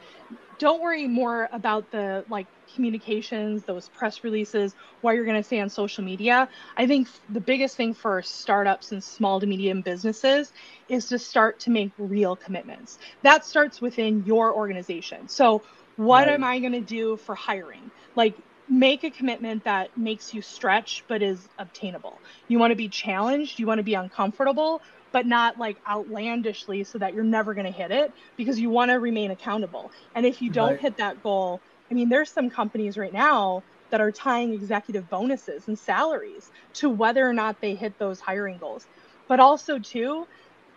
don't 0.58 0.80
worry 0.80 1.08
more 1.08 1.48
about 1.52 1.90
the 1.90 2.24
like 2.28 2.46
communications, 2.74 3.64
those 3.64 3.88
press 3.88 4.22
releases, 4.22 4.74
what 5.00 5.16
you're 5.16 5.24
going 5.24 5.42
to 5.42 5.46
say 5.46 5.60
on 5.60 5.68
social 5.68 6.04
media. 6.04 6.48
I 6.76 6.86
think 6.86 7.08
the 7.28 7.40
biggest 7.40 7.76
thing 7.76 7.94
for 7.94 8.22
startups 8.22 8.92
and 8.92 9.02
small 9.02 9.40
to 9.40 9.46
medium 9.46 9.80
businesses 9.82 10.52
is 10.88 11.06
to 11.06 11.18
start 11.18 11.58
to 11.60 11.70
make 11.70 11.92
real 11.98 12.36
commitments. 12.36 12.98
That 13.22 13.44
starts 13.44 13.80
within 13.80 14.24
your 14.24 14.54
organization. 14.54 15.28
So, 15.28 15.62
what 15.96 16.26
right. 16.26 16.34
am 16.34 16.44
I 16.44 16.58
going 16.60 16.72
to 16.72 16.80
do 16.80 17.16
for 17.16 17.34
hiring? 17.34 17.90
Like, 18.14 18.34
make 18.68 19.04
a 19.04 19.10
commitment 19.10 19.64
that 19.64 19.96
makes 19.98 20.32
you 20.32 20.40
stretch 20.40 21.04
but 21.08 21.22
is 21.22 21.48
obtainable. 21.58 22.18
You 22.48 22.58
want 22.58 22.70
to 22.70 22.76
be 22.76 22.88
challenged, 22.88 23.58
you 23.58 23.66
want 23.66 23.78
to 23.78 23.84
be 23.84 23.94
uncomfortable, 23.94 24.80
but 25.12 25.26
not 25.26 25.58
like 25.58 25.76
outlandishly 25.88 26.84
so 26.84 26.98
that 26.98 27.14
you're 27.14 27.22
never 27.22 27.54
going 27.54 27.66
to 27.66 27.72
hit 27.72 27.90
it 27.90 28.12
because 28.36 28.58
you 28.58 28.70
want 28.70 28.90
to 28.90 28.98
remain 28.98 29.30
accountable. 29.30 29.90
And 30.14 30.26
if 30.26 30.42
you 30.42 30.50
don't 30.50 30.72
right. 30.72 30.80
hit 30.80 30.96
that 30.96 31.22
goal, 31.22 31.60
I 31.90 31.94
mean, 31.94 32.08
there's 32.08 32.30
some 32.30 32.50
companies 32.50 32.96
right 32.96 33.12
now 33.12 33.62
that 33.90 34.00
are 34.00 34.10
tying 34.10 34.54
executive 34.54 35.08
bonuses 35.10 35.68
and 35.68 35.78
salaries 35.78 36.50
to 36.74 36.88
whether 36.88 37.28
or 37.28 37.34
not 37.34 37.60
they 37.60 37.74
hit 37.74 37.98
those 37.98 38.18
hiring 38.18 38.56
goals. 38.56 38.86
But 39.28 39.38
also, 39.38 39.78
too, 39.78 40.26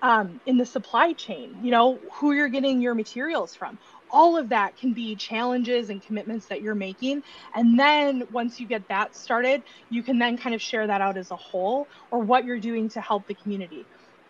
um, 0.01 0.39
in 0.45 0.57
the 0.57 0.65
supply 0.65 1.13
chain, 1.13 1.55
you 1.63 1.71
know, 1.71 1.97
who 2.13 2.33
you're 2.33 2.49
getting 2.49 2.81
your 2.81 2.93
materials 2.93 3.55
from. 3.55 3.79
All 4.11 4.37
of 4.37 4.49
that 4.49 4.77
can 4.77 4.93
be 4.93 5.15
challenges 5.15 5.89
and 5.89 6.01
commitments 6.01 6.45
that 6.47 6.61
you're 6.61 6.75
making. 6.75 7.23
And 7.55 7.79
then 7.79 8.23
once 8.31 8.59
you 8.59 8.67
get 8.67 8.87
that 8.89 9.15
started, 9.15 9.63
you 9.89 10.03
can 10.03 10.19
then 10.19 10.37
kind 10.37 10.53
of 10.53 10.61
share 10.61 10.85
that 10.85 11.01
out 11.01 11.17
as 11.17 11.31
a 11.31 11.35
whole 11.35 11.87
or 12.11 12.19
what 12.19 12.45
you're 12.45 12.59
doing 12.59 12.89
to 12.89 13.01
help 13.01 13.27
the 13.27 13.33
community. 13.33 13.85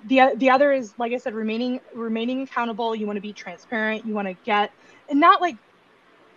The, 0.06 0.34
the 0.38 0.52
other 0.52 0.72
is 0.74 0.94
like 1.00 1.14
I 1.14 1.18
said, 1.18 1.34
remaining 1.34 1.82
remaining 1.94 2.44
accountable. 2.44 2.96
You 2.96 3.08
want 3.08 3.18
to 3.18 3.22
be 3.22 3.34
transparent. 3.34 4.06
You 4.06 4.14
want 4.16 4.28
to 4.30 4.36
get 4.36 4.74
and 5.10 5.20
not 5.20 5.42
like 5.42 5.58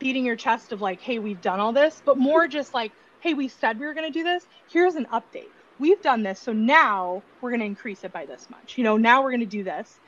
beating 0.00 0.24
your 0.26 0.36
chest 0.36 0.72
of 0.72 0.80
like, 0.80 1.00
hey, 1.00 1.18
we've 1.20 1.40
done 1.40 1.60
all 1.60 1.72
this, 1.72 2.02
but 2.04 2.18
more 2.18 2.48
just 2.48 2.74
like, 2.74 2.94
hey, 3.20 3.34
we 3.34 3.48
said 3.48 3.78
we 3.80 3.86
were 3.86 3.94
going 3.94 4.12
to 4.12 4.18
do 4.18 4.24
this. 4.24 4.46
Here's 4.68 4.96
an 4.96 5.06
update 5.12 5.52
we've 5.78 6.02
done 6.02 6.22
this 6.22 6.40
so 6.40 6.52
now 6.52 7.24
we're 7.40 7.50
going 7.50 7.60
to 7.60 7.66
increase 7.66 8.04
it 8.04 8.12
by 8.12 8.26
this 8.26 8.48
much 8.50 8.76
you 8.76 8.84
know 8.84 8.96
now 8.96 9.22
we're 9.22 9.30
going 9.30 9.40
to 9.40 9.46
do 9.46 9.64
this 9.64 10.00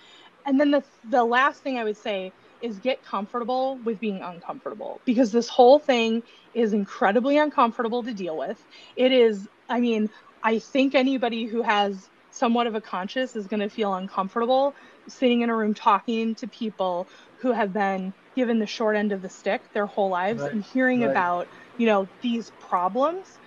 and 0.46 0.61
then 0.61 0.70
the 0.70 0.84
the 1.04 1.24
last 1.24 1.62
thing 1.62 1.78
i 1.78 1.84
would 1.84 1.96
say 1.96 2.32
is 2.61 2.78
get 2.78 3.02
comfortable 3.02 3.80
with 3.84 3.98
being 4.00 4.22
uncomfortable 4.22 5.00
because 5.04 5.32
this 5.32 5.48
whole 5.48 5.78
thing 5.78 6.22
is 6.54 6.72
incredibly 6.72 7.38
uncomfortable 7.38 8.02
to 8.02 8.12
deal 8.12 8.36
with 8.36 8.66
it 8.96 9.12
is 9.12 9.48
i 9.68 9.80
mean 9.80 10.11
i 10.42 10.58
think 10.58 10.94
anybody 10.94 11.46
who 11.46 11.62
has 11.62 12.11
somewhat 12.31 12.66
of 12.66 12.74
a 12.74 12.81
conscious 12.81 13.37
is 13.37 13.47
going 13.47 13.61
to 13.61 13.68
feel 13.68 13.95
uncomfortable 13.95 14.74
sitting 15.09 15.43
in 15.43 15.51
a 15.51 15.55
room 15.55 15.74
talking 15.74 16.35
to 16.37 16.47
people 16.47 17.09
who 17.39 17.53
have 17.53 17.72
been 17.72 18.12
given 18.37 18.59
the 18.59 18.66
short 18.66 18.97
end 18.97 19.12
of 19.12 19.22
the 19.22 19.28
stick 19.28 19.61
their 19.72 19.87
whole 19.87 20.09
lives 20.09 20.41
right. 20.41 20.53
and 20.53 20.64
hearing 20.64 21.01
right. 21.01 21.11
about 21.11 21.49
you 21.78 21.87
know 21.87 22.07
these 22.22 22.53
problems 22.61 23.39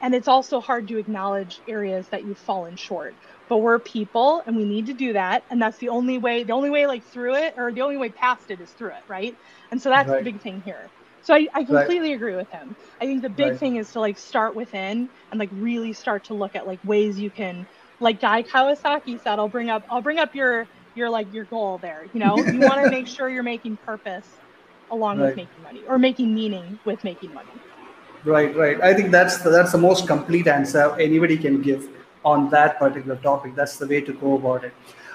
and 0.00 0.14
it's 0.14 0.28
also 0.28 0.60
hard 0.60 0.88
to 0.88 0.96
acknowledge 0.96 1.60
areas 1.68 2.08
that 2.08 2.24
you've 2.24 2.38
fallen 2.38 2.76
short. 2.76 3.14
But 3.48 3.58
we're 3.58 3.78
people 3.78 4.42
and 4.46 4.56
we 4.56 4.64
need 4.64 4.86
to 4.86 4.94
do 4.94 5.12
that. 5.12 5.44
And 5.50 5.60
that's 5.60 5.78
the 5.78 5.90
only 5.90 6.18
way, 6.18 6.44
the 6.44 6.52
only 6.52 6.70
way 6.70 6.86
like 6.86 7.04
through 7.04 7.34
it 7.34 7.54
or 7.56 7.72
the 7.72 7.82
only 7.82 7.96
way 7.96 8.08
past 8.08 8.50
it 8.50 8.60
is 8.60 8.70
through 8.70 8.90
it, 8.90 9.02
right? 9.08 9.36
And 9.70 9.80
so 9.80 9.90
that's 9.90 10.08
right. 10.08 10.24
the 10.24 10.32
big 10.32 10.40
thing 10.40 10.62
here. 10.64 10.88
So 11.22 11.34
I, 11.34 11.48
I 11.52 11.64
completely 11.64 12.10
right. 12.10 12.16
agree 12.16 12.36
with 12.36 12.48
him. 12.48 12.74
I 13.00 13.06
think 13.06 13.20
the 13.20 13.28
big 13.28 13.50
right. 13.50 13.58
thing 13.58 13.76
is 13.76 13.92
to 13.92 14.00
like 14.00 14.16
start 14.16 14.54
within 14.54 15.10
and 15.30 15.38
like 15.38 15.50
really 15.52 15.92
start 15.92 16.24
to 16.24 16.34
look 16.34 16.56
at 16.56 16.66
like 16.66 16.78
ways 16.84 17.18
you 17.18 17.28
can 17.28 17.66
like 18.00 18.20
Guy 18.20 18.42
Kawasaki 18.42 19.22
said, 19.22 19.38
I'll 19.38 19.48
bring 19.48 19.70
up 19.70 19.84
I'll 19.90 20.02
bring 20.02 20.18
up 20.18 20.34
your 20.34 20.66
your 20.94 21.08
like 21.10 21.32
your 21.32 21.44
goal 21.44 21.78
there. 21.78 22.06
You 22.12 22.20
know, 22.20 22.36
you 22.36 22.60
want 22.60 22.82
to 22.84 22.90
make 22.90 23.06
sure 23.06 23.28
you're 23.28 23.42
making 23.42 23.76
purpose 23.78 24.26
along 24.90 25.20
with 25.20 25.36
making 25.36 25.62
money 25.62 25.82
or 25.86 25.98
making 25.98 26.34
meaning 26.34 26.78
with 26.84 27.02
making 27.04 27.32
money. 27.32 27.50
Right, 28.24 28.54
right. 28.54 28.80
I 28.82 28.92
think 28.92 29.10
that's 29.10 29.38
the, 29.38 29.48
that's 29.50 29.72
the 29.72 29.78
most 29.78 30.06
complete 30.06 30.46
answer 30.46 30.94
anybody 31.00 31.38
can 31.38 31.62
give 31.62 31.88
on 32.24 32.50
that 32.50 32.78
particular 32.78 33.16
topic. 33.16 33.54
That's 33.54 33.78
the 33.78 33.86
way 33.86 34.00
to 34.02 34.12
go 34.12 34.34
about 34.34 34.64
it. 34.64 34.74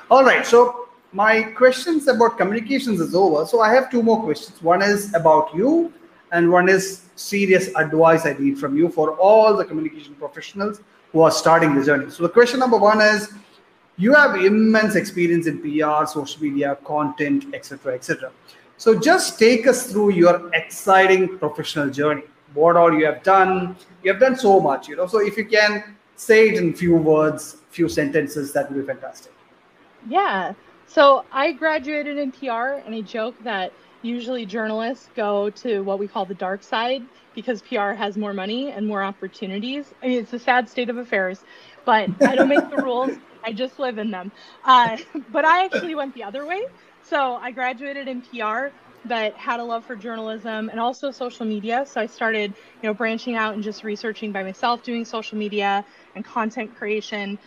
All 0.10 0.24
right. 0.24 0.46
So 0.46 0.88
my 1.12 1.44
questions 1.44 2.08
about 2.08 2.38
communications 2.38 3.00
is 3.00 3.14
over. 3.14 3.46
So 3.46 3.62
I 3.62 3.74
have 3.74 3.92
two 3.92 4.02
more 4.02 4.24
questions. 4.24 4.62
One 4.64 4.82
is 4.82 5.14
about 5.14 5.54
you, 5.54 5.94
and 6.36 6.52
one 6.52 6.68
is 6.70 7.02
serious 7.16 7.70
advice 7.76 8.26
I 8.26 8.34
need 8.34 8.60
from 8.60 8.78
you 8.78 8.90
for 8.90 9.12
all 9.18 9.56
the 9.56 9.66
communication 9.66 10.16
professionals 10.16 10.82
who 11.12 11.22
are 11.22 11.32
starting 11.32 11.74
the 11.74 11.84
journey. 11.84 12.12
So 12.12 12.24
the 12.24 12.30
question 12.30 12.60
number 12.60 12.78
one 12.78 13.02
is 13.02 13.32
you 13.98 14.14
have 14.14 14.36
immense 14.36 14.96
experience 14.96 15.48
in 15.48 15.60
PR, 15.62 16.06
social 16.06 16.44
media, 16.44 16.78
content, 16.84 17.46
etc., 17.54 17.96
etc. 17.96 18.32
So 18.78 19.00
just 19.00 19.40
take 19.40 19.66
us 19.66 19.90
through 19.90 20.10
your 20.12 20.54
exciting 20.54 21.38
professional 21.38 21.90
journey 21.90 22.24
what 22.56 22.78
all 22.78 22.94
you 22.98 23.06
have 23.06 23.22
done. 23.24 23.76
You 24.04 24.12
have 24.12 24.20
done 24.20 24.36
so 24.36 24.60
much, 24.60 24.88
you 24.88 24.96
know. 24.96 25.08
So 25.08 25.20
if 25.20 25.38
you 25.38 25.46
can 25.46 25.96
say 26.16 26.50
it 26.50 26.56
in 26.56 26.74
few 26.74 26.96
words, 26.96 27.58
few 27.70 27.90
sentences, 27.90 28.54
that 28.54 28.72
would 28.72 28.80
be 28.80 28.88
fantastic. 28.88 29.34
Yeah. 30.08 30.54
So 30.88 31.26
I 31.32 31.52
graduated 31.52 32.18
in 32.18 32.32
PR, 32.32 32.80
and 32.86 32.96
I 32.96 33.02
joke 33.02 33.36
that 33.44 33.74
usually 34.06 34.46
journalists 34.46 35.10
go 35.16 35.50
to 35.50 35.82
what 35.82 36.00
we 36.00 36.08
call 36.08 36.26
the 36.26 36.36
dark 36.36 36.64
side 36.64 37.02
because 37.34 37.62
PR 37.64 37.92
has 37.92 38.16
more 38.18 38.34
money 38.34 38.72
and 38.72 38.88
more 38.88 39.04
opportunities. 39.04 39.94
I 40.02 40.08
mean, 40.08 40.20
it's 40.20 40.34
a 40.34 40.40
sad 40.40 40.70
state 40.70 40.90
of 40.90 40.98
affairs, 40.98 41.40
but 41.86 42.10
I 42.22 42.36
don't 42.36 42.50
make 42.50 42.70
the 42.70 42.78
rules. 42.78 43.18
I 43.44 43.52
just 43.52 43.80
live 43.80 43.98
in 43.98 44.12
them. 44.12 44.32
Uh, 44.64 44.98
but 45.32 45.46
I 45.46 45.66
actually 45.66 45.96
went 45.96 46.14
the 46.14 46.24
other 46.24 46.46
way. 46.46 46.62
So 47.04 47.36
I 47.36 47.52
graduated 47.52 48.08
in 48.08 48.22
PR 48.22 48.68
but 49.08 49.34
had 49.36 49.60
a 49.60 49.64
love 49.64 49.86
for 49.86 49.96
journalism 49.96 50.70
and 50.70 50.80
also 50.80 51.12
social 51.12 51.46
media. 51.46 51.86
So 51.88 52.02
I 52.02 52.08
started, 52.08 52.54
you 52.82 52.90
know, 52.90 52.94
branching 52.94 53.36
out 53.36 53.54
and 53.54 53.64
just 53.64 53.84
researching 53.84 54.32
by 54.32 54.44
myself, 54.44 54.84
doing 54.84 55.06
social 55.06 55.38
media 55.38 55.86
and 56.16 56.26
content 56.26 56.76
creation. 56.76 57.38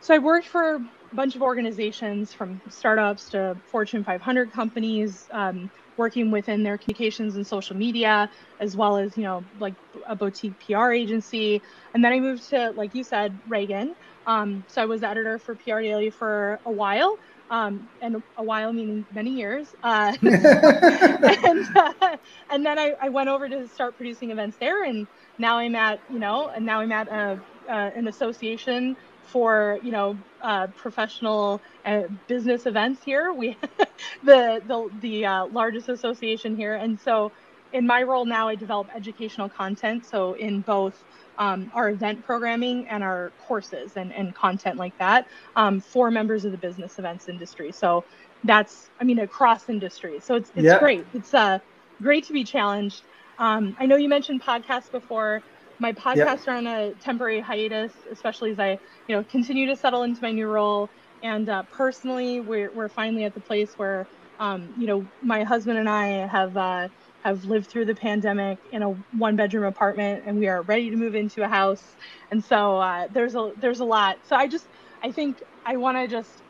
So 0.00 0.14
I 0.14 0.18
worked 0.18 0.46
for 0.46 0.74
a 0.74 1.14
bunch 1.14 1.36
of 1.36 1.42
organizations 1.42 2.32
from 2.32 2.60
startups 2.68 3.30
to 3.30 3.56
Fortune 3.70 4.04
500 4.04 4.52
companies, 4.52 5.26
um, 5.32 5.70
working 6.00 6.30
within 6.30 6.62
their 6.62 6.78
communications 6.78 7.36
and 7.36 7.46
social 7.46 7.76
media, 7.76 8.30
as 8.58 8.74
well 8.74 8.96
as, 8.96 9.16
you 9.18 9.22
know, 9.22 9.44
like 9.60 9.74
a 10.06 10.16
boutique 10.16 10.54
PR 10.66 10.92
agency. 10.92 11.60
And 11.92 12.02
then 12.02 12.12
I 12.12 12.18
moved 12.18 12.48
to, 12.50 12.70
like 12.70 12.94
you 12.94 13.04
said, 13.04 13.38
Ragan. 13.48 13.94
Um, 14.26 14.64
so 14.66 14.82
I 14.82 14.86
was 14.86 15.02
editor 15.02 15.38
for 15.38 15.54
PR 15.54 15.80
Daily 15.80 16.08
for 16.10 16.58
a 16.64 16.70
while 16.70 17.18
um, 17.50 17.88
and 18.00 18.22
a 18.38 18.42
while 18.42 18.72
meaning 18.72 19.04
many 19.12 19.30
years. 19.30 19.74
Uh, 19.82 20.16
and, 20.22 21.76
uh, 21.76 22.16
and 22.50 22.64
then 22.64 22.78
I, 22.78 22.94
I, 23.00 23.08
went 23.08 23.28
over 23.28 23.48
to 23.48 23.68
start 23.68 23.96
producing 23.96 24.30
events 24.30 24.56
there, 24.58 24.84
and 24.84 25.06
now 25.36 25.58
I'm 25.58 25.74
at 25.74 26.00
you 26.08 26.18
know, 26.18 26.48
and 26.48 26.64
now 26.64 26.80
I'm 26.80 26.92
at 26.92 27.08
a, 27.08 27.40
uh, 27.68 27.90
an 27.94 28.06
association 28.08 28.96
for 29.30 29.78
you 29.82 29.92
know 29.92 30.16
uh, 30.42 30.66
professional 30.76 31.62
uh, 31.84 32.02
business 32.28 32.66
events 32.66 33.02
here. 33.02 33.32
We 33.32 33.56
the 34.24 34.62
the 34.66 34.88
the 35.00 35.26
uh, 35.26 35.46
largest 35.46 35.88
association 35.88 36.56
here, 36.56 36.74
and 36.74 36.98
so 36.98 37.32
in 37.72 37.86
my 37.86 38.02
role 38.02 38.24
now, 38.24 38.48
I 38.48 38.54
develop 38.54 38.88
educational 38.94 39.48
content. 39.48 40.04
So 40.04 40.34
in 40.34 40.60
both 40.62 41.02
um, 41.38 41.70
our 41.74 41.90
event 41.90 42.24
programming 42.24 42.86
and 42.88 43.02
our 43.02 43.32
courses 43.38 43.96
and, 43.96 44.12
and 44.12 44.34
content 44.34 44.76
like 44.76 44.96
that 44.98 45.26
um, 45.56 45.80
for 45.80 46.10
members 46.10 46.44
of 46.44 46.52
the 46.52 46.58
business 46.58 46.98
events 46.98 47.28
industry. 47.28 47.72
So 47.72 48.04
that's, 48.44 48.90
I 49.00 49.04
mean, 49.04 49.20
across 49.20 49.68
industries. 49.68 50.24
So 50.24 50.34
it's, 50.34 50.50
it's 50.54 50.64
yeah. 50.66 50.78
great. 50.78 51.04
It's 51.14 51.32
uh, 51.32 51.58
great 52.02 52.26
to 52.26 52.32
be 52.32 52.44
challenged. 52.44 53.02
Um, 53.38 53.74
I 53.78 53.86
know 53.86 53.96
you 53.96 54.08
mentioned 54.08 54.42
podcasts 54.42 54.90
before. 54.90 55.42
My 55.80 55.92
podcasts 55.94 56.46
are 56.48 56.56
on 56.56 56.66
a 56.66 56.94
temporary 56.96 57.40
hiatus, 57.40 57.94
especially 58.12 58.52
as 58.52 58.60
I, 58.60 58.78
you 59.08 59.16
know, 59.16 59.24
continue 59.24 59.66
to 59.68 59.76
settle 59.76 60.04
into 60.04 60.20
my 60.22 60.32
new 60.32 60.46
role. 60.46 60.92
And 61.22 61.48
uh, 61.48 61.64
personally, 61.70 62.40
we're, 62.40 62.72
we're 62.72 62.90
finally 62.90 63.24
at 63.24 63.34
the 63.34 63.40
place 63.40 63.74
where, 63.78 64.08
um, 64.38 64.72
you 64.76 64.86
know, 64.86 65.08
my 65.22 65.44
husband 65.44 65.78
and 65.78 65.88
I 65.88 66.26
have 66.28 66.56
uh, 66.56 66.88
have 67.20 67.44
lived 67.44 67.70
through 67.70 67.86
the 67.86 67.94
pandemic 67.94 68.58
in 68.72 68.82
a 68.82 68.90
one 69.12 69.36
bedroom 69.36 69.64
apartment 69.64 70.24
and 70.26 70.38
we 70.38 70.48
are 70.48 70.62
ready 70.62 70.90
to 70.90 70.96
move 70.96 71.14
into 71.14 71.42
a 71.42 71.48
house. 71.48 71.96
And 72.30 72.44
so 72.44 72.78
uh, 72.78 73.08
there's 73.10 73.34
a 73.34 73.52
there's 73.56 73.80
a 73.80 73.84
lot. 73.84 74.18
So 74.24 74.36
i 74.36 74.46
just 74.48 74.68
i 75.02 75.12
think 75.12 75.42
i 75.66 75.76
want 75.76 75.98
to 75.98 76.08
just 76.08 76.42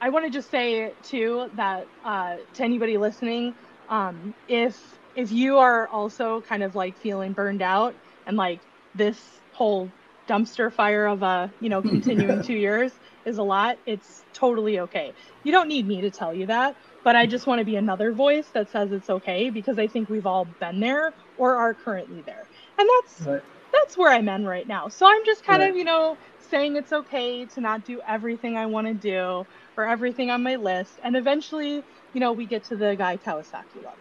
i 0.00 0.10
want 0.10 0.24
to 0.26 0.30
just 0.30 0.50
say 0.50 0.94
too 1.02 1.48
that 1.54 1.88
uh, 2.04 2.36
to 2.54 2.64
anybody 2.64 2.98
listening 2.98 3.56
um, 3.88 4.34
if 4.48 4.78
if 5.14 5.32
you 5.32 5.58
are 5.58 5.88
also 5.88 6.42
kind 6.42 6.62
of 6.62 6.74
like 6.74 6.96
feeling 6.98 7.32
burned 7.34 7.62
out 7.62 7.96
and 8.28 8.36
like 8.36 8.60
this 8.94 9.18
whole 9.52 9.90
dumpster 10.28 10.72
fire 10.72 11.06
of 11.06 11.22
a 11.24 11.50
you 11.60 11.68
know 11.68 11.82
continuing 11.82 12.42
two 12.50 12.54
years 12.54 12.92
is 13.24 13.38
a 13.38 13.42
lot 13.42 13.76
it's 13.86 14.24
totally 14.32 14.78
okay 14.78 15.12
you 15.42 15.50
don't 15.50 15.68
need 15.68 15.86
me 15.86 16.00
to 16.00 16.10
tell 16.10 16.32
you 16.32 16.46
that 16.46 16.76
but 17.04 17.16
I 17.16 17.26
just 17.26 17.46
want 17.46 17.60
to 17.60 17.64
be 17.64 17.76
another 17.76 18.12
voice 18.12 18.48
that 18.48 18.70
says 18.70 18.92
it's 18.92 19.08
okay 19.08 19.50
because 19.50 19.78
I 19.78 19.86
think 19.86 20.10
we've 20.10 20.26
all 20.26 20.44
been 20.60 20.80
there 20.80 21.14
or 21.38 21.56
are 21.56 21.72
currently 21.72 22.22
there. 22.22 22.44
And 22.78 22.86
that's 22.86 23.20
right. 23.22 23.42
that's 23.72 23.96
where 23.96 24.12
I'm 24.12 24.28
in 24.28 24.44
right 24.44 24.66
now. 24.66 24.88
So 24.88 25.06
I'm 25.06 25.24
just 25.24 25.44
kind 25.44 25.62
right. 25.62 25.70
of, 25.70 25.76
you 25.76 25.84
know, 25.84 26.18
saying 26.50 26.76
it's 26.76 26.92
okay 26.92 27.44
to 27.46 27.60
not 27.60 27.86
do 27.86 28.00
everything 28.06 28.56
I 28.56 28.66
want 28.66 28.88
to 28.88 28.94
do 28.94 29.46
or 29.76 29.86
everything 29.86 30.30
on 30.30 30.42
my 30.42 30.56
list. 30.56 30.98
And 31.02 31.16
eventually, 31.16 31.82
you 32.12 32.20
know, 32.20 32.32
we 32.32 32.46
get 32.46 32.64
to 32.64 32.76
the 32.76 32.94
Guy 32.96 33.16
Kawasaki 33.16 33.76
level. 33.76 33.92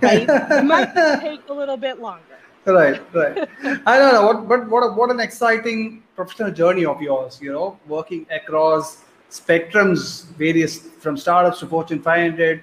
Right? 0.00 0.26
it 0.28 0.64
might 0.64 1.20
take 1.20 1.40
a 1.48 1.52
little 1.52 1.76
bit 1.76 2.00
longer. 2.00 2.22
Right, 2.66 3.02
right. 3.14 3.48
I 3.86 3.98
don't 3.98 4.14
know 4.14 4.26
what, 4.26 4.48
but 4.48 4.68
what, 4.70 4.96
what 4.96 5.10
an 5.10 5.20
exciting 5.20 6.02
professional 6.16 6.50
journey 6.50 6.86
of 6.86 7.00
yours. 7.02 7.38
You 7.42 7.52
know, 7.52 7.78
working 7.86 8.26
across 8.30 9.04
spectrums, 9.30 10.26
various 10.36 10.78
from 10.78 11.16
startups 11.16 11.60
to 11.60 11.66
Fortune 11.66 12.00
500, 12.00 12.62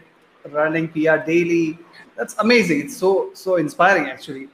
running 0.49 0.87
PR 0.87 1.17
daily. 1.17 1.77
That's 2.17 2.35
amazing. 2.39 2.81
It's 2.81 2.97
so 2.97 3.31
so 3.33 3.57
inspiring, 3.57 4.07
actually. 4.07 4.47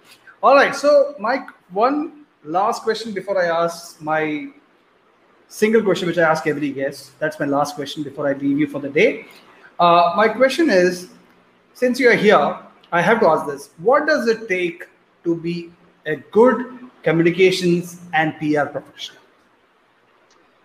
All 0.43 0.55
right. 0.55 0.75
So, 0.75 1.15
Mike, 1.17 1.47
one 1.71 2.25
last 2.43 2.83
question 2.83 3.13
before 3.13 3.41
I 3.41 3.47
ask 3.63 4.01
my 4.01 4.49
single 5.47 5.81
question, 5.81 6.07
which 6.09 6.17
I 6.17 6.29
ask 6.29 6.45
every 6.45 6.71
guest. 6.71 7.17
That's 7.19 7.39
my 7.39 7.45
last 7.45 7.75
question 7.75 8.03
before 8.03 8.27
I 8.27 8.33
leave 8.33 8.59
you 8.59 8.67
for 8.67 8.79
the 8.79 8.89
day. 8.89 9.27
Uh, 9.79 10.13
my 10.17 10.27
question 10.27 10.69
is, 10.69 11.09
since 11.73 11.99
you 11.99 12.09
are 12.09 12.15
here, 12.15 12.59
I 12.91 13.01
have 13.01 13.21
to 13.21 13.27
ask 13.27 13.45
this: 13.47 13.69
What 13.77 14.05
does 14.07 14.27
it 14.27 14.49
take 14.49 14.87
to 15.27 15.35
be 15.35 15.71
a 16.05 16.15
good 16.15 16.65
communications 17.03 17.99
and 18.13 18.33
PR 18.39 18.65
professional? 18.65 19.21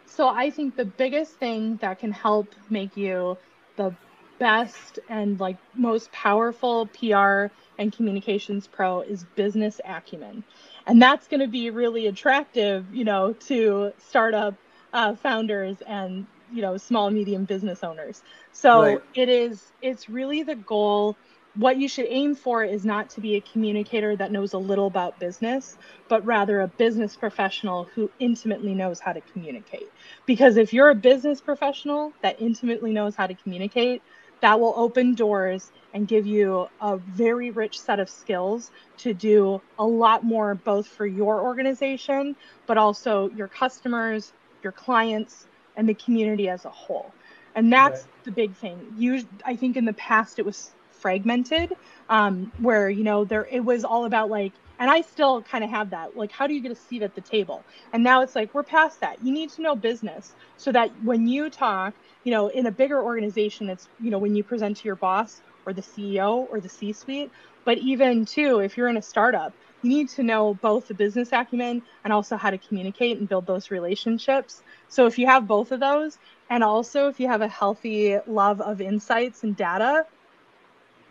So 0.06 0.28
I 0.28 0.50
think 0.50 0.76
the 0.76 0.84
biggest 0.84 1.32
thing 1.34 1.76
that 1.76 1.98
can 1.98 2.12
help 2.12 2.54
make 2.70 2.96
you 2.96 3.36
the 3.76 3.94
best 4.38 4.98
and 5.08 5.38
like 5.40 5.56
most 5.74 6.12
powerful 6.12 6.86
PR 6.86 7.46
and 7.78 7.92
communications 7.92 8.66
pro 8.66 9.00
is 9.00 9.24
business 9.36 9.80
acumen. 9.84 10.44
And 10.86 11.00
that's 11.00 11.26
going 11.28 11.40
to 11.40 11.48
be 11.48 11.70
really 11.70 12.06
attractive, 12.06 12.84
you 12.94 13.04
know, 13.04 13.32
to 13.48 13.92
startup 13.98 14.54
uh, 14.92 15.14
founders 15.16 15.76
and, 15.86 16.26
you 16.52 16.60
know, 16.60 16.76
small, 16.76 17.10
medium 17.10 17.44
business 17.44 17.82
owners. 17.82 18.22
So 18.52 18.82
right. 18.82 19.02
it 19.14 19.28
is, 19.28 19.72
it's 19.80 20.08
really 20.08 20.42
the 20.42 20.56
goal 20.56 21.16
what 21.54 21.76
you 21.76 21.88
should 21.88 22.06
aim 22.08 22.34
for 22.34 22.64
is 22.64 22.84
not 22.84 23.10
to 23.10 23.20
be 23.20 23.36
a 23.36 23.40
communicator 23.40 24.16
that 24.16 24.32
knows 24.32 24.54
a 24.54 24.58
little 24.58 24.86
about 24.86 25.18
business, 25.18 25.76
but 26.08 26.24
rather 26.24 26.62
a 26.62 26.68
business 26.68 27.14
professional 27.14 27.84
who 27.94 28.10
intimately 28.18 28.74
knows 28.74 29.00
how 29.00 29.12
to 29.12 29.20
communicate. 29.20 29.90
Because 30.24 30.56
if 30.56 30.72
you're 30.72 30.90
a 30.90 30.94
business 30.94 31.40
professional 31.40 32.12
that 32.22 32.40
intimately 32.40 32.92
knows 32.92 33.14
how 33.14 33.26
to 33.26 33.34
communicate, 33.34 34.02
that 34.40 34.58
will 34.58 34.74
open 34.76 35.14
doors 35.14 35.70
and 35.94 36.08
give 36.08 36.26
you 36.26 36.68
a 36.80 36.96
very 36.96 37.50
rich 37.50 37.78
set 37.78 38.00
of 38.00 38.08
skills 38.08 38.70
to 38.96 39.12
do 39.14 39.60
a 39.78 39.84
lot 39.84 40.24
more, 40.24 40.54
both 40.54 40.86
for 40.86 41.06
your 41.06 41.40
organization, 41.40 42.34
but 42.66 42.78
also 42.78 43.30
your 43.36 43.46
customers, 43.46 44.32
your 44.62 44.72
clients, 44.72 45.46
and 45.76 45.88
the 45.88 45.94
community 45.94 46.48
as 46.48 46.64
a 46.64 46.70
whole. 46.70 47.12
And 47.54 47.72
that's 47.72 48.00
right. 48.00 48.24
the 48.24 48.30
big 48.30 48.54
thing. 48.54 48.94
You, 48.96 49.22
I 49.44 49.54
think 49.54 49.76
in 49.76 49.84
the 49.84 49.92
past 49.92 50.38
it 50.38 50.46
was 50.46 50.72
fragmented 51.02 51.72
um, 52.08 52.52
where 52.58 52.88
you 52.88 53.04
know 53.04 53.24
there 53.24 53.46
it 53.50 53.60
was 53.64 53.84
all 53.84 54.06
about 54.06 54.30
like 54.30 54.54
and 54.78 54.90
i 54.90 55.00
still 55.02 55.42
kind 55.42 55.64
of 55.64 55.70
have 55.70 55.90
that 55.90 56.16
like 56.16 56.32
how 56.32 56.46
do 56.46 56.54
you 56.54 56.62
get 56.62 56.72
a 56.72 56.76
seat 56.76 57.02
at 57.02 57.14
the 57.14 57.20
table? 57.20 57.66
And 57.92 58.02
now 58.04 58.22
it's 58.22 58.34
like 58.36 58.54
we're 58.54 58.64
past 58.64 59.00
that. 59.00 59.22
You 59.22 59.32
need 59.32 59.50
to 59.52 59.62
know 59.62 59.76
business 59.76 60.34
so 60.56 60.72
that 60.72 60.90
when 61.02 61.26
you 61.26 61.50
talk 61.50 61.94
you 62.24 62.32
know 62.32 62.48
in 62.48 62.66
a 62.66 62.72
bigger 62.72 63.02
organization 63.02 63.68
it's 63.68 63.88
you 63.98 64.10
know 64.10 64.18
when 64.18 64.34
you 64.34 64.44
present 64.44 64.76
to 64.78 64.88
your 64.88 64.96
boss 64.96 65.42
or 65.66 65.72
the 65.74 65.82
ceo 65.82 66.46
or 66.50 66.60
the 66.60 66.68
c 66.68 66.92
suite 66.92 67.30
but 67.64 67.78
even 67.78 68.24
too 68.24 68.60
if 68.60 68.76
you're 68.76 68.88
in 68.88 68.96
a 68.96 69.02
startup 69.02 69.54
you 69.82 69.90
need 69.90 70.08
to 70.10 70.22
know 70.22 70.54
both 70.54 70.86
the 70.88 70.94
business 70.94 71.30
acumen 71.32 71.82
and 72.04 72.12
also 72.12 72.36
how 72.36 72.50
to 72.50 72.58
communicate 72.58 73.18
and 73.18 73.28
build 73.28 73.46
those 73.46 73.70
relationships. 73.70 74.62
So 74.88 75.06
if 75.06 75.18
you 75.18 75.26
have 75.26 75.46
both 75.48 75.72
of 75.72 75.80
those 75.80 76.18
and 76.50 76.62
also 76.64 77.08
if 77.08 77.18
you 77.20 77.28
have 77.28 77.42
a 77.42 77.48
healthy 77.48 78.16
love 78.26 78.60
of 78.60 78.80
insights 78.80 79.42
and 79.42 79.56
data 79.56 80.04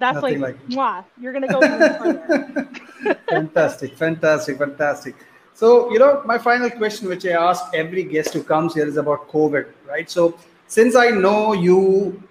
that's 0.02 0.16
Nothing 0.16 0.42
like, 0.42 0.58
like 0.70 1.06
you're 1.22 1.32
gonna 1.32 1.48
go 1.48 1.62
fantastic, 3.30 3.96
fantastic, 3.96 4.58
fantastic. 4.58 5.16
So, 5.54 5.92
you 5.92 6.00
know, 6.00 6.24
my 6.26 6.38
final 6.40 6.72
question, 6.72 7.08
which 7.08 7.26
I 7.26 7.34
ask 7.50 7.64
every 7.76 8.04
guest 8.04 8.34
who 8.34 8.42
comes 8.42 8.74
here, 8.74 8.88
is 8.88 8.98
about 8.98 9.30
COVID, 9.30 9.68
right? 9.88 10.10
So, 10.10 10.38
since 10.68 10.96
I 10.96 11.10
know 11.10 11.54
you, 11.54 12.22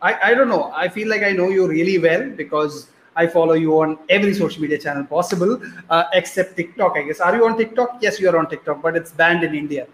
I, 0.00 0.30
I 0.30 0.34
don't 0.34 0.48
know, 0.48 0.72
I 0.74 0.88
feel 0.88 1.08
like 1.08 1.22
I 1.22 1.32
know 1.32 1.48
you 1.48 1.68
really 1.68 1.98
well 1.98 2.30
because 2.30 2.88
I 3.14 3.26
follow 3.26 3.54
you 3.54 3.78
on 3.82 3.98
every 4.08 4.32
social 4.32 4.62
media 4.62 4.78
channel 4.78 5.04
possible, 5.04 5.60
uh, 5.90 6.04
except 6.14 6.56
TikTok, 6.56 6.96
I 6.96 7.02
guess. 7.02 7.20
Are 7.20 7.36
you 7.36 7.44
on 7.46 7.58
TikTok? 7.58 7.98
Yes, 8.00 8.18
you 8.18 8.30
are 8.30 8.38
on 8.38 8.48
TikTok, 8.48 8.80
but 8.80 8.96
it's 8.96 9.12
banned 9.12 9.44
in 9.44 9.54
India. 9.54 9.86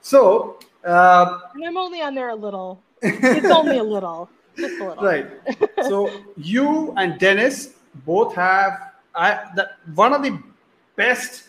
So, 0.00 0.60
uh, 0.84 1.40
I'm 1.66 1.76
only 1.76 2.02
on 2.02 2.14
there 2.14 2.28
a 2.28 2.36
little. 2.36 2.80
It's 3.02 3.50
only 3.50 3.78
a 3.78 3.82
little. 3.82 4.30
Right. 5.00 5.26
so 5.82 6.10
you 6.36 6.92
and 6.96 7.18
Dennis 7.18 7.74
both 8.04 8.34
have 8.34 8.92
I 9.14 9.50
the, 9.54 9.70
one 9.94 10.12
of 10.12 10.22
the 10.22 10.38
best 10.96 11.44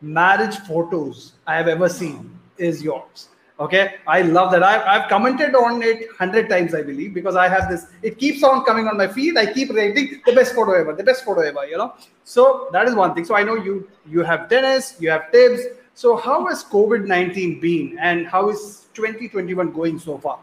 marriage 0.00 0.56
photos 0.58 1.32
I 1.46 1.56
have 1.56 1.68
ever 1.68 1.88
seen 1.88 2.38
is 2.58 2.82
yours. 2.82 3.28
Okay, 3.60 3.94
I 4.08 4.22
love 4.22 4.50
that. 4.52 4.62
I've, 4.62 4.82
I've 4.82 5.08
commented 5.08 5.54
on 5.54 5.82
it 5.82 6.08
hundred 6.18 6.48
times, 6.48 6.74
I 6.74 6.82
believe, 6.82 7.14
because 7.14 7.36
I 7.36 7.48
have 7.48 7.70
this. 7.70 7.86
It 8.02 8.18
keeps 8.18 8.42
on 8.42 8.64
coming 8.64 8.88
on 8.88 8.96
my 8.96 9.06
feed. 9.06 9.36
I 9.36 9.52
keep 9.52 9.70
rating 9.70 10.20
the 10.26 10.32
best 10.32 10.54
photo 10.54 10.72
ever, 10.72 10.94
the 10.94 11.04
best 11.04 11.24
photo 11.24 11.42
ever. 11.42 11.66
You 11.66 11.76
know, 11.76 11.94
so 12.24 12.68
that 12.72 12.88
is 12.88 12.94
one 12.94 13.14
thing. 13.14 13.24
So 13.24 13.36
I 13.36 13.42
know 13.42 13.54
you 13.54 13.88
you 14.06 14.22
have 14.22 14.48
Dennis, 14.48 14.96
you 14.98 15.10
have 15.10 15.30
Tibbs. 15.30 15.62
So 15.94 16.16
how 16.16 16.46
has 16.46 16.64
COVID 16.64 17.06
nineteen 17.06 17.60
been, 17.60 17.98
and 18.00 18.26
how 18.26 18.48
is 18.48 18.88
twenty 18.94 19.28
twenty 19.28 19.54
one 19.54 19.70
going 19.70 19.98
so 19.98 20.18
far? 20.18 20.40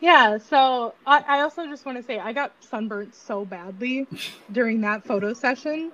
Yeah, 0.00 0.38
so 0.38 0.94
I, 1.06 1.24
I 1.26 1.40
also 1.40 1.66
just 1.66 1.86
want 1.86 1.98
to 1.98 2.04
say 2.04 2.18
I 2.18 2.32
got 2.32 2.52
sunburnt 2.60 3.14
so 3.14 3.44
badly 3.44 4.06
during 4.52 4.80
that 4.82 5.04
photo 5.06 5.32
session. 5.32 5.92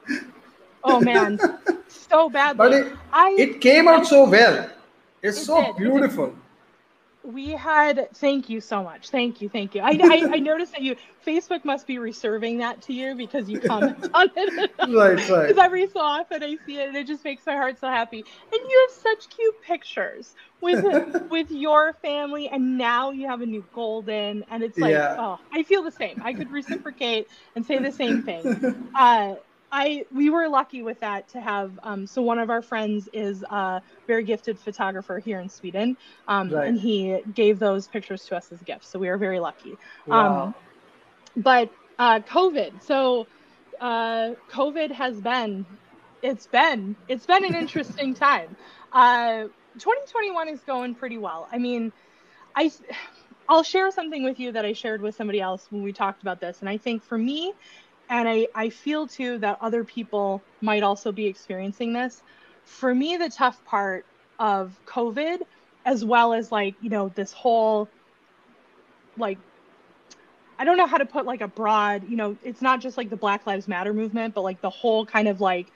Oh 0.83 1.01
man, 1.01 1.39
so 1.89 2.29
badly. 2.29 2.59
But 2.59 2.73
it, 2.73 2.93
I, 3.13 3.37
it 3.39 3.61
came 3.61 3.89
out 3.89 4.07
so 4.07 4.29
well. 4.29 4.69
It's 5.23 5.39
it 5.39 5.45
so 5.45 5.63
did. 5.63 5.77
beautiful 5.77 6.35
we 7.25 7.51
had 7.51 8.09
thank 8.17 8.49
you 8.49 8.61
so 8.61 8.83
much. 8.83 9.11
Thank 9.11 9.41
you 9.41 9.49
thank 9.49 9.75
you. 9.75 9.81
I, 9.83 9.99
I, 10.03 10.29
I 10.35 10.39
noticed 10.39 10.73
that 10.73 10.83
you 10.83 10.97
facebook 11.27 11.65
must 11.65 11.87
be 11.87 11.99
reserving 11.99 12.59
that 12.59 12.83
to 12.83 12.93
you 12.93 13.15
because 13.15 13.49
you 13.49 13.61
comment 13.61 14.09
on 14.15 14.29
it. 14.37 14.73
Right 14.89 15.29
right. 15.29 15.47
Because 15.49 15.59
every 15.59 15.87
so 15.89 16.01
often 16.01 16.43
i 16.43 16.57
see 16.67 16.79
it 16.79 16.89
and 16.89 16.97
it 16.97 17.07
just 17.07 17.25
makes 17.25 17.47
my 17.47 17.55
heart 17.55 17.79
so 17.79 17.89
happy. 17.89 18.19
And 18.19 18.61
you 18.69 18.89
have 18.89 19.03
such 19.03 19.29
cute 19.35 19.55
pictures 19.63 20.35
with 20.61 20.85
with 21.31 21.51
your 21.51 21.95
family 22.03 22.49
and 22.49 22.77
now 22.79 23.11
you 23.11 23.29
have 23.29 23.41
a 23.41 23.47
new 23.47 23.65
golden 23.73 24.45
and 24.49 24.63
it's 24.63 24.81
like 24.81 24.91
yeah. 24.91 25.15
oh 25.17 25.39
i 25.53 25.63
feel 25.63 25.83
the 25.83 25.93
same. 25.93 26.21
I 26.23 26.35
could 26.35 26.51
reciprocate 26.51 27.29
and 27.55 27.65
say 27.65 27.79
the 27.79 27.93
same 27.93 28.23
thing. 28.23 28.53
Uh 28.95 29.35
I 29.73 30.05
we 30.15 30.29
were 30.29 30.49
lucky 30.49 30.83
with 30.83 31.01
that 31.01 31.29
to 31.29 31.41
have. 31.41 31.81
Um, 31.83 32.07
so 32.07 32.21
one 32.21 32.39
of 32.39 32.51
our 32.51 32.61
friends 32.61 33.09
is 33.15 33.43
a 33.43 33.81
very 34.07 34.23
gifted 34.23 34.59
photographer 34.59 35.19
here 35.19 35.41
in 35.41 35.49
Sweden, 35.49 35.97
um, 36.29 36.51
right. 36.51 36.69
and 36.69 36.79
he 36.79 37.21
gave 37.35 37.59
those 37.59 37.89
pictures 37.89 38.27
to 38.27 38.37
us 38.37 38.53
as 38.53 38.61
gifts. 38.61 38.89
So 38.89 38.99
we 38.99 39.09
are 39.09 39.17
very 39.17 39.41
lucky. 39.41 39.77
Wow. 40.07 40.43
Um, 40.43 40.55
but 41.37 41.73
uh, 41.99 42.21
COVID. 42.21 42.83
So 42.83 43.27
uh, 43.81 44.33
COVID 44.51 44.93
has 44.93 45.19
been. 45.19 45.65
It's 46.21 46.47
been 46.47 46.95
it's 47.09 47.25
been 47.25 47.45
an 47.45 47.55
interesting 47.55 48.13
time. 48.29 48.55
Uh, 48.93 49.45
2021 49.79 50.49
is 50.49 50.61
going 50.61 50.95
pretty 50.95 51.17
well. 51.17 51.49
I 51.51 51.57
mean, 51.57 51.93
I 52.55 52.71
I'll 53.49 53.63
share 53.63 53.91
something 53.91 54.23
with 54.23 54.39
you 54.39 54.53
that 54.53 54.65
I 54.65 54.75
shared 54.75 55.01
with 55.01 55.15
somebody 55.15 55.41
else 55.41 55.67
when 55.71 55.83
we 55.83 55.93
talked 55.93 56.23
about 56.23 56.41
this, 56.41 56.61
and 56.61 56.69
I 56.69 56.77
think 56.77 57.03
for 57.03 57.19
me, 57.19 57.55
and 58.09 58.29
I, 58.29 58.49
I 58.55 58.69
feel 58.69 59.07
too 59.07 59.39
that 59.39 59.59
other 59.61 59.85
people 59.85 60.43
might 60.61 60.83
also 60.83 61.13
be 61.13 61.27
experiencing 61.27 61.93
this. 61.93 62.23
For 62.65 62.95
me, 62.95 63.17
the 63.17 63.31
tough 63.31 63.65
part 63.65 64.05
of 64.39 64.79
COVID, 64.87 65.41
as 65.85 66.05
well 66.05 66.33
as 66.33 66.53
like, 66.53 66.75
you 66.81 66.91
know, 66.91 67.09
this 67.09 67.33
whole 67.33 67.89
like 69.17 69.39
I 70.59 70.65
don't 70.65 70.77
know 70.77 70.87
how 70.87 70.99
to 70.99 71.07
put 71.07 71.27
like 71.27 71.41
a 71.41 71.49
broad, 71.49 72.09
you 72.09 72.17
know, 72.17 72.37
it's 72.45 72.63
not 72.63 72.81
just 72.81 72.97
like 72.97 73.11
the 73.11 73.17
Black 73.17 73.47
Lives 73.47 73.67
Matter 73.67 73.93
movement, 73.93 74.35
but 74.35 74.43
like 74.43 74.61
the 74.61 74.71
whole 74.71 75.05
kind 75.05 75.27
of 75.27 75.41
like 75.41 75.67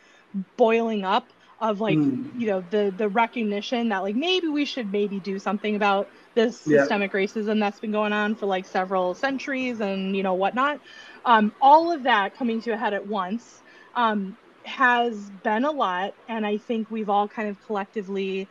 boiling 0.57 1.05
up 1.05 1.29
of 1.61 1.81
like, 1.81 1.97
mm. 1.97 2.39
you 2.39 2.47
know, 2.47 2.63
the 2.71 2.95
the 2.97 3.09
recognition 3.09 3.89
that 3.89 4.05
like 4.05 4.15
maybe 4.15 4.49
we 4.49 4.65
should 4.65 4.93
maybe 4.93 5.19
do 5.19 5.39
something 5.39 5.75
about 5.75 6.09
this 6.35 6.63
yeah. 6.67 6.81
systemic 6.81 7.13
racism 7.13 7.59
that's 7.59 7.81
been 7.81 7.93
going 7.93 8.13
on 8.13 8.35
for 8.35 8.47
like 8.47 8.67
several 8.67 9.15
centuries 9.15 9.81
and 9.81 10.15
you 10.15 10.23
know 10.23 10.35
whatnot. 10.35 10.81
Um, 11.27 11.53
all 11.61 11.93
of 11.93 12.05
that 12.05 12.37
coming 12.37 12.63
to 12.63 12.73
a 12.73 12.79
head 12.79 12.95
at 12.95 13.07
once 13.07 13.63
um, 13.97 14.39
has 14.65 15.31
been 15.45 15.65
a 15.65 15.73
lot, 15.73 16.15
and 16.29 16.47
I 16.47 16.59
think 16.59 16.91
we've 16.91 17.11
all 17.11 17.29
kind 17.29 17.49
of 17.49 17.61
collectively, 17.67 18.49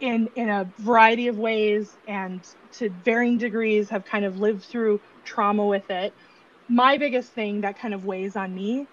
in 0.00 0.28
in 0.36 0.48
a 0.48 0.72
variety 0.78 1.28
of 1.28 1.38
ways 1.38 1.96
and 2.08 2.40
to 2.74 2.90
varying 2.90 3.38
degrees, 3.38 3.90
have 3.90 4.04
kind 4.06 4.24
of 4.24 4.38
lived 4.38 4.64
through 4.64 5.00
trauma 5.24 5.66
with 5.66 5.90
it. 5.90 6.14
My 6.68 6.98
biggest 6.98 7.32
thing 7.32 7.62
that 7.62 7.78
kind 7.78 7.94
of 7.94 8.04
weighs 8.04 8.36
on 8.36 8.54
me 8.54 8.88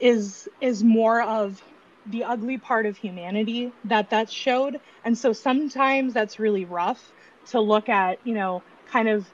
is 0.00 0.48
is 0.60 0.82
more 0.82 1.22
of 1.22 1.62
the 2.06 2.24
ugly 2.24 2.58
part 2.58 2.86
of 2.86 2.96
humanity 2.96 3.72
that 3.84 4.10
that 4.10 4.30
showed 4.30 4.80
and 5.04 5.16
so 5.18 5.32
sometimes 5.32 6.14
that's 6.14 6.38
really 6.38 6.64
rough 6.64 7.12
to 7.50 7.60
look 7.60 7.88
at 7.90 8.18
you 8.26 8.34
know 8.34 8.62
kind 8.86 9.08
of 9.08 9.26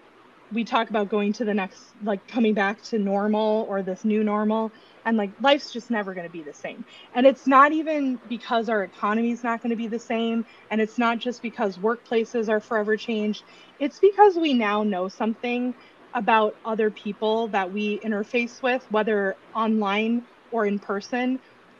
we 0.52 0.64
talk 0.64 0.90
about 0.90 1.08
going 1.08 1.32
to 1.34 1.44
the 1.44 1.54
next 1.54 1.80
like 2.04 2.26
coming 2.28 2.54
back 2.54 2.82
to 2.82 2.98
normal 2.98 3.66
or 3.68 3.82
this 3.82 4.04
new 4.04 4.22
normal 4.22 4.70
and 5.04 5.16
like 5.16 5.30
life's 5.40 5.72
just 5.72 5.90
never 5.90 6.14
going 6.14 6.26
to 6.26 6.32
be 6.32 6.42
the 6.42 6.52
same. 6.52 6.84
And 7.14 7.26
it's 7.26 7.46
not 7.46 7.72
even 7.72 8.18
because 8.28 8.68
our 8.68 8.82
economy 8.82 9.30
is 9.32 9.42
not 9.42 9.62
going 9.62 9.70
to 9.70 9.76
be 9.76 9.88
the 9.88 9.98
same 9.98 10.44
and 10.70 10.80
it's 10.80 10.98
not 10.98 11.18
just 11.18 11.42
because 11.42 11.78
workplaces 11.78 12.48
are 12.48 12.60
forever 12.60 12.96
changed. 12.96 13.44
It's 13.78 13.98
because 13.98 14.36
we 14.36 14.52
now 14.52 14.82
know 14.82 15.08
something 15.08 15.74
about 16.14 16.56
other 16.64 16.90
people 16.90 17.48
that 17.48 17.72
we 17.72 17.98
interface 18.00 18.62
with 18.62 18.84
whether 18.90 19.36
online 19.54 20.24
or 20.50 20.66
in 20.66 20.78
person 20.78 21.38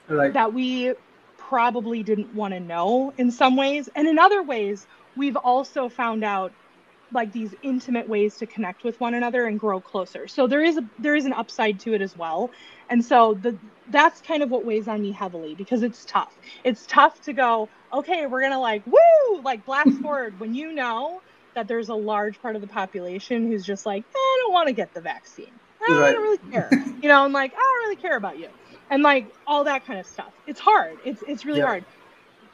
right. 0.08 0.32
that 0.32 0.52
we 0.52 0.92
probably 1.36 2.02
didn't 2.02 2.34
want 2.34 2.52
to 2.52 2.60
know 2.60 3.12
in 3.18 3.30
some 3.30 3.56
ways. 3.56 3.88
And 3.94 4.06
in 4.08 4.18
other 4.18 4.42
ways 4.42 4.86
we've 5.16 5.36
also 5.36 5.88
found 5.88 6.22
out 6.24 6.52
like 7.12 7.32
these 7.32 7.54
intimate 7.62 8.08
ways 8.08 8.36
to 8.36 8.46
connect 8.46 8.84
with 8.84 8.98
one 9.00 9.14
another 9.14 9.46
and 9.46 9.58
grow 9.58 9.80
closer. 9.80 10.26
So 10.26 10.46
there 10.46 10.62
is 10.62 10.76
a 10.76 10.84
there 10.98 11.14
is 11.14 11.24
an 11.24 11.32
upside 11.32 11.78
to 11.80 11.94
it 11.94 12.02
as 12.02 12.16
well. 12.16 12.50
And 12.90 13.04
so 13.04 13.34
the 13.34 13.56
that's 13.90 14.20
kind 14.20 14.42
of 14.42 14.50
what 14.50 14.64
weighs 14.64 14.88
on 14.88 15.02
me 15.02 15.12
heavily 15.12 15.54
because 15.54 15.82
it's 15.82 16.04
tough. 16.04 16.36
It's 16.64 16.84
tough 16.86 17.20
to 17.22 17.32
go, 17.32 17.68
okay, 17.92 18.26
we're 18.26 18.42
gonna 18.42 18.60
like 18.60 18.82
woo, 18.86 19.40
like 19.42 19.64
blast 19.64 19.90
forward 20.02 20.38
when 20.40 20.54
you 20.54 20.72
know 20.72 21.20
that 21.54 21.68
there's 21.68 21.88
a 21.88 21.94
large 21.94 22.40
part 22.42 22.54
of 22.54 22.60
the 22.60 22.68
population 22.68 23.46
who's 23.46 23.64
just 23.64 23.86
like, 23.86 24.04
I 24.14 24.38
don't 24.42 24.52
want 24.52 24.68
to 24.68 24.74
get 24.74 24.92
the 24.92 25.00
vaccine. 25.00 25.52
I 25.80 25.86
don't, 25.88 26.00
right. 26.00 26.08
I 26.08 26.12
don't 26.12 26.22
really 26.22 26.52
care. 26.52 26.68
you 27.02 27.08
know, 27.08 27.24
I'm 27.24 27.32
like, 27.32 27.52
I 27.54 27.56
don't 27.56 27.88
really 27.88 27.96
care 27.96 28.16
about 28.16 28.38
you. 28.38 28.48
And 28.90 29.02
like 29.02 29.32
all 29.46 29.64
that 29.64 29.86
kind 29.86 29.98
of 29.98 30.06
stuff. 30.06 30.32
It's 30.46 30.60
hard. 30.60 30.98
It's 31.04 31.22
it's 31.26 31.44
really 31.44 31.60
yeah. 31.60 31.66
hard. 31.66 31.84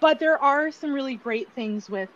But 0.01 0.19
there 0.19 0.43
are 0.43 0.71
some 0.71 0.93
really 0.93 1.17
great 1.17 1.49
things 1.55 1.89
with 1.89 2.09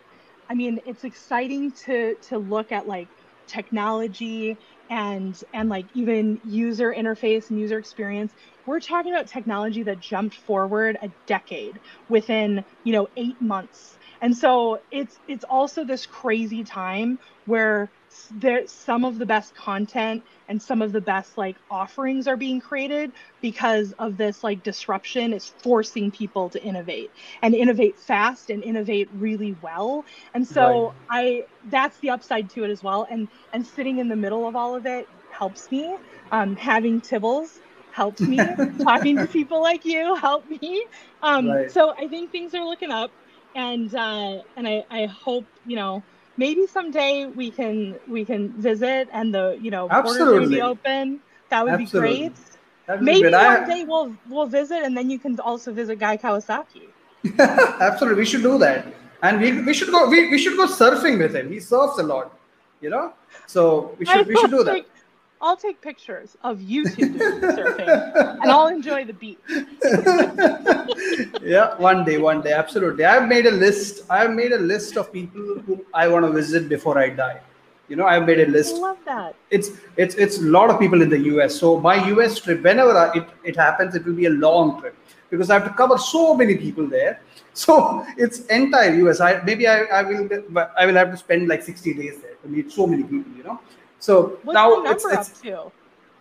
I 0.49 0.55
mean, 0.55 0.80
it's 0.84 1.05
exciting 1.05 1.72
to 1.86 2.16
to 2.28 2.38
look 2.38 2.72
at 2.72 2.86
like 2.86 3.11
technology 3.49 4.59
and 4.90 5.38
and 5.53 5.68
like 5.68 5.86
even 5.94 6.40
user 6.42 6.92
interface 6.97 7.51
and 7.51 7.59
user 7.59 7.78
experience. 7.78 8.32
We're 8.64 8.80
talking 8.80 9.12
about 9.12 9.28
technology 9.28 9.82
that 9.84 10.01
jumped 10.01 10.34
forward 10.36 10.99
a 11.03 11.11
decade 11.26 11.80
within 12.09 12.64
you 12.84 12.92
know 12.92 13.09
8 13.16 13.36
months. 13.40 13.99
And 14.20 14.36
so 14.36 14.78
it's 14.90 15.20
it's 15.26 15.44
also 15.44 15.84
this 15.84 16.07
crazy 16.07 16.64
time 16.64 17.18
where 17.44 17.92
there 18.30 18.66
some 18.66 19.04
of 19.04 19.18
the 19.18 19.26
best 19.26 19.54
content 19.54 20.24
and 20.48 20.60
some 20.60 20.82
of 20.82 20.92
the 20.92 21.00
best 21.00 21.36
like 21.36 21.56
offerings 21.70 22.26
are 22.26 22.36
being 22.36 22.60
created 22.60 23.12
because 23.40 23.92
of 23.98 24.16
this 24.16 24.42
like 24.42 24.62
disruption 24.62 25.32
is 25.32 25.46
forcing 25.62 26.10
people 26.10 26.50
to 26.50 26.62
innovate 26.62 27.12
and 27.42 27.54
innovate 27.54 27.98
fast 27.98 28.50
and 28.50 28.62
innovate 28.62 29.08
really 29.12 29.52
well. 29.60 30.04
And 30.34 30.46
so 30.46 30.86
right. 30.86 30.94
i 31.10 31.44
that's 31.64 31.98
the 32.00 32.10
upside 32.10 32.50
to 32.50 32.64
it 32.64 32.70
as 32.70 32.82
well. 32.82 33.06
And 33.10 33.28
and 33.52 33.66
sitting 33.66 33.98
in 33.98 34.08
the 34.08 34.16
middle 34.16 34.46
of 34.46 34.56
all 34.56 34.74
of 34.74 34.86
it 34.86 35.10
helps 35.28 35.70
me. 35.70 35.96
Um, 36.30 36.56
having 36.56 37.00
tibbles 37.00 37.62
helps 37.90 38.26
me. 38.26 38.56
Talking 38.82 39.18
to 39.18 39.26
people 39.26 39.60
like 39.62 39.84
you 39.84 40.14
help 40.16 40.46
me. 40.48 40.86
Um, 41.22 41.46
right. 41.48 41.70
so 41.70 41.94
i 41.98 42.08
think 42.08 42.32
things 42.32 42.54
are 42.54 42.64
looking 42.64 42.90
up 42.90 43.12
and 43.54 43.92
uh, 43.94 44.38
and 44.56 44.68
I, 44.68 44.84
I 44.90 45.06
hope 45.06 45.48
you 45.64 45.76
know 45.76 46.04
maybe 46.37 46.66
someday 46.66 47.26
we 47.26 47.51
can 47.51 47.97
we 48.09 48.24
can 48.24 48.53
visit 48.61 49.09
and 49.12 49.34
the 49.34 49.59
you 49.61 49.70
know 49.70 49.89
borders 49.89 50.18
will 50.18 50.49
be 50.49 50.61
open. 50.61 51.20
That 51.49 51.64
would 51.64 51.74
Absolutely. 51.74 52.11
be 52.11 52.18
great. 52.18 52.37
That'd 52.87 53.03
maybe 53.03 53.24
one 53.24 53.34
I... 53.34 53.66
day 53.66 53.84
we'll 53.84 54.16
we'll 54.28 54.47
visit 54.47 54.82
and 54.82 54.97
then 54.97 55.11
you 55.11 55.18
can 55.18 55.39
also 55.41 55.72
visit 55.72 55.99
Guy 55.99 56.16
Kawasaki. 56.16 56.89
Absolutely, 57.39 58.20
we 58.20 58.26
should 58.26 58.43
do 58.43 58.57
that, 58.59 58.87
and 59.22 59.41
we, 59.41 59.62
we 59.62 59.74
should 59.74 59.91
go 59.91 60.09
we, 60.09 60.30
we 60.30 60.39
should 60.39 60.57
go 60.57 60.66
surfing 60.66 61.18
with 61.18 61.34
him. 61.34 61.51
He 61.51 61.59
surfs 61.59 61.99
a 61.99 62.03
lot, 62.03 62.39
you 62.80 62.91
know. 62.91 63.12
So 63.47 63.97
we 63.99 64.07
should 64.07 64.26
we 64.26 64.37
should 64.37 64.51
do 64.51 64.62
that. 64.62 64.87
I'll 65.41 65.57
take 65.57 65.80
pictures 65.82 66.37
of 66.43 66.62
you 66.62 66.89
two 66.89 67.11
doing 67.11 67.41
surfing, 67.41 68.41
and 68.43 68.51
I'll 68.51 68.68
enjoy 68.68 69.05
the 69.05 69.12
beach. 69.12 69.39
yeah, 71.43 71.76
one 71.76 72.05
day, 72.05 72.16
one 72.18 72.41
day, 72.41 72.53
absolutely. 72.53 73.05
I've 73.05 73.28
made 73.28 73.47
a 73.47 73.51
list. 73.51 74.05
I've 74.09 74.32
made 74.32 74.53
a 74.53 74.59
list 74.59 74.97
of 74.97 75.12
people 75.12 75.61
who 75.66 75.84
I 75.93 76.09
want 76.09 76.24
to 76.24 76.32
visit 76.32 76.68
before 76.68 76.99
I 76.99 77.11
die. 77.11 77.41
You 77.89 77.97
know, 77.97 78.07
I've 78.07 78.26
made 78.26 78.41
a 78.41 78.47
list. 78.47 78.76
I 78.76 78.78
love 78.78 78.99
that. 79.05 79.34
It's 79.51 79.70
it's 79.97 80.14
it's 80.14 80.39
a 80.39 80.43
lot 80.45 80.70
of 80.70 80.80
people 80.80 81.03
in 81.03 81.11
the 81.11 81.20
US. 81.34 81.55
So 81.55 81.78
my 81.78 81.97
US 82.09 82.41
trip, 82.41 82.62
whenever 82.62 82.97
I, 82.97 83.12
it 83.18 83.28
it 83.45 83.57
happens, 83.57 83.95
it 83.95 84.07
will 84.07 84.14
be 84.14 84.26
a 84.26 84.30
long 84.30 84.80
trip 84.80 84.97
because 85.30 85.51
I 85.51 85.55
have 85.55 85.64
to 85.64 85.74
cover 85.74 85.99
so 85.99 86.34
many 86.34 86.57
people 86.57 86.87
there. 86.87 87.20
So 87.57 88.05
it's 88.18 88.41
entire 88.57 88.93
US. 89.03 89.20
I 89.20 89.43
maybe 89.43 89.66
I, 89.66 89.84
I 89.84 90.03
will 90.03 90.28
I 90.78 90.84
will 90.84 90.95
have 90.95 91.11
to 91.11 91.16
spend 91.16 91.49
like 91.49 91.62
60 91.62 91.95
days 91.95 92.20
there 92.20 92.34
to 92.43 92.49
meet 92.49 92.70
so 92.70 92.87
many 92.87 93.03
people. 93.03 93.32
You 93.34 93.45
know. 93.45 93.61
So 93.99 94.38
What's 94.42 94.55
now 94.55 94.70
the 94.70 94.82
number 94.82 95.11
it's, 95.12 95.30
it's, 95.30 95.40
to? 95.42 95.72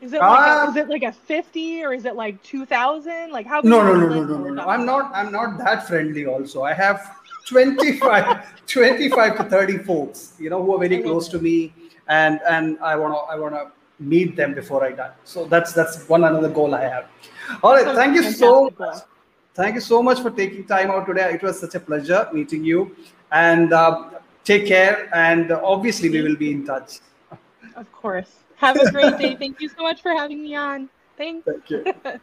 Is 0.02 0.14
it 0.14 0.20
like 0.20 0.48
uh, 0.48 0.66
a, 0.68 0.70
is 0.70 0.76
it 0.76 0.90
like 0.90 1.04
a 1.04 1.12
fifty 1.12 1.84
or 1.84 1.94
is 1.94 2.06
it 2.06 2.16
like 2.16 2.42
two 2.44 2.66
thousand? 2.66 3.32
Like 3.32 3.48
how? 3.48 3.62
No, 3.62 3.82
no, 3.82 3.96
no, 3.96 4.08
no, 4.08 4.24
no, 4.24 4.38
no, 4.38 4.50
no. 4.50 4.68
I'm 4.68 4.86
not. 4.86 5.12
I'm 5.14 5.32
not 5.32 5.58
that 5.60 5.88
friendly. 5.88 6.26
Also, 6.26 6.64
I 6.64 6.74
have 6.74 7.18
25, 7.48 8.66
25 8.68 9.38
to 9.38 9.44
thirty 9.46 9.78
folks. 9.80 10.34
You 10.38 10.50
know, 10.50 10.64
who 10.64 10.76
are 10.76 10.80
very 10.80 11.02
close 11.02 11.28
to 11.30 11.40
me, 11.40 11.74
and 12.08 12.40
and 12.48 12.78
I 12.80 12.96
wanna 12.96 13.18
I 13.18 13.38
wanna 13.38 13.72
meet 14.00 14.36
them 14.36 14.54
before 14.54 14.84
I 14.84 14.92
die. 14.92 15.12
So 15.24 15.46
that's 15.46 15.72
that's 15.72 16.08
one 16.10 16.24
another 16.24 16.50
goal 16.50 16.76
I 16.76 16.84
have. 16.84 17.08
All 17.64 17.74
right. 17.74 17.86
That's 17.86 17.98
thank 17.98 18.16
you 18.16 18.24
so. 18.32 18.70
Much. 18.78 18.98
Thank 19.54 19.76
you 19.76 19.82
so 19.82 20.04
much 20.04 20.20
for 20.20 20.32
taking 20.32 20.66
time 20.66 20.92
out 20.92 21.08
today. 21.08 21.34
It 21.34 21.42
was 21.42 21.62
such 21.62 21.76
a 21.76 21.80
pleasure 21.80 22.28
meeting 22.34 22.66
you, 22.66 22.94
and 23.32 23.72
uh, 23.72 24.10
take 24.44 24.68
care. 24.68 25.10
And 25.16 25.52
obviously, 25.52 26.10
we 26.10 26.22
will 26.22 26.36
be 26.36 26.52
in 26.52 26.66
touch. 26.66 27.00
Of 27.76 27.92
course. 27.92 28.32
Have 28.58 28.78
a 28.78 28.90
great 28.92 29.18
day. 29.18 29.36
Thank 29.36 29.60
you 29.60 29.70
so 29.70 29.84
much 29.84 30.02
for 30.02 30.12
having 30.12 30.42
me 30.42 30.56
on. 30.56 30.90
Thanks. 31.18 31.46
Thank 31.46 31.70
you. 31.70 31.94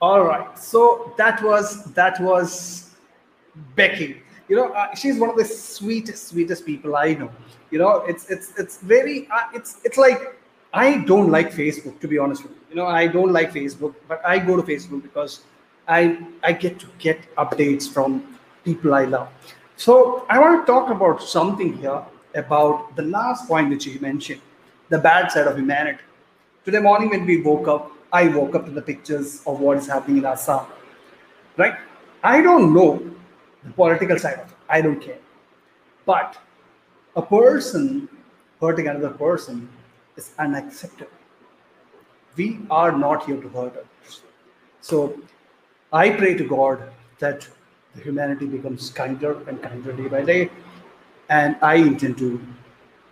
All 0.00 0.24
right. 0.24 0.58
So 0.58 1.12
that 1.16 1.42
was 1.42 1.84
that 1.94 2.20
was 2.20 2.90
Becky. 3.74 4.22
You 4.48 4.56
know, 4.56 4.72
uh, 4.72 4.94
she's 4.94 5.18
one 5.18 5.30
of 5.30 5.36
the 5.36 5.44
sweetest, 5.44 6.28
sweetest 6.28 6.66
people 6.66 6.96
I 6.96 7.14
know. 7.14 7.30
You 7.70 7.78
know, 7.78 8.04
it's 8.06 8.30
it's 8.30 8.52
it's 8.58 8.78
very 8.78 9.28
uh, 9.30 9.48
it's 9.54 9.80
it's 9.84 9.96
like 9.96 10.38
I 10.72 10.98
don't 10.98 11.30
like 11.30 11.50
Facebook 11.52 11.98
to 12.00 12.08
be 12.08 12.18
honest 12.18 12.42
with 12.42 12.52
you. 12.52 12.58
You 12.70 12.76
know, 12.76 12.86
I 12.86 13.06
don't 13.06 13.32
like 13.32 13.52
Facebook, 13.52 13.94
but 14.06 14.20
I 14.24 14.38
go 14.38 14.56
to 14.56 14.62
Facebook 14.62 15.02
because 15.02 15.40
I 15.88 16.18
I 16.42 16.52
get 16.52 16.78
to 16.80 16.86
get 16.98 17.34
updates 17.36 17.88
from 17.88 18.38
people 18.64 18.94
I 18.94 19.04
love. 19.04 19.28
So 19.76 20.26
I 20.28 20.38
want 20.38 20.64
to 20.64 20.72
talk 20.72 20.90
about 20.90 21.22
something 21.22 21.76
here 21.78 22.02
about 22.34 22.96
the 22.96 23.02
last 23.02 23.48
point 23.48 23.70
that 23.70 23.86
you 23.86 23.98
mentioned, 24.00 24.40
the 24.88 24.98
bad 24.98 25.30
side 25.30 25.46
of 25.46 25.56
humanity. 25.56 26.00
Today 26.64 26.80
morning 26.80 27.10
when 27.10 27.26
we 27.26 27.40
woke 27.40 27.68
up, 27.68 27.92
I 28.12 28.28
woke 28.28 28.54
up 28.54 28.64
to 28.66 28.70
the 28.70 28.82
pictures 28.82 29.42
of 29.46 29.60
what 29.60 29.78
is 29.78 29.86
happening 29.86 30.18
in 30.18 30.24
Assam. 30.24 30.66
Right? 31.56 31.76
I 32.22 32.40
don't 32.40 32.72
know 32.72 33.02
the 33.62 33.72
political 33.72 34.18
side 34.18 34.40
of 34.40 34.50
it. 34.50 34.56
I 34.68 34.80
don't 34.80 35.00
care. 35.00 35.18
But 36.06 36.36
a 37.16 37.22
person 37.22 38.08
hurting 38.60 38.88
another 38.88 39.10
person 39.10 39.68
is 40.16 40.32
unacceptable. 40.38 41.10
We 42.36 42.60
are 42.70 42.92
not 42.92 43.26
here 43.26 43.40
to 43.40 43.48
hurt 43.48 43.72
others. 43.72 44.22
So 44.80 45.18
I 45.92 46.10
pray 46.10 46.34
to 46.34 46.44
God 46.44 46.82
that 47.18 47.48
the 47.94 48.02
humanity 48.02 48.46
becomes 48.46 48.90
kinder 48.90 49.38
and 49.48 49.62
kinder 49.62 49.92
day 49.92 50.08
by 50.08 50.22
day 50.22 50.50
and 51.28 51.56
I 51.62 51.76
intend 51.76 52.18
to 52.18 52.40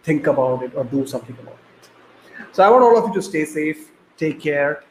think 0.03 0.27
about 0.27 0.63
it 0.63 0.73
or 0.75 0.85
do 0.85 1.07
something 1.07 1.37
about 1.41 1.55
it. 1.55 1.91
So 2.53 2.63
I 2.63 2.71
want 2.71 2.83
all 2.85 2.99
of 2.99 3.09
you 3.09 3.15
to 3.15 3.23
stay 3.23 3.45
safe, 3.45 3.91
take 4.17 4.41
care, 4.41 4.85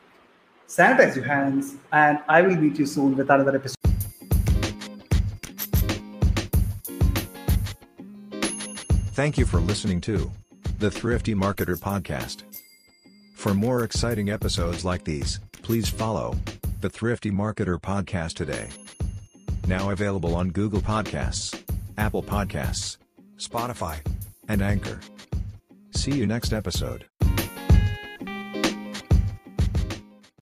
sanitize 0.67 1.15
your 1.15 1.25
hands, 1.25 1.75
and 1.91 2.19
I 2.27 2.41
will 2.41 2.55
meet 2.55 2.79
you 2.79 2.85
soon 2.85 3.15
with 3.15 3.29
another 3.29 3.55
episode. 3.55 3.75
Thank 9.13 9.37
you 9.37 9.45
for 9.45 9.59
listening 9.59 10.01
to 10.01 10.31
the 10.79 10.89
Thrifty 10.89 11.35
Marketer 11.35 11.77
Podcast. 11.77 12.43
For 13.35 13.53
more 13.53 13.83
exciting 13.83 14.29
episodes 14.29 14.83
like 14.85 15.03
these, 15.03 15.39
please 15.61 15.87
follow 15.87 16.37
the 16.79 16.89
Thrifty 16.89 17.29
Marketer 17.29 17.79
Podcast 17.79 18.33
today. 18.33 18.69
Now 19.67 19.91
available 19.91 20.33
on 20.33 20.49
Google 20.49 20.81
Podcasts, 20.81 21.61
Apple 21.97 22.23
Podcasts, 22.23 22.97
Spotify, 23.41 23.97
and 24.47 24.61
Anchor. 24.61 24.99
See 25.95 26.11
you 26.11 26.27
next 26.27 26.53
episode. 26.53 27.05